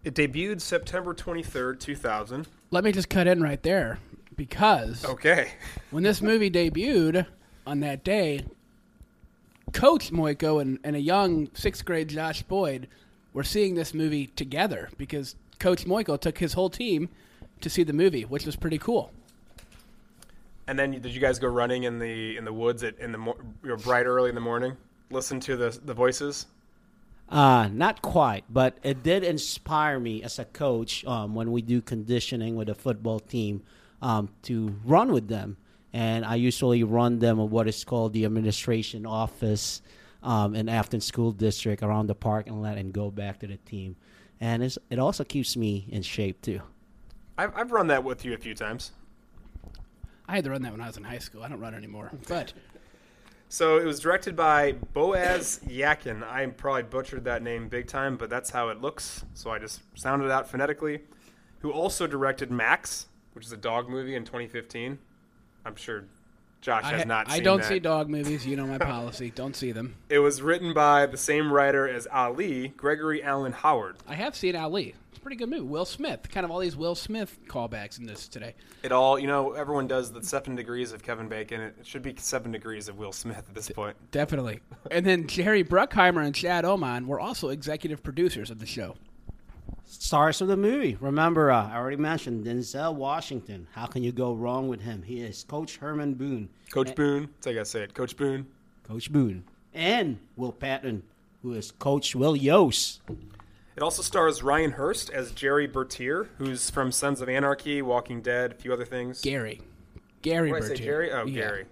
It 0.03 0.15
debuted 0.15 0.61
September 0.61 1.13
23rd, 1.13 1.79
2000. 1.79 2.47
Let 2.71 2.83
me 2.83 2.91
just 2.91 3.09
cut 3.09 3.27
in 3.27 3.41
right 3.41 3.61
there 3.61 3.99
because 4.35 5.05
Okay. 5.05 5.51
when 5.91 6.03
this 6.03 6.21
movie 6.21 6.49
debuted 6.49 7.27
on 7.67 7.81
that 7.81 8.03
day, 8.03 8.45
Coach 9.73 10.11
Moiko 10.11 10.59
and, 10.61 10.79
and 10.83 10.95
a 10.95 10.99
young 10.99 11.49
sixth 11.53 11.85
grade 11.85 12.07
Josh 12.07 12.41
Boyd 12.43 12.87
were 13.33 13.43
seeing 13.43 13.75
this 13.75 13.93
movie 13.93 14.27
together 14.27 14.89
because 14.97 15.35
Coach 15.59 15.85
Moiko 15.85 16.19
took 16.19 16.37
his 16.37 16.53
whole 16.53 16.69
team 16.69 17.09
to 17.61 17.69
see 17.69 17.83
the 17.83 17.93
movie, 17.93 18.23
which 18.23 18.45
was 18.45 18.55
pretty 18.55 18.77
cool. 18.77 19.11
And 20.67 20.77
then 20.77 20.91
did 20.91 21.07
you 21.07 21.21
guys 21.21 21.39
go 21.39 21.47
running 21.47 21.83
in 21.83 21.97
the 21.99 22.35
in 22.37 22.43
the 22.43 22.53
woods 22.53 22.83
at, 22.83 22.99
in 22.99 23.11
the 23.11 23.17
mo- 23.17 23.37
you 23.63 23.69
know, 23.69 23.77
bright 23.77 24.05
early 24.05 24.29
in 24.29 24.35
the 24.35 24.41
morning? 24.41 24.75
Listen 25.09 25.39
to 25.41 25.55
the 25.55 25.79
the 25.85 25.93
voices. 25.93 26.47
Uh, 27.29 27.69
not 27.73 28.01
quite, 28.01 28.45
but 28.49 28.77
it 28.83 29.03
did 29.03 29.23
inspire 29.23 29.99
me 29.99 30.23
as 30.23 30.39
a 30.39 30.45
coach 30.45 31.03
um, 31.05 31.35
when 31.35 31.51
we 31.51 31.61
do 31.61 31.81
conditioning 31.81 32.55
with 32.55 32.69
a 32.69 32.75
football 32.75 33.19
team 33.19 33.61
um, 34.01 34.29
to 34.43 34.75
run 34.85 35.11
with 35.11 35.27
them. 35.27 35.57
And 35.91 36.23
I 36.23 36.35
usually 36.35 36.83
run 36.83 37.19
them 37.19 37.39
of 37.39 37.51
what 37.51 37.67
is 37.67 37.83
called 37.83 38.13
the 38.13 38.23
administration 38.23 39.05
office 39.05 39.81
um, 40.27 40.53
in 40.55 40.69
Afton 40.69 41.01
School 41.01 41.31
District 41.31 41.81
around 41.81 42.07
the 42.07 42.15
parking 42.15 42.61
lot 42.61 42.77
and 42.77 42.93
go 42.93 43.09
back 43.09 43.39
to 43.39 43.47
the 43.47 43.57
team. 43.57 43.95
And 44.39 44.61
it's, 44.61 44.77
it 44.89 44.99
also 44.99 45.23
keeps 45.23 45.57
me 45.57 45.87
in 45.89 46.03
shape 46.03 46.41
too. 46.41 46.61
I've 47.37 47.55
I've 47.55 47.71
run 47.71 47.87
that 47.87 48.03
with 48.03 48.25
you 48.25 48.33
a 48.33 48.37
few 48.37 48.53
times. 48.53 48.91
I 50.27 50.35
had 50.35 50.43
to 50.43 50.51
run 50.51 50.61
that 50.63 50.71
when 50.73 50.81
I 50.81 50.87
was 50.87 50.97
in 50.97 51.03
high 51.03 51.19
school. 51.19 51.43
I 51.43 51.49
don't 51.49 51.59
run 51.59 51.73
anymore. 51.73 52.11
But 52.27 52.53
So 53.49 53.77
it 53.77 53.85
was 53.85 54.01
directed 54.01 54.35
by 54.35 54.73
Boaz 54.93 55.61
Yakin. 55.65 56.21
I 56.21 56.45
probably 56.47 56.83
butchered 56.83 57.23
that 57.23 57.41
name 57.41 57.69
big 57.69 57.87
time, 57.87 58.17
but 58.17 58.29
that's 58.29 58.49
how 58.49 58.67
it 58.69 58.81
looks. 58.81 59.23
So 59.33 59.51
I 59.51 59.57
just 59.57 59.81
sounded 59.95 60.25
it 60.25 60.31
out 60.31 60.49
phonetically. 60.49 61.03
Who 61.59 61.71
also 61.71 62.07
directed 62.07 62.51
Max, 62.51 63.07
which 63.31 63.45
is 63.45 63.53
a 63.53 63.57
dog 63.57 63.87
movie 63.87 64.15
in 64.15 64.25
2015. 64.25 64.99
I'm 65.65 65.75
sure 65.77 66.05
Josh 66.61 66.83
I, 66.83 66.97
has 66.97 67.05
not. 67.05 67.29
I 67.29 67.39
don't 67.39 67.61
that. 67.61 67.67
see 67.67 67.79
dog 67.79 68.09
movies. 68.09 68.45
You 68.45 68.55
know 68.55 68.67
my 68.67 68.77
policy. 68.77 69.31
Don't 69.33 69.55
see 69.55 69.71
them. 69.71 69.95
It 70.09 70.19
was 70.19 70.41
written 70.41 70.73
by 70.73 71.05
the 71.05 71.17
same 71.17 71.51
writer 71.51 71.87
as 71.87 72.07
Ali, 72.11 72.69
Gregory 72.69 73.21
Allen 73.21 73.51
Howard. 73.51 73.97
I 74.07 74.15
have 74.15 74.35
seen 74.35 74.55
Ali. 74.55 74.95
It's 75.09 75.17
a 75.17 75.21
pretty 75.21 75.35
good 75.35 75.49
movie. 75.49 75.63
Will 75.63 75.85
Smith. 75.85 76.29
Kind 76.31 76.45
of 76.45 76.51
all 76.51 76.59
these 76.59 76.75
Will 76.75 76.95
Smith 76.95 77.37
callbacks 77.47 77.99
in 77.99 78.05
this 78.05 78.27
today. 78.27 78.55
It 78.83 78.91
all, 78.91 79.19
you 79.19 79.27
know, 79.27 79.51
everyone 79.51 79.87
does 79.87 80.11
the 80.11 80.23
seven 80.23 80.55
degrees 80.55 80.93
of 80.93 81.03
Kevin 81.03 81.27
Bacon. 81.27 81.61
It 81.61 81.75
should 81.83 82.03
be 82.03 82.15
seven 82.17 82.51
degrees 82.51 82.87
of 82.87 82.97
Will 82.97 83.11
Smith 83.11 83.37
at 83.37 83.53
this 83.53 83.69
point. 83.69 83.97
Definitely. 84.11 84.61
And 84.89 85.05
then 85.05 85.27
Jerry 85.27 85.63
Bruckheimer 85.63 86.25
and 86.25 86.33
Chad 86.33 86.65
Oman 86.65 87.05
were 87.07 87.19
also 87.19 87.49
executive 87.49 88.01
producers 88.01 88.49
of 88.49 88.59
the 88.59 88.65
show. 88.65 88.95
Stars 89.89 90.41
of 90.41 90.49
the 90.49 90.57
movie. 90.57 90.97
Remember, 90.99 91.49
uh, 91.49 91.69
I 91.69 91.77
already 91.77 91.95
mentioned 91.97 92.45
Denzel 92.45 92.93
Washington. 92.93 93.67
How 93.71 93.85
can 93.85 94.03
you 94.03 94.11
go 94.11 94.33
wrong 94.33 94.67
with 94.67 94.81
him? 94.81 95.01
He 95.01 95.21
is 95.21 95.45
Coach 95.45 95.77
Herman 95.77 96.15
Boone. 96.15 96.49
Coach 96.71 96.93
Boone, 96.93 97.29
that's 97.35 97.45
how 97.45 97.51
you 97.51 97.55
gotta 97.57 97.65
say 97.65 97.81
it. 97.83 97.93
Coach 97.93 98.17
Boone. 98.17 98.47
Coach 98.83 99.11
Boone. 99.11 99.45
And 99.73 100.19
Will 100.35 100.51
Patton, 100.51 101.03
who 101.41 101.53
is 101.53 101.71
Coach 101.71 102.15
Will 102.15 102.35
Yoast. 102.35 102.99
It 103.77 103.83
also 103.83 104.01
stars 104.01 104.43
Ryan 104.43 104.71
Hurst 104.71 105.09
as 105.09 105.31
Jerry 105.31 105.67
Bertier, 105.67 106.27
who's 106.37 106.69
from 106.69 106.91
Sons 106.91 107.21
of 107.21 107.29
Anarchy, 107.29 107.81
Walking 107.81 108.21
Dead, 108.21 108.51
a 108.51 108.55
few 108.55 108.73
other 108.73 108.85
things. 108.85 109.21
Gary. 109.21 109.61
Gary 110.21 110.51
What 110.51 110.63
did 110.63 110.65
I 110.65 110.67
say, 110.67 110.73
Bertier. 110.73 110.85
Jerry? 110.85 111.11
Oh, 111.11 111.25
Yeah. 111.25 111.41
Gary. 111.41 111.65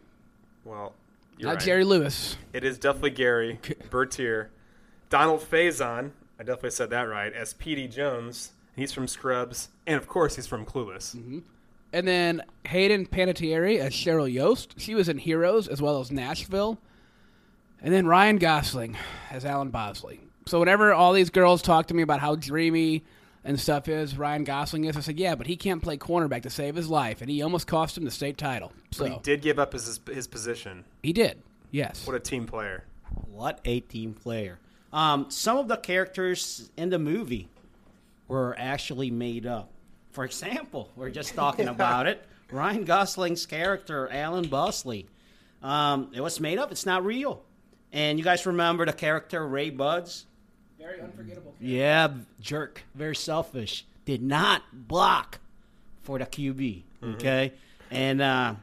Well, 0.64 0.94
you're 1.38 1.48
Not 1.50 1.56
right. 1.56 1.66
Jerry 1.66 1.84
Lewis. 1.84 2.38
It 2.54 2.64
is 2.64 2.78
definitely 2.78 3.10
Gary 3.12 3.60
Bertier. 3.90 4.52
Donald 5.10 5.42
Faison, 5.42 6.12
I 6.40 6.44
definitely 6.44 6.72
said 6.72 6.90
that 6.90 7.04
right, 7.04 7.32
as 7.34 7.54
Petey 7.54 7.88
Jones. 7.88 8.52
He's 8.76 8.92
from 8.92 9.08
Scrubs, 9.08 9.70
and 9.88 9.96
of 9.96 10.08
course, 10.08 10.36
he's 10.36 10.48
from 10.48 10.66
Clueless. 10.66 11.16
Mm-hmm. 11.16 11.40
And 11.94 12.06
then 12.08 12.44
Hayden 12.66 13.06
Panettiere 13.06 13.80
as 13.80 13.94
Sheryl 13.94 14.30
Yoast. 14.34 14.74
She 14.78 14.96
was 14.96 15.08
in 15.08 15.18
Heroes 15.18 15.70
as 15.70 15.82
well 15.82 16.02
as 16.02 16.12
Nashville. 16.12 16.78
And 17.82 17.94
then 17.94 18.06
Ryan 18.06 18.38
Gosling 18.38 18.98
as 19.32 19.46
Alan 19.46 19.70
Bosley. 19.70 20.20
So 20.46 20.60
whenever 20.60 20.94
all 20.94 21.14
these 21.14 21.30
girls 21.30 21.62
talk 21.62 21.88
to 21.88 21.94
me 21.94 22.04
about 22.04 22.20
how 22.20 22.36
dreamy 22.36 23.06
and 23.46 23.58
stuff 23.58 23.88
is 23.88 24.18
Ryan 24.18 24.44
Gosling 24.44 24.86
is, 24.86 24.98
I 24.98 25.00
said, 25.00 25.18
yeah, 25.20 25.36
but 25.36 25.48
he 25.48 25.56
can't 25.56 25.82
play 25.82 25.96
cornerback 25.98 26.42
to 26.44 26.50
save 26.50 26.76
his 26.76 26.90
life, 26.90 27.22
and 27.22 27.30
he 27.30 27.42
almost 27.42 27.68
cost 27.68 27.98
him 27.98 28.04
the 28.04 28.12
state 28.12 28.38
title. 28.38 28.74
So 28.92 29.06
But 29.06 29.14
he 29.14 29.20
did 29.20 29.42
give 29.42 29.58
up 29.60 29.72
his 29.72 30.00
his 30.12 30.28
position. 30.28 30.84
he 31.02 31.14
did. 31.14 31.42
Yes. 31.72 32.06
What 32.06 32.16
a 32.16 32.20
team 32.20 32.46
player! 32.46 32.84
What 33.32 33.62
a 33.64 33.80
team 33.82 34.14
player. 34.14 34.60
Um, 34.96 35.30
some 35.30 35.58
of 35.58 35.68
the 35.68 35.76
characters 35.76 36.72
in 36.78 36.90
the 36.90 36.98
movie 36.98 37.50
were 38.30 38.56
actually 38.58 39.12
made 39.12 39.46
up. 39.46 39.70
For 40.12 40.24
example, 40.24 40.90
we're 40.96 41.10
just 41.10 41.36
talking 41.36 41.68
about 41.78 42.08
it. 42.08 42.26
Ryan 42.50 42.86
Gosling's 42.86 43.46
character, 43.46 44.10
Alan 44.10 44.48
Bosley. 44.48 45.08
Um, 45.62 46.12
it 46.14 46.22
was 46.22 46.40
made 46.40 46.60
up. 46.60 46.72
It's 46.72 46.86
not 46.86 47.04
real. 47.04 47.44
And 47.92 48.18
you 48.18 48.24
guys 48.24 48.46
remember 48.46 48.86
the 48.86 48.94
character 48.94 49.46
Ray 49.46 49.70
Budds? 49.70 50.28
Very 50.80 51.02
unforgettable. 51.02 51.54
Yeah, 51.60 52.14
jerk. 52.40 52.84
Very 52.94 53.16
selfish. 53.18 53.86
Did 54.06 54.22
not 54.22 54.62
block 54.72 55.40
for 56.04 56.20
the 56.20 56.26
QB. 56.26 56.84
Okay, 57.16 57.54
and 57.92 58.22
uh, 58.22 58.56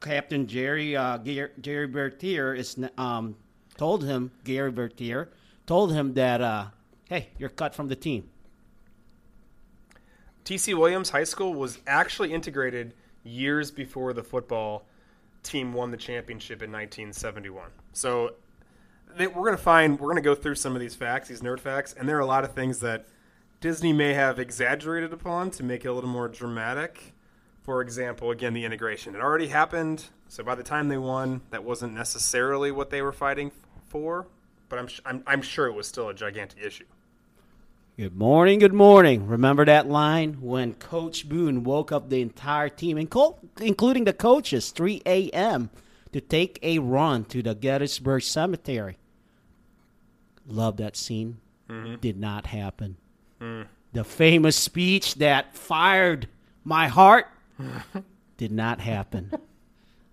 Captain 0.00 0.46
Jerry 0.46 0.96
uh, 0.96 1.18
Gar- 1.18 1.50
Jerry 1.60 1.86
Bertier 1.86 2.54
is 2.54 2.76
um, 2.96 3.36
told 3.76 4.04
him 4.04 4.30
Gary 4.44 4.70
Bertier 4.70 5.30
told 5.66 5.92
him 5.92 6.14
that 6.14 6.40
uh, 6.40 6.66
hey, 7.08 7.28
you're 7.38 7.48
cut 7.48 7.74
from 7.74 7.88
the 7.88 7.96
team. 7.96 8.28
T.C. 10.44 10.74
Williams 10.74 11.10
High 11.10 11.24
School 11.24 11.54
was 11.54 11.78
actually 11.86 12.32
integrated 12.32 12.94
years 13.22 13.70
before 13.70 14.12
the 14.12 14.22
football 14.22 14.86
team 15.42 15.72
won 15.72 15.90
the 15.90 15.96
championship 15.96 16.62
in 16.62 16.70
1971. 16.70 17.70
So 17.92 18.34
they, 19.16 19.26
we're 19.26 19.44
going 19.44 19.56
to 19.56 19.62
find 19.62 19.98
we're 19.98 20.08
going 20.08 20.16
to 20.16 20.22
go 20.22 20.34
through 20.34 20.56
some 20.56 20.74
of 20.74 20.80
these 20.80 20.94
facts, 20.94 21.28
these 21.28 21.40
nerd 21.40 21.60
facts, 21.60 21.94
and 21.94 22.08
there 22.08 22.16
are 22.16 22.20
a 22.20 22.26
lot 22.26 22.44
of 22.44 22.52
things 22.52 22.80
that 22.80 23.06
Disney 23.60 23.92
may 23.94 24.12
have 24.12 24.38
exaggerated 24.38 25.12
upon 25.12 25.50
to 25.52 25.62
make 25.62 25.84
it 25.84 25.88
a 25.88 25.92
little 25.92 26.10
more 26.10 26.28
dramatic. 26.28 27.13
For 27.64 27.80
example, 27.80 28.30
again, 28.30 28.52
the 28.52 28.66
integration. 28.66 29.14
It 29.14 29.22
already 29.22 29.48
happened, 29.48 30.04
so 30.28 30.44
by 30.44 30.54
the 30.54 30.62
time 30.62 30.88
they 30.88 30.98
won, 30.98 31.40
that 31.50 31.64
wasn't 31.64 31.94
necessarily 31.94 32.70
what 32.70 32.90
they 32.90 33.00
were 33.00 33.10
fighting 33.10 33.50
for, 33.88 34.26
but 34.68 34.78
I'm, 34.78 34.88
I'm, 35.06 35.22
I'm 35.26 35.42
sure 35.42 35.66
it 35.66 35.72
was 35.72 35.88
still 35.88 36.10
a 36.10 36.14
gigantic 36.14 36.62
issue. 36.62 36.84
Good 37.96 38.14
morning, 38.16 38.58
good 38.58 38.74
morning. 38.74 39.26
Remember 39.26 39.64
that 39.64 39.88
line 39.88 40.42
when 40.42 40.74
Coach 40.74 41.26
Boone 41.26 41.64
woke 41.64 41.90
up 41.90 42.10
the 42.10 42.20
entire 42.20 42.68
team, 42.68 42.98
incl- 42.98 43.38
including 43.58 44.04
the 44.04 44.12
coaches, 44.12 44.70
3 44.70 45.00
a.m. 45.06 45.70
to 46.12 46.20
take 46.20 46.58
a 46.62 46.80
run 46.80 47.24
to 47.26 47.42
the 47.42 47.54
Gettysburg 47.54 48.22
Cemetery. 48.24 48.98
Love 50.46 50.76
that 50.76 50.96
scene. 50.96 51.38
Mm-hmm. 51.70 51.94
Did 52.02 52.18
not 52.18 52.46
happen. 52.46 52.98
Mm. 53.40 53.66
the 53.92 54.04
famous 54.04 54.56
speech 54.56 55.14
that 55.16 55.56
fired 55.56 56.28
my 56.62 56.88
heart 56.88 57.26
did 58.36 58.52
not 58.52 58.80
happen. 58.80 59.32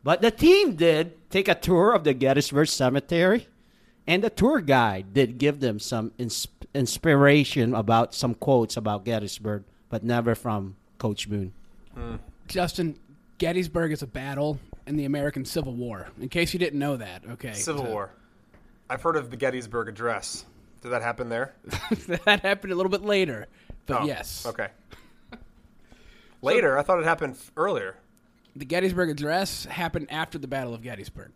But 0.03 0.21
the 0.21 0.31
team 0.31 0.75
did 0.75 1.29
take 1.29 1.47
a 1.47 1.55
tour 1.55 1.93
of 1.93 2.03
the 2.03 2.13
Gettysburg 2.13 2.67
Cemetery, 2.67 3.47
and 4.07 4.23
the 4.23 4.29
tour 4.29 4.59
guide 4.61 5.13
did 5.13 5.37
give 5.37 5.59
them 5.59 5.79
some 5.79 6.11
ins- 6.17 6.47
inspiration 6.73 7.73
about 7.75 8.13
some 8.13 8.33
quotes 8.33 8.77
about 8.77 9.05
Gettysburg, 9.05 9.63
but 9.89 10.03
never 10.03 10.33
from 10.35 10.75
Coach 10.97 11.29
Boone. 11.29 11.53
Justin, 12.47 12.97
Gettysburg 13.37 13.91
is 13.91 14.01
a 14.01 14.07
battle 14.07 14.59
in 14.87 14.97
the 14.97 15.05
American 15.05 15.45
Civil 15.45 15.73
War. 15.73 16.09
In 16.19 16.29
case 16.29 16.53
you 16.53 16.59
didn't 16.59 16.79
know 16.79 16.97
that, 16.97 17.23
okay. 17.31 17.53
Civil 17.53 17.85
So- 17.85 17.91
War. 17.91 18.11
I've 18.89 19.01
heard 19.01 19.15
of 19.15 19.29
the 19.31 19.37
Gettysburg 19.37 19.87
Address. 19.87 20.43
Did 20.81 20.89
that 20.89 21.01
happen 21.01 21.29
there? 21.29 21.53
that 22.25 22.41
happened 22.41 22.73
a 22.73 22.75
little 22.75 22.89
bit 22.89 23.03
later, 23.03 23.45
but 23.85 24.01
Oh, 24.01 24.05
yes. 24.05 24.45
Okay. 24.45 24.67
Later, 26.41 26.77
I 26.77 26.83
thought 26.83 26.99
it 26.99 27.05
happened 27.05 27.35
f- 27.35 27.51
earlier. 27.55 27.95
The 28.55 28.65
Gettysburg 28.65 29.09
Address 29.09 29.65
happened 29.65 30.07
after 30.09 30.37
the 30.37 30.47
Battle 30.47 30.73
of 30.73 30.81
Gettysburg. 30.81 31.31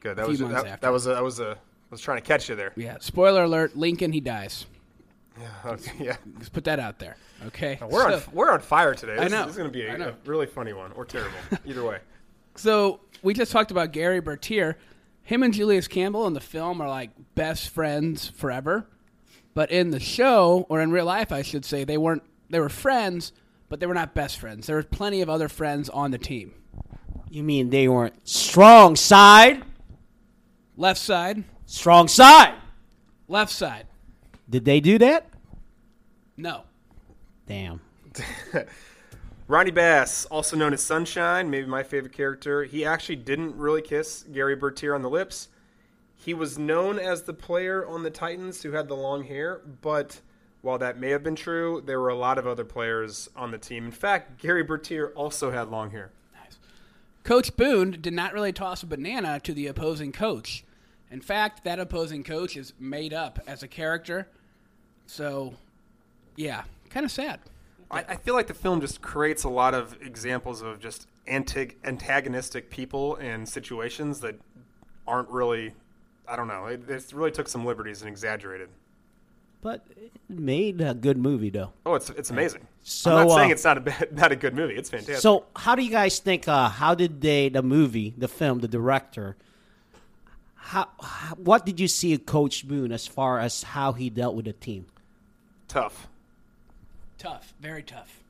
Good. 0.00 0.16
That 0.16 0.28
was 0.28 0.38
that, 0.40 0.66
after. 0.66 0.78
that 0.80 0.92
was 0.92 1.06
a, 1.06 1.10
that 1.10 1.22
was 1.22 1.40
a 1.40 1.52
I 1.52 1.90
was 1.90 2.00
trying 2.00 2.20
to 2.20 2.26
catch 2.26 2.48
you 2.48 2.54
there. 2.54 2.72
Yeah. 2.76 2.96
Spoiler 3.00 3.44
alert: 3.44 3.76
Lincoln, 3.76 4.12
he 4.12 4.20
dies. 4.20 4.66
Okay, 5.64 5.92
yeah. 6.00 6.16
Just 6.38 6.52
put 6.52 6.64
that 6.64 6.80
out 6.80 6.98
there. 6.98 7.16
Okay. 7.46 7.78
We're 7.88 8.12
on 8.12 8.22
we're 8.32 8.50
on 8.50 8.60
fire 8.60 8.94
today. 8.94 9.16
This, 9.16 9.30
know. 9.30 9.42
This 9.42 9.52
is 9.52 9.56
going 9.56 9.70
to 9.70 9.72
be 9.72 9.88
I 9.88 9.94
a, 9.94 10.08
a 10.08 10.14
really 10.26 10.46
funny 10.46 10.72
one 10.72 10.92
or 10.92 11.04
terrible. 11.04 11.38
Either 11.64 11.84
way. 11.84 11.98
So 12.56 13.00
we 13.22 13.34
just 13.34 13.52
talked 13.52 13.70
about 13.70 13.92
Gary 13.92 14.20
Bertier. 14.20 14.76
Him 15.22 15.42
and 15.42 15.54
Julius 15.54 15.88
Campbell 15.88 16.26
in 16.26 16.32
the 16.32 16.40
film 16.40 16.80
are 16.80 16.88
like 16.88 17.10
best 17.34 17.68
friends 17.68 18.28
forever. 18.28 18.86
But 19.54 19.70
in 19.70 19.90
the 19.90 20.00
show, 20.00 20.66
or 20.68 20.80
in 20.80 20.90
real 20.90 21.04
life, 21.04 21.32
I 21.32 21.42
should 21.42 21.64
say, 21.64 21.84
they 21.84 21.98
weren't. 21.98 22.22
They 22.50 22.60
were 22.60 22.68
friends, 22.68 23.32
but 23.68 23.80
they 23.80 23.86
were 23.86 23.94
not 23.94 24.14
best 24.14 24.38
friends. 24.38 24.66
There 24.66 24.76
were 24.76 24.82
plenty 24.82 25.20
of 25.20 25.28
other 25.28 25.48
friends 25.48 25.88
on 25.88 26.10
the 26.10 26.18
team. 26.18 26.54
You 27.30 27.42
mean 27.42 27.70
they 27.70 27.88
weren't 27.88 28.26
strong 28.28 28.96
side? 28.96 29.62
Left 30.76 31.00
side, 31.00 31.44
Strong 31.66 32.08
side. 32.08 32.54
left 33.26 33.52
side. 33.52 33.86
Did 34.48 34.64
they 34.64 34.80
do 34.80 34.96
that? 34.98 35.28
No. 36.36 36.62
Damn. 37.46 37.80
Ronnie 39.48 39.70
Bass, 39.70 40.24
also 40.26 40.56
known 40.56 40.72
as 40.72 40.82
Sunshine, 40.82 41.50
maybe 41.50 41.66
my 41.66 41.82
favorite 41.82 42.12
character. 42.12 42.64
He 42.64 42.84
actually 42.84 43.16
didn't 43.16 43.56
really 43.56 43.82
kiss 43.82 44.24
Gary 44.30 44.54
Bertier 44.56 44.94
on 44.94 45.02
the 45.02 45.10
lips. 45.10 45.48
He 46.14 46.34
was 46.34 46.58
known 46.58 46.98
as 46.98 47.22
the 47.22 47.32
player 47.34 47.86
on 47.86 48.02
the 48.02 48.10
Titans 48.10 48.62
who 48.62 48.72
had 48.72 48.88
the 48.88 48.96
long 48.96 49.24
hair, 49.24 49.60
but 49.82 50.20
while 50.62 50.78
that 50.78 50.98
may 50.98 51.10
have 51.10 51.22
been 51.22 51.36
true, 51.36 51.82
there 51.84 52.00
were 52.00 52.08
a 52.08 52.16
lot 52.16 52.38
of 52.38 52.46
other 52.46 52.64
players 52.64 53.28
on 53.36 53.50
the 53.50 53.58
team. 53.58 53.84
In 53.86 53.92
fact, 53.92 54.40
Gary 54.40 54.62
Bertier 54.62 55.12
also 55.14 55.50
had 55.50 55.68
long 55.68 55.90
hair. 55.90 56.10
Nice. 56.34 56.58
Coach 57.22 57.56
Boone 57.56 57.98
did 58.00 58.12
not 58.12 58.32
really 58.32 58.52
toss 58.52 58.82
a 58.82 58.86
banana 58.86 59.40
to 59.40 59.52
the 59.52 59.66
opposing 59.66 60.12
coach. 60.12 60.64
In 61.10 61.20
fact, 61.20 61.64
that 61.64 61.78
opposing 61.78 62.24
coach 62.24 62.56
is 62.56 62.72
made 62.78 63.14
up 63.14 63.38
as 63.46 63.62
a 63.62 63.68
character. 63.68 64.28
So, 65.06 65.54
yeah, 66.36 66.64
kind 66.90 67.06
of 67.06 67.12
sad. 67.12 67.40
I, 67.90 68.00
I 68.00 68.16
feel 68.16 68.34
like 68.34 68.46
the 68.48 68.54
film 68.54 68.80
just 68.80 69.00
creates 69.00 69.44
a 69.44 69.48
lot 69.48 69.74
of 69.74 69.96
examples 70.02 70.60
of 70.60 70.80
just 70.80 71.06
antig- 71.26 71.76
antagonistic 71.84 72.68
people 72.68 73.16
and 73.16 73.48
situations 73.48 74.20
that 74.20 74.38
aren't 75.06 75.30
really. 75.30 75.72
I 76.26 76.36
don't 76.36 76.48
know. 76.48 76.66
It, 76.66 76.90
it 76.90 77.10
really 77.14 77.30
took 77.30 77.48
some 77.48 77.64
liberties 77.64 78.02
and 78.02 78.10
exaggerated. 78.10 78.68
But 79.60 79.84
it 79.96 80.12
made 80.28 80.80
a 80.80 80.94
good 80.94 81.18
movie, 81.18 81.50
though. 81.50 81.72
Oh, 81.84 81.94
it's 81.94 82.10
it's 82.10 82.30
amazing. 82.30 82.66
So, 82.82 83.16
I'm 83.16 83.26
not 83.26 83.34
saying 83.34 83.50
uh, 83.50 83.54
it's 83.54 83.64
not 83.64 83.78
a 83.78 83.80
bad, 83.80 84.08
not 84.16 84.32
a 84.32 84.36
good 84.36 84.54
movie. 84.54 84.74
It's 84.74 84.88
fantastic. 84.88 85.16
So, 85.16 85.46
how 85.56 85.74
do 85.74 85.82
you 85.82 85.90
guys 85.90 86.20
think? 86.20 86.46
Uh, 86.46 86.68
how 86.68 86.94
did 86.94 87.20
they, 87.20 87.48
the 87.48 87.62
movie, 87.62 88.14
the 88.16 88.28
film, 88.28 88.60
the 88.60 88.68
director, 88.68 89.36
how, 90.54 90.88
how, 91.00 91.34
what 91.36 91.66
did 91.66 91.80
you 91.80 91.88
see 91.88 92.14
of 92.14 92.24
Coach 92.24 92.68
Boone 92.68 92.92
as 92.92 93.06
far 93.06 93.40
as 93.40 93.62
how 93.62 93.92
he 93.92 94.10
dealt 94.10 94.34
with 94.34 94.44
the 94.44 94.52
team? 94.52 94.86
tough. 95.68 96.08
Tough, 97.18 97.52
very 97.60 97.82
tough. 97.82 98.22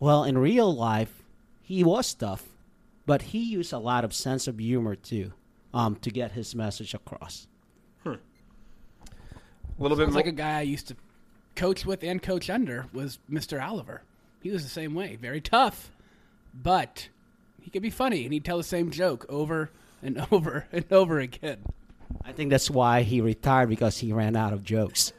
Well, 0.00 0.24
in 0.24 0.36
real 0.38 0.74
life, 0.74 1.22
he 1.62 1.84
was 1.84 2.12
tough, 2.12 2.44
but 3.06 3.22
he 3.22 3.38
used 3.38 3.72
a 3.72 3.78
lot 3.78 4.04
of 4.04 4.12
sense 4.14 4.48
of 4.48 4.58
humor 4.58 4.96
too, 4.96 5.32
um, 5.72 5.96
to 5.96 6.10
get 6.10 6.32
his 6.32 6.54
message 6.54 6.94
across. 6.94 7.46
A 9.78 9.82
little 9.82 9.96
bit 9.96 10.04
Sounds 10.04 10.14
more. 10.14 10.22
like 10.22 10.26
a 10.32 10.36
guy 10.36 10.58
I 10.58 10.62
used 10.62 10.88
to 10.88 10.96
coach 11.56 11.84
with 11.84 12.02
and 12.02 12.22
coach 12.22 12.48
under 12.50 12.86
was 12.92 13.18
Mr. 13.30 13.62
Oliver. 13.62 14.02
He 14.42 14.50
was 14.50 14.62
the 14.62 14.68
same 14.70 14.94
way, 14.94 15.16
very 15.16 15.40
tough, 15.40 15.90
but 16.54 17.08
he 17.60 17.70
could 17.70 17.82
be 17.82 17.90
funny 17.90 18.24
and 18.24 18.32
he'd 18.32 18.44
tell 18.44 18.58
the 18.58 18.64
same 18.64 18.90
joke 18.90 19.26
over 19.28 19.70
and 20.02 20.26
over 20.32 20.66
and 20.72 20.84
over 20.92 21.18
again. 21.20 21.58
I 22.24 22.32
think 22.32 22.50
that's 22.50 22.70
why 22.70 23.02
he 23.02 23.20
retired 23.20 23.68
because 23.68 23.98
he 23.98 24.12
ran 24.12 24.36
out 24.36 24.52
of 24.52 24.62
jokes. 24.64 25.12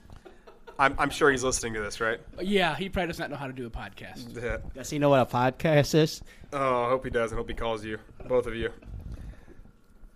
I'm, 0.80 0.96
I'm 0.98 1.10
sure 1.12 1.30
he's 1.32 1.44
listening 1.44 1.74
to 1.76 1.82
this, 1.82 2.02
right? 2.02 2.20
Yeah, 2.42 2.76
he 2.76 2.90
probably 2.90 3.08
does 3.08 3.20
not 3.20 3.30
know 3.30 3.36
how 3.38 3.48
to 3.48 3.54
do 3.54 3.66
a 3.68 3.70
podcast. 3.70 4.42
Yeah. 4.42 4.58
Does 4.74 4.90
he 4.90 4.98
know 5.00 5.10
what 5.10 5.22
a 5.22 5.26
podcast 5.26 5.94
is? 5.96 6.22
Oh, 6.52 6.84
I 6.86 6.90
hope 6.90 7.04
he 7.06 7.12
does. 7.12 7.32
I 7.32 7.36
hope 7.36 7.48
he 7.48 7.54
calls 7.56 7.86
you, 7.86 8.00
both 8.28 8.48
of 8.48 8.56
you. 8.56 8.72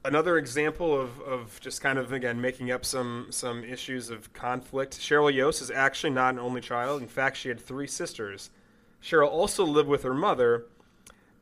Another 0.05 0.37
example 0.37 0.99
of, 0.99 1.19
of 1.21 1.59
just 1.59 1.81
kind 1.81 1.99
of 1.99 2.13
again 2.13 2.39
making 2.39 2.71
up 2.71 2.85
some 2.85 3.27
some 3.29 3.63
issues 3.63 4.09
of 4.09 4.31
conflict. 4.33 4.97
Sheryl 4.97 5.33
Yoast 5.33 5.61
is 5.61 5.71
actually 5.71 6.11
not 6.11 6.33
an 6.33 6.39
only 6.39 6.61
child. 6.61 7.01
In 7.01 7.07
fact, 7.07 7.37
she 7.37 7.49
had 7.49 7.59
three 7.59 7.87
sisters. 7.87 8.49
Cheryl 9.03 9.29
also 9.29 9.65
lived 9.65 9.89
with 9.89 10.03
her 10.03 10.13
mother, 10.13 10.65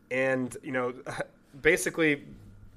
and 0.10 0.56
you 0.64 0.72
know, 0.72 0.94
basically, 1.62 2.24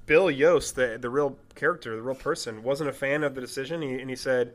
Bill 0.05 0.25
Yoast, 0.27 0.75
the 0.75 0.97
the 0.99 1.09
real 1.09 1.37
character, 1.55 1.95
the 1.95 2.01
real 2.01 2.15
person, 2.15 2.61
wasn't 2.61 2.89
a 2.89 2.93
fan 2.93 3.23
of 3.23 3.33
the 3.33 3.41
decision, 3.41 3.81
he, 3.81 3.99
and 3.99 4.09
he 4.09 4.15
said, 4.15 4.53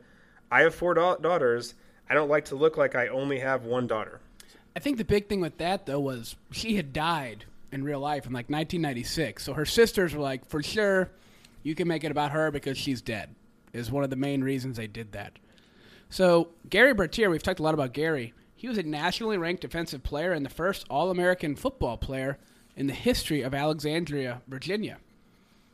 "I 0.51 0.61
have 0.61 0.73
four 0.73 0.93
da- 0.93 1.17
daughters. 1.17 1.73
I 2.09 2.13
don't 2.13 2.29
like 2.29 2.45
to 2.45 2.55
look 2.55 2.77
like 2.77 2.95
I 2.95 3.07
only 3.07 3.39
have 3.39 3.65
one 3.65 3.87
daughter." 3.87 4.21
I 4.75 4.79
think 4.79 4.97
the 4.97 5.05
big 5.05 5.27
thing 5.27 5.41
with 5.41 5.57
that 5.57 5.85
though 5.85 5.99
was 5.99 6.35
she 6.51 6.75
had 6.75 6.93
died 6.93 7.45
in 7.71 7.83
real 7.83 7.99
life 7.99 8.25
in 8.25 8.33
like 8.33 8.49
1996. 8.49 9.43
So 9.43 9.53
her 9.53 9.65
sisters 9.65 10.13
were 10.13 10.21
like, 10.21 10.45
for 10.45 10.61
sure, 10.63 11.11
you 11.63 11.75
can 11.75 11.87
make 11.87 12.03
it 12.03 12.11
about 12.11 12.31
her 12.31 12.51
because 12.51 12.77
she's 12.77 13.01
dead. 13.01 13.35
Is 13.73 13.91
one 13.91 14.03
of 14.03 14.09
the 14.09 14.15
main 14.15 14.43
reasons 14.43 14.77
they 14.77 14.87
did 14.87 15.11
that. 15.11 15.33
So 16.09 16.49
Gary 16.69 16.93
Bertier, 16.93 17.29
we've 17.29 17.43
talked 17.43 17.59
a 17.59 17.63
lot 17.63 17.73
about 17.73 17.91
Gary. 17.93 18.33
He 18.55 18.69
was 18.69 18.77
a 18.77 18.83
nationally 18.83 19.37
ranked 19.37 19.61
defensive 19.61 20.01
player 20.01 20.31
and 20.31 20.45
the 20.45 20.49
first 20.49 20.85
All-American 20.89 21.55
football 21.55 21.97
player 21.97 22.37
in 22.77 22.87
the 22.87 22.93
history 22.93 23.41
of 23.41 23.53
Alexandria, 23.53 24.41
Virginia. 24.47 24.97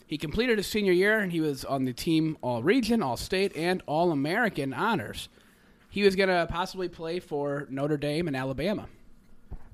He 0.08 0.18
completed 0.18 0.58
his 0.58 0.68
senior 0.68 0.92
year 0.92 1.20
and 1.20 1.32
he 1.32 1.42
was 1.42 1.64
on 1.64 1.86
the 1.86 1.94
team 1.94 2.38
All 2.42 2.64
Region, 2.64 3.04
All 3.04 3.18
State, 3.18 3.56
and 3.56 3.82
All 3.86 4.12
American 4.12 4.74
honors. 4.74 5.30
He 5.90 6.04
was 6.04 6.16
going 6.16 6.30
to 6.30 6.48
possibly 6.50 6.90
play 6.90 7.20
for 7.20 7.68
Notre 7.70 7.98
Dame 7.98 8.28
and 8.28 8.36
Alabama. 8.36 8.88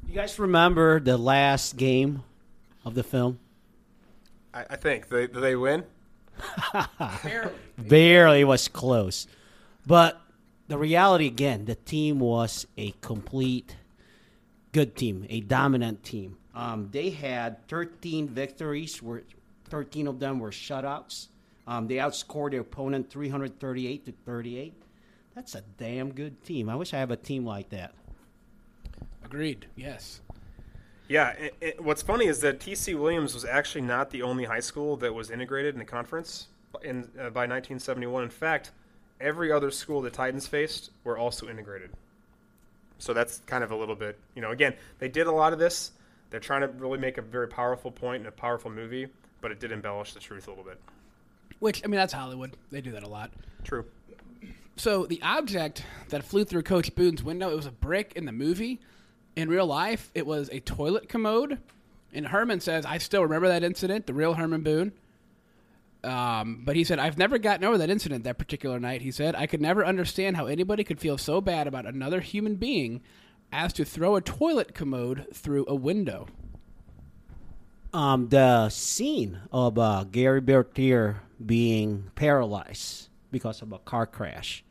You 0.07 0.13
guys 0.13 0.39
remember 0.39 1.01
the 1.01 1.17
last 1.17 1.75
game 1.75 2.23
of 2.85 2.95
the 2.95 3.03
film? 3.03 3.39
I, 4.53 4.65
I 4.69 4.75
think 4.77 5.09
they 5.09 5.27
did 5.27 5.41
they 5.41 5.55
win. 5.57 5.83
Barely 7.77 8.45
was 8.45 8.69
close. 8.69 9.27
But 9.85 10.21
the 10.69 10.77
reality 10.77 11.27
again, 11.27 11.65
the 11.65 11.75
team 11.75 12.19
was 12.19 12.65
a 12.77 12.91
complete 13.01 13.75
good 14.71 14.95
team, 14.95 15.25
a 15.29 15.41
dominant 15.41 16.03
team. 16.03 16.37
Um, 16.55 16.87
they 16.91 17.09
had 17.09 17.67
13 17.67 18.29
victories, 18.29 19.03
where 19.03 19.23
13 19.69 20.07
of 20.07 20.19
them 20.19 20.39
were 20.39 20.51
shutouts. 20.51 21.27
Um, 21.67 21.87
they 21.87 21.95
outscored 21.95 22.51
their 22.51 22.61
opponent 22.61 23.09
338 23.09 24.05
to 24.05 24.13
38. 24.25 24.73
That's 25.35 25.53
a 25.55 25.63
damn 25.77 26.13
good 26.13 26.43
team. 26.45 26.69
I 26.69 26.75
wish 26.75 26.93
I 26.93 26.97
have 26.97 27.11
a 27.11 27.17
team 27.17 27.45
like 27.45 27.69
that. 27.71 27.93
Agreed. 29.27 29.65
Yes. 29.75 30.21
Yeah, 31.09 31.31
it, 31.31 31.55
it, 31.59 31.83
what's 31.83 32.01
funny 32.01 32.27
is 32.27 32.39
that 32.39 32.59
TC 32.61 32.97
Williams 32.97 33.33
was 33.33 33.43
actually 33.43 33.81
not 33.81 34.09
the 34.09 34.21
only 34.21 34.45
high 34.45 34.61
school 34.61 34.95
that 34.97 35.13
was 35.13 35.29
integrated 35.31 35.75
in 35.75 35.79
the 35.79 35.85
conference 35.85 36.47
in, 36.81 37.03
uh, 37.19 37.29
by 37.29 37.43
1971. 37.43 38.23
In 38.23 38.29
fact, 38.29 38.71
every 39.19 39.51
other 39.51 39.69
school 39.69 40.01
the 40.01 40.09
Titans 40.09 40.47
faced 40.47 40.91
were 41.03 41.17
also 41.17 41.49
integrated. 41.49 41.91
So 42.99 43.13
that's 43.13 43.39
kind 43.39 43.65
of 43.65 43.71
a 43.71 43.75
little 43.75 43.95
bit, 43.95 44.17
you 44.33 44.41
know, 44.41 44.51
again, 44.51 44.73
they 44.99 45.09
did 45.09 45.27
a 45.27 45.31
lot 45.31 45.51
of 45.51 45.59
this. 45.59 45.91
They're 46.29 46.39
trying 46.39 46.61
to 46.61 46.67
really 46.67 46.97
make 46.97 47.17
a 47.17 47.21
very 47.21 47.49
powerful 47.49 47.91
point 47.91 48.21
in 48.21 48.27
a 48.27 48.31
powerful 48.31 48.71
movie, 48.71 49.07
but 49.41 49.51
it 49.51 49.59
did 49.59 49.73
embellish 49.73 50.13
the 50.13 50.21
truth 50.21 50.47
a 50.47 50.51
little 50.51 50.63
bit. 50.63 50.79
Which 51.59 51.83
I 51.83 51.87
mean, 51.87 51.97
that's 51.97 52.13
Hollywood. 52.13 52.55
They 52.71 52.79
do 52.79 52.91
that 52.91 53.03
a 53.03 53.09
lot. 53.09 53.31
True. 53.65 53.85
So 54.77 55.05
the 55.05 55.21
object 55.21 55.83
that 56.09 56.23
flew 56.23 56.45
through 56.45 56.61
Coach 56.63 56.93
Boone's 56.95 57.23
window, 57.23 57.49
it 57.49 57.55
was 57.55 57.65
a 57.65 57.71
brick 57.71 58.13
in 58.15 58.25
the 58.25 58.31
movie. 58.31 58.79
In 59.37 59.49
real 59.49 59.67
life, 59.67 60.09
it 60.15 60.25
was 60.25 60.49
a 60.51 60.59
toilet 60.61 61.07
commode. 61.07 61.59
And 62.11 62.25
Herman 62.25 62.59
says, 62.59 62.87
I 62.87 62.97
still 62.97 63.21
remember 63.21 63.47
that 63.49 63.63
incident, 63.63 64.07
the 64.07 64.13
real 64.15 64.33
Herman 64.33 64.63
Boone. 64.63 64.93
Um, 66.03 66.63
but 66.65 66.75
he 66.75 66.83
said, 66.83 66.97
I've 66.97 67.19
never 67.19 67.37
gotten 67.37 67.63
over 67.63 67.77
that 67.77 67.91
incident 67.91 68.23
that 68.23 68.39
particular 68.39 68.79
night. 68.79 69.03
He 69.03 69.11
said, 69.11 69.35
I 69.35 69.45
could 69.45 69.61
never 69.61 69.85
understand 69.85 70.37
how 70.37 70.47
anybody 70.47 70.83
could 70.83 70.99
feel 70.99 71.19
so 71.19 71.39
bad 71.39 71.67
about 71.67 71.85
another 71.85 72.19
human 72.19 72.55
being 72.55 73.03
as 73.51 73.73
to 73.73 73.85
throw 73.85 74.15
a 74.15 74.21
toilet 74.21 74.73
commode 74.73 75.27
through 75.31 75.65
a 75.67 75.75
window. 75.75 76.27
Um, 77.93 78.29
the 78.29 78.69
scene 78.69 79.37
of 79.51 79.77
uh, 79.77 80.05
Gary 80.11 80.41
Bertier 80.41 81.21
being 81.45 82.09
paralyzed 82.15 83.09
because 83.29 83.61
of 83.61 83.71
a 83.71 83.77
car 83.77 84.07
crash. 84.07 84.63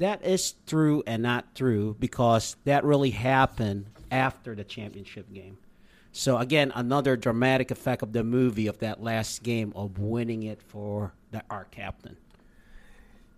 That 0.00 0.24
is 0.24 0.54
true 0.66 1.02
and 1.06 1.22
not 1.22 1.54
true 1.54 1.94
because 2.00 2.56
that 2.64 2.84
really 2.84 3.10
happened 3.10 3.84
after 4.10 4.54
the 4.54 4.64
championship 4.64 5.30
game. 5.30 5.58
So 6.10 6.38
again, 6.38 6.72
another 6.74 7.18
dramatic 7.18 7.70
effect 7.70 8.02
of 8.02 8.14
the 8.14 8.24
movie 8.24 8.66
of 8.66 8.78
that 8.78 9.02
last 9.02 9.42
game 9.42 9.74
of 9.76 9.98
winning 9.98 10.42
it 10.42 10.62
for 10.62 11.12
the 11.32 11.42
our 11.50 11.66
captain. 11.66 12.16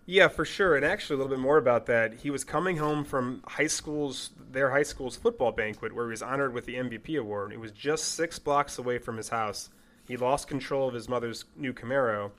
Yeah, 0.05 0.29
for 0.29 0.45
sure. 0.45 0.77
And 0.77 0.85
actually, 0.85 1.15
a 1.15 1.17
little 1.17 1.35
bit 1.35 1.41
more 1.41 1.57
about 1.57 1.85
that. 1.87 2.13
He 2.13 2.29
was 2.29 2.45
coming 2.45 2.77
home 2.77 3.03
from 3.03 3.43
high 3.45 3.67
school's 3.67 4.29
their 4.51 4.71
high 4.71 4.83
school's 4.83 5.17
football 5.17 5.51
banquet, 5.51 5.93
where 5.93 6.05
he 6.05 6.11
was 6.11 6.21
honored 6.21 6.53
with 6.53 6.65
the 6.65 6.75
MVP 6.75 7.19
award. 7.19 7.51
It 7.51 7.59
was 7.59 7.71
just 7.71 8.15
six 8.15 8.39
blocks 8.39 8.77
away 8.77 8.99
from 8.99 9.17
his 9.17 9.29
house. 9.29 9.69
He 10.07 10.15
lost 10.15 10.47
control 10.47 10.87
of 10.87 10.93
his 10.93 11.09
mother's 11.09 11.43
new 11.57 11.73
Camaro, 11.73 12.31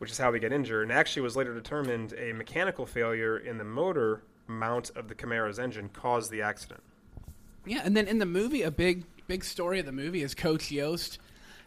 which 0.00 0.10
is 0.10 0.16
how 0.16 0.32
he 0.32 0.40
got 0.40 0.50
injured, 0.50 0.82
and 0.84 0.90
actually 0.90 1.20
was 1.20 1.36
later 1.36 1.52
determined 1.52 2.14
a 2.14 2.32
mechanical 2.32 2.86
failure 2.86 3.36
in 3.36 3.58
the 3.58 3.64
motor 3.64 4.22
mount 4.46 4.90
of 4.96 5.08
the 5.08 5.14
Camaro's 5.14 5.58
engine 5.58 5.90
caused 5.90 6.30
the 6.30 6.40
accident. 6.40 6.82
Yeah, 7.66 7.82
and 7.84 7.94
then 7.94 8.08
in 8.08 8.18
the 8.18 8.24
movie, 8.24 8.62
a 8.62 8.70
big 8.70 9.04
big 9.28 9.44
story 9.44 9.78
of 9.78 9.84
the 9.84 9.92
movie 9.92 10.22
is 10.22 10.34
Coach 10.34 10.70
Yoast 10.70 11.18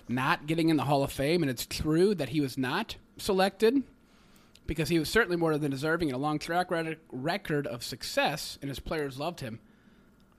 not 0.09 0.47
getting 0.47 0.69
in 0.69 0.77
the 0.77 0.85
Hall 0.85 1.03
of 1.03 1.11
Fame, 1.11 1.43
and 1.43 1.49
it's 1.49 1.67
true 1.67 2.15
that 2.15 2.29
he 2.29 2.41
was 2.41 2.57
not 2.57 2.95
selected 3.17 3.83
because 4.65 4.89
he 4.89 4.97
was 4.97 5.09
certainly 5.09 5.37
more 5.37 5.55
than 5.57 5.69
deserving 5.69 6.09
and 6.09 6.15
a 6.15 6.19
long 6.19 6.39
track 6.39 6.71
record 7.11 7.67
of 7.67 7.83
success, 7.83 8.57
and 8.61 8.69
his 8.69 8.79
players 8.79 9.19
loved 9.19 9.41
him. 9.41 9.59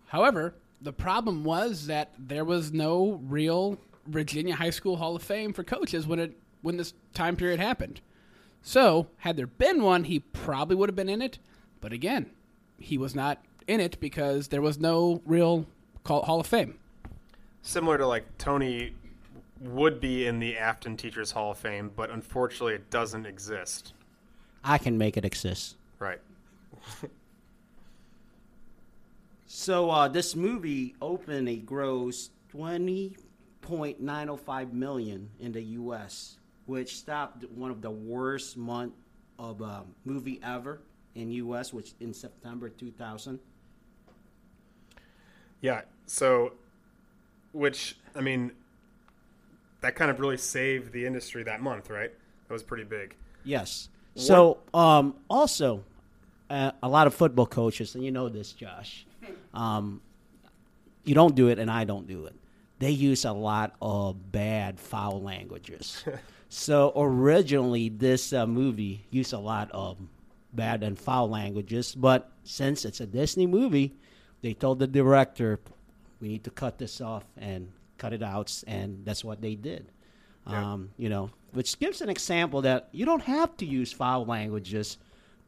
However, 0.06 0.56
the 0.80 0.92
problem 0.92 1.44
was 1.44 1.86
that 1.86 2.12
there 2.18 2.44
was 2.44 2.72
no 2.72 3.20
real 3.22 3.78
Virginia 4.06 4.56
High 4.56 4.70
School 4.70 4.96
Hall 4.96 5.14
of 5.14 5.22
Fame 5.22 5.52
for 5.52 5.62
coaches 5.62 6.06
when 6.08 6.18
it 6.18 6.36
when 6.64 6.78
this 6.78 6.94
time 7.12 7.36
period 7.36 7.60
happened. 7.60 8.00
So, 8.62 9.08
had 9.18 9.36
there 9.36 9.46
been 9.46 9.82
one, 9.82 10.04
he 10.04 10.20
probably 10.20 10.74
would 10.74 10.88
have 10.88 10.96
been 10.96 11.10
in 11.10 11.20
it. 11.20 11.38
But 11.80 11.92
again, 11.92 12.30
he 12.78 12.96
was 12.96 13.14
not 13.14 13.44
in 13.68 13.78
it 13.78 14.00
because 14.00 14.48
there 14.48 14.62
was 14.62 14.78
no 14.78 15.20
real 15.26 15.66
Hall 16.06 16.40
of 16.40 16.46
Fame. 16.46 16.78
Similar 17.62 17.98
to 17.98 18.06
like 18.06 18.24
Tony 18.38 18.94
would 19.60 20.00
be 20.00 20.26
in 20.26 20.38
the 20.38 20.56
Afton 20.56 20.96
Teachers 20.96 21.30
Hall 21.30 21.52
of 21.52 21.58
Fame, 21.58 21.90
but 21.94 22.10
unfortunately 22.10 22.74
it 22.74 22.90
doesn't 22.90 23.26
exist. 23.26 23.92
I 24.62 24.78
can 24.78 24.96
make 24.98 25.16
it 25.16 25.24
exist. 25.24 25.76
Right. 25.98 26.20
so 29.46 29.90
uh, 29.90 30.08
this 30.08 30.34
movie 30.34 30.94
opened 31.00 31.48
a 31.48 31.56
gross 31.56 32.30
twenty 32.48 33.16
point 33.60 34.00
nine 34.00 34.28
oh 34.28 34.36
five 34.36 34.72
million 34.72 35.30
in 35.40 35.52
the 35.52 35.62
U.S., 35.62 36.38
which 36.66 36.96
stopped 36.96 37.44
one 37.50 37.70
of 37.70 37.82
the 37.82 37.90
worst 37.90 38.56
month 38.56 38.94
of 39.38 39.60
a 39.60 39.82
movie 40.04 40.40
ever 40.42 40.80
in 41.14 41.30
U.S., 41.30 41.72
which 41.72 41.92
in 42.00 42.12
September 42.12 42.68
two 42.68 42.90
thousand. 42.90 43.38
Yeah. 45.60 45.82
So, 46.06 46.52
which 47.52 47.96
I 48.14 48.20
mean, 48.20 48.52
that 49.80 49.96
kind 49.96 50.10
of 50.10 50.20
really 50.20 50.36
saved 50.36 50.92
the 50.92 51.06
industry 51.06 51.42
that 51.44 51.60
month, 51.60 51.90
right? 51.90 52.12
That 52.48 52.52
was 52.52 52.62
pretty 52.62 52.84
big. 52.84 53.14
Yes. 53.44 53.88
So, 54.16 54.58
um, 54.72 55.16
also, 55.28 55.82
uh, 56.48 56.70
a 56.82 56.88
lot 56.88 57.06
of 57.06 57.14
football 57.14 57.46
coaches, 57.46 57.94
and 57.96 58.04
you 58.04 58.12
know 58.12 58.28
this, 58.28 58.52
Josh, 58.52 59.06
um, 59.54 60.00
you 61.04 61.14
don't 61.14 61.34
do 61.34 61.48
it, 61.48 61.58
and 61.58 61.70
I 61.70 61.84
don't 61.84 62.06
do 62.06 62.26
it. 62.26 62.34
They 62.78 62.90
use 62.90 63.24
a 63.24 63.32
lot 63.32 63.74
of 63.80 64.30
bad 64.30 64.78
foul 64.78 65.22
languages. 65.22 66.04
so 66.54 66.92
originally, 66.94 67.88
this 67.88 68.32
uh, 68.32 68.46
movie 68.46 69.06
used 69.10 69.32
a 69.32 69.38
lot 69.38 69.72
of 69.72 69.98
bad 70.52 70.84
and 70.84 70.96
foul 70.96 71.28
languages, 71.28 71.96
but 71.96 72.30
since 72.44 72.84
it's 72.84 73.00
a 73.00 73.06
Disney 73.06 73.48
movie, 73.48 73.96
they 74.40 74.54
told 74.54 74.78
the 74.78 74.86
director, 74.86 75.58
"We 76.20 76.28
need 76.28 76.44
to 76.44 76.50
cut 76.50 76.78
this 76.78 77.00
off 77.00 77.24
and 77.36 77.72
cut 77.98 78.12
it 78.12 78.22
out," 78.22 78.62
and 78.68 79.04
that's 79.04 79.24
what 79.24 79.40
they 79.40 79.56
did. 79.56 79.90
Yeah. 80.48 80.74
Um, 80.74 80.90
you 80.96 81.08
know, 81.08 81.30
which 81.54 81.76
gives 81.80 82.00
an 82.00 82.08
example 82.08 82.62
that 82.62 82.88
you 82.92 83.04
don't 83.04 83.22
have 83.22 83.56
to 83.56 83.66
use 83.66 83.92
foul 83.92 84.24
languages 84.24 84.96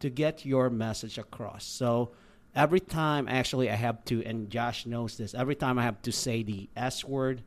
to 0.00 0.10
get 0.10 0.44
your 0.44 0.70
message 0.70 1.18
across. 1.18 1.64
So 1.64 2.10
every 2.52 2.80
time, 2.80 3.28
actually, 3.28 3.70
I 3.70 3.76
have 3.76 4.04
to, 4.06 4.24
and 4.24 4.50
Josh 4.50 4.86
knows 4.86 5.16
this. 5.16 5.34
Every 5.34 5.54
time 5.54 5.78
I 5.78 5.84
have 5.84 6.02
to 6.02 6.10
say 6.10 6.42
the 6.42 6.68
S 6.76 7.04
word, 7.04 7.44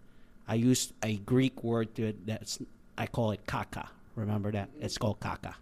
I 0.47 0.55
use 0.55 0.93
a 1.03 1.17
Greek 1.17 1.61
word 1.61 1.93
to 1.95 2.07
it. 2.07 2.25
That's 2.25 2.59
I 2.99 3.07
call 3.07 3.31
it 3.31 3.45
caca. 3.47 3.87
Remember 4.15 4.51
that? 4.51 4.69
It's 4.81 4.97
called 4.97 5.19
caca. 5.21 5.53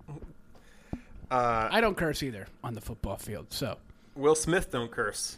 Uh, 1.29 1.69
I 1.71 1.79
don't 1.79 1.95
curse 1.95 2.23
either 2.23 2.47
on 2.63 2.73
the 2.73 2.81
football 2.81 3.17
field. 3.17 3.47
So 3.51 3.77
Will 4.15 4.35
Smith 4.35 4.71
don't 4.71 4.89
curse 4.89 5.37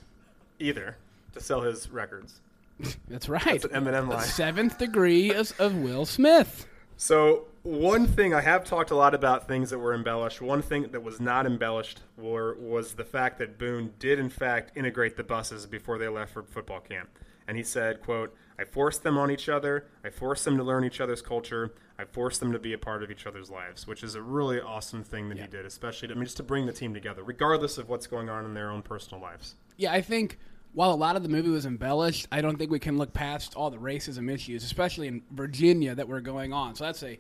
either 0.60 0.98
to 1.34 1.42
sell 1.42 1.62
his 1.62 1.90
records. 1.90 2.40
That's 3.10 3.28
right. 3.28 3.62
That's 3.62 3.66
an 3.66 3.72
Eminem 3.72 4.08
line. 4.08 4.20
The 4.20 4.24
seventh 4.24 4.78
degree 4.78 5.34
of, 5.34 5.54
of 5.60 5.76
Will 5.76 6.06
Smith. 6.06 6.66
So 6.96 7.48
one 7.64 8.08
thing 8.08 8.34
I 8.34 8.42
have 8.42 8.64
talked 8.64 8.92
a 8.92 8.96
lot 8.96 9.14
about 9.14 9.48
things 9.48 9.70
that 9.72 9.80
were 9.80 9.94
embellished. 9.94 10.42
One 10.42 10.62
thing 10.62 10.90
that 10.92 11.04
was 11.04 11.20
not 11.20 11.46
embellished 11.46 12.02
were, 12.18 12.56
was 12.56 12.94
the 12.94 13.04
fact 13.04 13.40
that 13.40 13.58
Boone 13.58 13.94
did 14.00 14.20
in 14.20 14.30
fact 14.30 14.78
integrate 14.78 15.18
the 15.18 15.24
buses 15.24 15.66
before 15.66 15.98
they 15.98 16.08
left 16.08 16.34
for 16.34 16.44
football 16.44 16.80
camp. 16.80 17.10
And 17.48 17.58
he 17.58 17.64
said, 17.64 18.02
"quote 18.02 18.34
I 18.60 18.66
forced 18.66 19.04
them 19.04 19.18
on 19.18 19.32
each 19.32 19.48
other. 19.48 19.86
I 20.04 20.10
forced 20.10 20.44
them 20.44 20.58
to 20.58 20.64
learn 20.64 20.84
each 20.84 21.00
other's 21.00 21.22
culture. 21.22 21.74
I 21.98 22.04
forced 22.04 22.42
them 22.42 22.52
to 22.52 22.60
be 22.60 22.74
a 22.74 22.78
part 22.78 23.04
of 23.04 23.10
each 23.10 23.26
other's 23.26 23.50
lives, 23.50 23.88
which 23.88 24.04
is 24.04 24.16
a 24.16 24.22
really 24.22 24.60
awesome 24.60 25.04
thing 25.04 25.30
that 25.30 25.38
yeah. 25.38 25.44
he 25.46 25.50
did, 25.50 25.66
especially 25.66 26.10
to, 26.10 26.14
I 26.14 26.18
mean, 26.18 26.26
just 26.26 26.38
to 26.38 26.44
bring 26.44 26.66
the 26.66 26.74
team 26.74 26.94
together, 26.94 27.24
regardless 27.24 27.78
of 27.78 27.88
what's 27.88 28.06
going 28.06 28.30
on 28.30 28.44
in 28.44 28.54
their 28.54 28.70
own 28.70 28.82
personal 28.82 29.22
lives. 29.22 29.56
Yeah, 29.78 29.94
I 29.94 30.02
think 30.02 30.38
while 30.74 30.92
a 30.92 30.96
lot 30.96 31.16
of 31.16 31.24
the 31.24 31.30
movie 31.30 31.50
was 31.50 31.66
embellished, 31.66 32.28
I 32.34 32.42
don't 32.42 32.58
think 32.58 32.70
we 32.70 32.80
can 32.80 32.98
look 32.98 33.14
past 33.14 33.56
all 33.56 33.70
the 33.70 33.78
racism 33.78 34.30
issues, 34.30 34.64
especially 34.66 35.08
in 35.08 35.24
Virginia, 35.32 35.96
that 35.96 36.08
were 36.08 36.22
going 36.22 36.52
on. 36.52 36.76
So 36.76 36.84
that's 36.84 37.04
a 37.04 37.18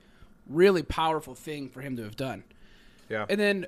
really 0.48 0.84
powerful 0.84 1.36
thing 1.36 1.70
for 1.70 1.82
him 1.82 1.96
to 1.96 2.04
have 2.04 2.18
done. 2.18 2.44
Yeah. 3.08 3.26
And 3.30 3.40
then 3.40 3.66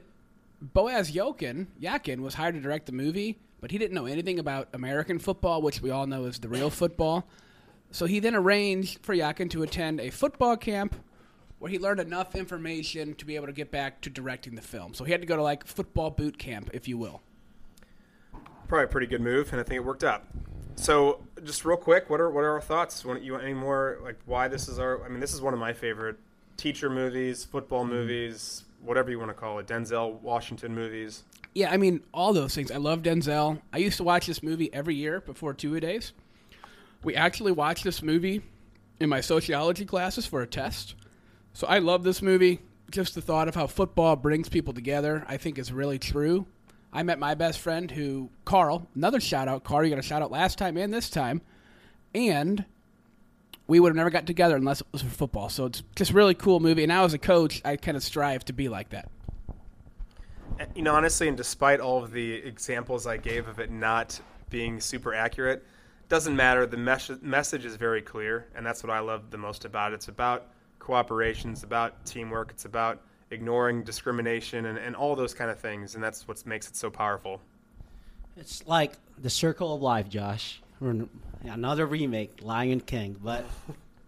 Boaz 0.61 1.11
Yokin, 1.11 1.67
Yakin 1.79 2.21
was 2.21 2.33
hired 2.33 2.55
to 2.55 2.61
direct 2.61 2.85
the 2.85 2.91
movie, 2.91 3.39
but 3.61 3.71
he 3.71 3.77
didn't 3.77 3.93
know 3.93 4.07
anything 4.07 4.39
about 4.39 4.67
American 4.73 5.19
football, 5.19 5.61
which 5.61 5.81
we 5.81 5.89
all 5.89 6.05
know 6.05 6.25
is 6.25 6.39
the 6.39 6.49
real 6.49 6.69
football. 6.69 7.27
So 7.91 8.05
he 8.05 8.19
then 8.19 8.35
arranged 8.35 8.99
for 9.03 9.13
Yakin 9.13 9.49
to 9.49 9.63
attend 9.63 9.99
a 9.99 10.09
football 10.09 10.57
camp 10.57 10.95
where 11.59 11.69
he 11.69 11.77
learned 11.77 11.99
enough 11.99 12.35
information 12.35 13.13
to 13.15 13.25
be 13.25 13.35
able 13.35 13.47
to 13.47 13.53
get 13.53 13.69
back 13.69 14.01
to 14.01 14.09
directing 14.09 14.55
the 14.55 14.61
film. 14.61 14.93
So 14.93 15.03
he 15.03 15.11
had 15.11 15.21
to 15.21 15.27
go 15.27 15.35
to 15.35 15.43
like 15.43 15.67
football 15.67 16.09
boot 16.09 16.37
camp, 16.37 16.71
if 16.73 16.87
you 16.87 16.97
will 16.97 17.21
probably 18.71 18.85
a 18.85 18.87
pretty 18.87 19.07
good 19.07 19.19
move, 19.19 19.51
and 19.51 19.59
I 19.59 19.63
think 19.65 19.75
it 19.75 19.83
worked 19.83 20.05
out. 20.05 20.23
So, 20.77 21.19
just 21.43 21.65
real 21.65 21.75
quick, 21.75 22.09
what 22.09 22.21
are 22.21 22.31
what 22.31 22.45
are 22.45 22.51
our 22.51 22.61
thoughts? 22.61 23.03
Want 23.03 23.21
you 23.21 23.33
want 23.33 23.43
any 23.43 23.53
more 23.53 23.99
like 24.01 24.17
why 24.25 24.47
this 24.47 24.69
is 24.69 24.79
our? 24.79 25.03
I 25.03 25.09
mean, 25.09 25.19
this 25.19 25.33
is 25.33 25.41
one 25.41 25.53
of 25.53 25.59
my 25.59 25.73
favorite 25.73 26.17
teacher 26.55 26.89
movies, 26.89 27.43
football 27.43 27.83
mm-hmm. 27.83 27.93
movies, 27.93 28.63
whatever 28.81 29.11
you 29.11 29.19
want 29.19 29.29
to 29.29 29.33
call 29.33 29.59
it, 29.59 29.67
Denzel 29.67 30.21
Washington 30.21 30.73
movies. 30.73 31.23
Yeah, 31.53 31.69
I 31.69 31.75
mean 31.75 32.01
all 32.13 32.31
those 32.31 32.55
things. 32.55 32.71
I 32.71 32.77
love 32.77 33.01
Denzel. 33.01 33.59
I 33.73 33.79
used 33.79 33.97
to 33.97 34.05
watch 34.05 34.25
this 34.25 34.41
movie 34.41 34.73
every 34.73 34.95
year 34.95 35.19
before 35.19 35.53
two 35.53 35.75
a 35.75 35.81
days. 35.81 36.13
We 37.03 37.15
actually 37.15 37.51
watched 37.51 37.83
this 37.83 38.01
movie 38.01 38.41
in 38.99 39.09
my 39.09 39.21
sociology 39.21 39.85
classes 39.85 40.25
for 40.25 40.41
a 40.41 40.47
test. 40.47 40.95
So 41.53 41.67
I 41.67 41.79
love 41.79 42.03
this 42.03 42.21
movie. 42.21 42.59
Just 42.91 43.15
the 43.15 43.21
thought 43.21 43.47
of 43.47 43.55
how 43.55 43.67
football 43.67 44.15
brings 44.15 44.49
people 44.49 44.73
together, 44.73 45.25
I 45.27 45.37
think, 45.37 45.57
is 45.57 45.71
really 45.71 45.97
true. 45.97 46.45
I 46.93 47.03
met 47.03 47.19
my 47.19 47.35
best 47.35 47.59
friend 47.59 47.89
who, 47.89 48.29
Carl, 48.45 48.87
another 48.95 49.19
shout 49.19 49.47
out. 49.47 49.63
Carl, 49.63 49.83
you 49.83 49.89
got 49.89 49.99
a 49.99 50.03
shout 50.03 50.21
out 50.21 50.29
last 50.31 50.57
time 50.57 50.77
and 50.77 50.93
this 50.93 51.09
time. 51.09 51.41
And 52.13 52.65
we 53.67 53.79
would 53.79 53.89
have 53.89 53.95
never 53.95 54.09
got 54.09 54.27
together 54.27 54.57
unless 54.57 54.81
it 54.81 54.87
was 54.91 55.01
for 55.01 55.09
football. 55.09 55.49
So 55.49 55.65
it's 55.65 55.81
just 55.95 56.11
really 56.11 56.33
cool 56.35 56.59
movie. 56.59 56.83
And 56.83 56.89
now 56.89 57.05
as 57.05 57.13
a 57.13 57.17
coach, 57.17 57.61
I 57.63 57.77
kind 57.77 57.95
of 57.95 58.03
strive 58.03 58.43
to 58.45 58.53
be 58.53 58.67
like 58.67 58.89
that. 58.89 59.09
Eh, 60.59 60.65
you 60.75 60.81
know, 60.81 60.93
honestly, 60.93 61.29
and 61.29 61.37
despite 61.37 61.79
all 61.79 62.03
of 62.03 62.11
the 62.11 62.33
examples 62.33 63.07
I 63.07 63.17
gave 63.17 63.47
of 63.47 63.59
it 63.59 63.71
not 63.71 64.19
being 64.49 64.81
super 64.81 65.13
accurate, 65.13 65.65
doesn't 66.11 66.35
matter. 66.35 66.65
The 66.65 66.75
mes- 66.75 67.21
message 67.21 67.63
is 67.63 67.77
very 67.77 68.01
clear, 68.01 68.45
and 68.53 68.65
that's 68.65 68.83
what 68.83 68.89
I 68.89 68.99
love 68.99 69.31
the 69.31 69.37
most 69.37 69.63
about 69.63 69.93
it. 69.93 69.95
It's 69.95 70.09
about 70.09 70.47
cooperation. 70.77 71.51
It's 71.51 71.63
about 71.63 72.05
teamwork. 72.05 72.51
It's 72.51 72.65
about 72.65 73.01
ignoring 73.29 73.83
discrimination 73.83 74.65
and, 74.65 74.77
and 74.77 74.93
all 74.93 75.15
those 75.15 75.33
kind 75.33 75.49
of 75.49 75.57
things, 75.57 75.95
and 75.95 76.03
that's 76.03 76.27
what 76.27 76.45
makes 76.45 76.67
it 76.67 76.75
so 76.75 76.89
powerful. 76.89 77.39
It's 78.35 78.67
like 78.67 78.91
the 79.17 79.29
circle 79.29 79.73
of 79.73 79.81
life, 79.81 80.09
Josh. 80.09 80.61
Another 81.43 81.85
remake, 81.85 82.39
Lion 82.41 82.81
King, 82.81 83.15
but 83.23 83.45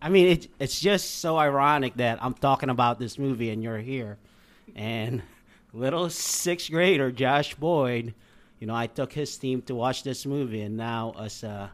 I 0.01 0.09
mean, 0.09 0.27
it, 0.27 0.47
it's 0.59 0.81
just 0.81 1.19
so 1.19 1.37
ironic 1.37 1.95
that 1.95 2.21
I'm 2.21 2.33
talking 2.33 2.69
about 2.69 2.99
this 2.99 3.17
movie 3.17 3.49
and 3.49 3.63
you're 3.63 3.77
here, 3.77 4.17
and 4.75 5.21
little 5.71 6.09
sixth 6.09 6.69
grader 6.69 7.11
Josh 7.11 7.55
Boyd, 7.55 8.13
you 8.59 8.67
know, 8.67 8.75
I 8.75 8.87
took 8.87 9.13
his 9.13 9.37
team 9.37 9.61
to 9.63 9.75
watch 9.75 10.03
this 10.03 10.25
movie, 10.25 10.63
and 10.63 10.75
now 10.75 11.13
us 11.15 11.43
a 11.43 11.71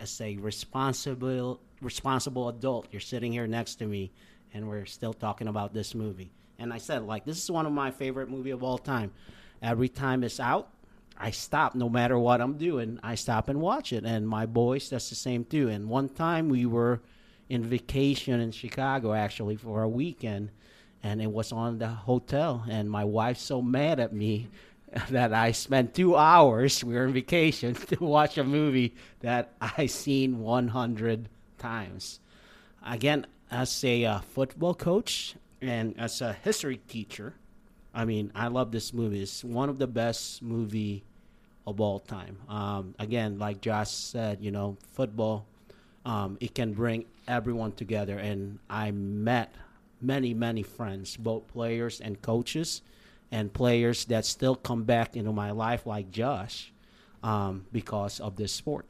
as 0.00 0.20
a 0.20 0.36
responsible 0.36 1.60
responsible 1.80 2.48
adult, 2.48 2.88
you're 2.90 3.00
sitting 3.00 3.32
here 3.32 3.46
next 3.46 3.76
to 3.76 3.86
me, 3.86 4.10
and 4.52 4.68
we're 4.68 4.86
still 4.86 5.12
talking 5.12 5.48
about 5.48 5.74
this 5.74 5.94
movie. 5.94 6.30
And 6.58 6.72
I 6.72 6.78
said, 6.78 7.02
like, 7.02 7.24
this 7.24 7.42
is 7.42 7.50
one 7.50 7.66
of 7.66 7.72
my 7.72 7.90
favorite 7.90 8.30
movie 8.30 8.50
of 8.50 8.62
all 8.62 8.78
time. 8.78 9.12
Every 9.60 9.88
time 9.88 10.24
it's 10.24 10.40
out, 10.40 10.70
I 11.18 11.30
stop 11.30 11.74
no 11.74 11.88
matter 11.88 12.18
what 12.18 12.40
I'm 12.40 12.58
doing. 12.58 12.98
I 13.02 13.14
stop 13.14 13.48
and 13.48 13.60
watch 13.60 13.92
it. 13.92 14.04
And 14.04 14.28
my 14.28 14.46
boys, 14.46 14.90
that's 14.90 15.08
the 15.08 15.14
same 15.14 15.44
too. 15.44 15.68
And 15.68 15.88
one 15.88 16.08
time 16.08 16.48
we 16.48 16.66
were 16.66 17.00
in 17.48 17.62
vacation 17.62 18.40
in 18.40 18.50
Chicago 18.52 19.12
actually 19.12 19.56
for 19.56 19.82
a 19.82 19.88
weekend, 19.88 20.50
and 21.02 21.20
it 21.20 21.30
was 21.30 21.52
on 21.52 21.78
the 21.78 21.88
hotel. 21.88 22.64
And 22.68 22.90
my 22.90 23.04
wife's 23.04 23.42
so 23.42 23.60
mad 23.62 24.00
at 24.00 24.12
me 24.12 24.48
that 25.10 25.32
I 25.32 25.52
spent 25.52 25.94
two 25.94 26.16
hours. 26.16 26.84
We 26.84 26.94
were 26.94 27.04
on 27.04 27.12
vacation 27.12 27.74
to 27.88 27.96
watch 27.96 28.38
a 28.38 28.44
movie 28.44 28.94
that 29.20 29.52
I 29.60 29.86
seen 29.86 30.40
100 30.40 31.28
times. 31.58 32.20
Again, 32.86 33.26
as 33.50 33.84
a 33.84 34.04
uh, 34.04 34.20
football 34.20 34.74
coach 34.74 35.34
and 35.60 35.98
as 35.98 36.20
a 36.20 36.32
history 36.32 36.80
teacher, 36.88 37.34
I 37.94 38.04
mean, 38.04 38.30
I 38.34 38.48
love 38.48 38.72
this 38.72 38.92
movie. 38.92 39.22
It's 39.22 39.42
one 39.42 39.68
of 39.68 39.78
the 39.78 39.86
best 39.86 40.42
movie 40.42 41.04
of 41.66 41.80
all 41.80 42.00
time. 42.00 42.38
Um, 42.48 42.94
again, 42.98 43.38
like 43.38 43.60
Josh 43.60 43.90
said, 43.90 44.38
you 44.40 44.50
know, 44.50 44.76
football, 44.92 45.46
um, 46.04 46.36
it 46.40 46.54
can 46.54 46.72
bring 46.72 47.06
everyone 47.26 47.72
together. 47.72 48.18
And 48.18 48.58
I 48.68 48.90
met 48.90 49.54
many, 50.00 50.34
many 50.34 50.62
friends, 50.62 51.16
both 51.16 51.48
players 51.48 52.00
and 52.00 52.20
coaches, 52.20 52.82
and 53.34 53.52
players 53.52 54.04
that 54.04 54.24
still 54.24 54.54
come 54.54 54.84
back 54.84 55.16
into 55.16 55.32
my 55.32 55.50
life, 55.50 55.86
like 55.86 56.08
Josh, 56.12 56.72
um, 57.24 57.66
because 57.72 58.20
of 58.20 58.36
this 58.36 58.52
sport. 58.52 58.86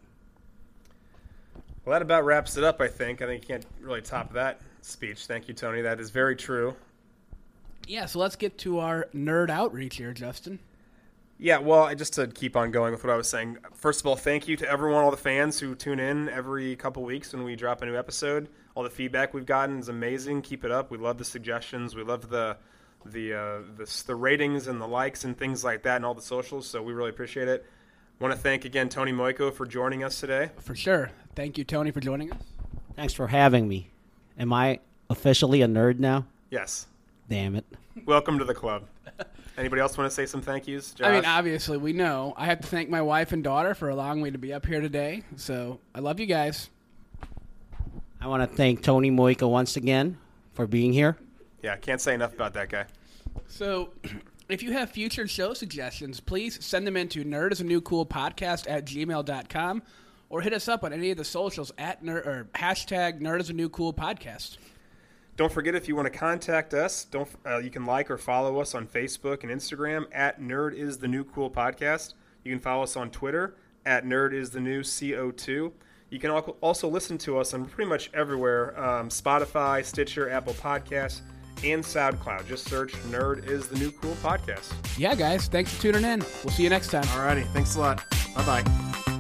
Well, 1.85 1.95
that 1.95 2.03
about 2.03 2.27
wraps 2.27 2.59
it 2.59 2.63
up, 2.63 2.79
I 2.79 2.89
think. 2.89 3.23
I 3.23 3.27
think 3.27 3.43
you 3.43 3.49
can't 3.49 3.67
really 3.81 4.03
top 4.03 4.35
that 4.35 4.61
speech. 4.83 5.25
Thank 5.25 5.49
you, 5.49 5.55
Tony. 5.55 5.81
That 5.81 5.99
is 5.99 6.11
very 6.11 6.37
true. 6.37 6.77
Yeah, 7.87 8.05
so 8.05 8.19
let's 8.19 8.37
get 8.37 8.59
to 8.59 8.81
our 8.81 9.09
nerd 9.15 9.49
outreach 9.49 9.97
here, 9.97 10.13
Justin. 10.13 10.59
Yeah, 11.39 11.59
well, 11.59 11.95
just 11.95 12.13
to 12.15 12.27
keep 12.27 12.55
on 12.55 12.71
going 12.71 12.93
with 12.93 13.03
what 13.03 13.13
I 13.13 13.17
was 13.17 13.29
saying, 13.29 13.57
first 13.73 14.01
of 14.01 14.07
all, 14.07 14.15
thank 14.15 14.47
you 14.47 14.59
to 14.59 14.71
everyone, 14.71 15.05
all 15.05 15.11
the 15.11 15.17
fans 15.17 15.59
who 15.59 15.75
tune 15.75 16.01
in 16.01 16.29
every 16.29 16.77
couple 16.77 17.03
weeks 17.03 17.33
when 17.33 17.45
we 17.45 17.57
drop 17.57 17.81
a 17.81 17.87
new 17.87 17.97
episode. 17.97 18.49
All 18.75 18.83
the 18.83 18.91
feedback 18.91 19.33
we've 19.33 19.47
gotten 19.47 19.79
is 19.79 19.89
amazing. 19.89 20.43
Keep 20.43 20.65
it 20.65 20.71
up. 20.71 20.91
We 20.91 20.99
love 20.99 21.17
the 21.17 21.25
suggestions. 21.25 21.95
We 21.95 22.03
love 22.03 22.29
the 22.29 22.59
the 23.07 23.35
uh, 23.35 23.59
the, 23.77 24.03
the 24.07 24.15
ratings 24.15 24.67
and 24.67 24.81
the 24.81 24.87
likes 24.87 25.25
and 25.25 25.37
things 25.37 25.65
like 25.65 25.83
that, 25.83 25.97
and 25.97 26.05
all 26.05 26.15
the 26.15 26.23
socials. 26.23 26.67
So 26.67 26.83
we 26.83 26.93
really 26.93 27.11
appreciate 27.11 27.49
it. 27.49 27.65
Want 28.21 28.33
to 28.33 28.39
thank 28.39 28.65
again 28.65 28.89
Tony 28.89 29.13
Moiko 29.13 29.53
for 29.53 29.67
joining 29.67 30.05
us 30.05 30.21
today. 30.21 30.51
For 30.61 30.75
sure. 30.75 31.11
Thank 31.35 31.59
you, 31.59 31.65
Tony, 31.65 31.91
for 31.91 32.01
joining 32.01 32.33
us. 32.33 32.41
Thanks 32.97 33.13
for 33.13 33.27
having 33.27 33.67
me. 33.67 33.91
Am 34.39 34.53
I 34.53 34.81
officially 35.11 35.63
a 35.63 35.67
nerd 35.67 35.99
now? 35.99 36.27
Yes. 36.51 36.87
Damn 37.29 37.57
it. 37.57 37.65
Welcome 38.07 38.39
to 38.39 38.45
the 38.45 38.55
club. 38.55 38.85
Anybody 39.57 39.81
else 39.81 39.97
want 39.97 40.11
to 40.11 40.15
say 40.15 40.27
some 40.27 40.43
thank 40.43 40.67
yous? 40.67 40.93
Josh? 40.93 41.07
I 41.07 41.13
mean, 41.13 41.25
obviously, 41.25 41.77
we 41.77 41.93
know. 41.93 42.35
I 42.37 42.47
have 42.47 42.61
to 42.61 42.67
thank 42.67 42.91
my 42.91 43.03
wife 43.03 43.33
and 43.33 43.43
daughter 43.43 43.75
for 43.75 43.89
allowing 43.89 44.23
me 44.23 44.31
to 44.33 44.39
be 44.39 44.53
up 44.53 44.67
here 44.67 44.81
today. 44.81 45.23
So 45.37 45.79
I 45.95 46.01
love 46.01 46.19
you 46.19 46.27
guys. 46.27 46.71
I 48.21 48.27
want 48.27 48.49
to 48.49 48.57
thank 48.57 48.83
Tony 48.83 49.11
Moika 49.11 49.49
once 49.49 49.77
again 49.77 50.19
for 50.55 50.67
being 50.67 50.93
here. 50.93 51.17
Yeah, 51.65 51.77
can't 51.77 52.01
say 52.01 52.13
enough 52.13 52.35
about 52.35 52.53
that 52.55 52.69
guy. 52.69 52.85
So, 53.49 53.91
if 54.51 54.63
you 54.63 54.73
have 54.73 54.91
future 54.91 55.27
show 55.27 55.55
suggestions, 55.55 56.21
please 56.21 56.63
send 56.63 56.87
them 56.87 56.97
into 56.97 57.25
nerd 57.25 57.53
is 57.53 57.61
a 57.61 57.65
new 57.65 57.81
cool 57.81 58.05
podcast 58.05 58.69
at 58.69 58.85
gmail.com 58.85 59.83
or 60.29 60.43
hit 60.43 60.53
us 60.53 60.69
up 60.69 60.85
on 60.85 60.93
any 60.93 61.11
of 61.11 61.17
the 61.17 61.25
socials 61.25 61.73
at 61.79 62.05
nerd 62.05 62.27
or 62.27 62.49
hashtag 62.55 63.21
nerd 63.21 63.41
is 63.41 63.49
a 63.49 63.55
new 63.55 63.71
cool 63.71 63.95
podcast. 63.95 64.59
Don't 65.37 65.51
forget 65.51 65.75
if 65.75 65.89
you 65.89 65.97
want 65.97 66.13
to 66.13 66.17
contact 66.17 66.75
us, 66.75 67.07
don't 67.07 67.29
uh, 67.47 67.59
you 67.59 67.71
can 67.71 67.87
like 67.87 68.11
or 68.11 68.19
follow 68.19 68.61
us 68.61 68.75
on 68.75 68.87
Facebook 68.87 69.43
and 69.43 69.51
Instagram 69.51 70.05
at 70.13 70.41
Nerd 70.41 70.75
is 70.75 70.99
the 70.99 71.09
New 71.09 71.25
Cool 71.25 71.51
Podcast. 71.51 72.15
You 72.45 72.53
can 72.53 72.61
follow 72.61 72.85
us 72.85 72.95
on 72.95 73.11
Twitter 73.11 73.57
at 73.85 74.05
Nerd 74.05 74.33
is 74.33 74.51
the 74.51 74.61
New 74.61 74.83
CO2. 74.83 75.73
You 76.11 76.21
can 76.21 76.31
also 76.31 76.89
listen 76.89 77.19
to 77.19 77.39
us 77.39 77.53
on 77.53 77.65
pretty 77.65 77.89
much 77.89 78.11
everywhere: 78.15 78.79
um, 78.81 79.09
Spotify, 79.09 79.85
Stitcher, 79.85 80.31
Apple 80.31 80.55
Podcasts, 80.55 81.23
and 81.73 81.83
SoundCloud. 81.83 82.47
Just 82.47 82.69
search 82.69 82.93
"Nerd 83.11 83.49
is 83.49 83.67
the 83.69 83.79
New 83.79 83.91
Cool 83.93 84.15
Podcast." 84.17 84.73
Yeah, 84.99 85.15
guys, 85.15 85.49
thanks 85.49 85.75
for 85.75 85.83
tuning 85.83 86.05
in. 86.05 86.21
We'll 86.43 86.53
see 86.55 86.63
you 86.63 86.71
next 86.71 86.91
time. 86.91 87.05
Alrighty, 87.05 87.47
thanks 87.53 87.77
a 87.77 87.81
lot. 87.81 88.03
Bye 88.35 88.63
bye. 88.63 89.14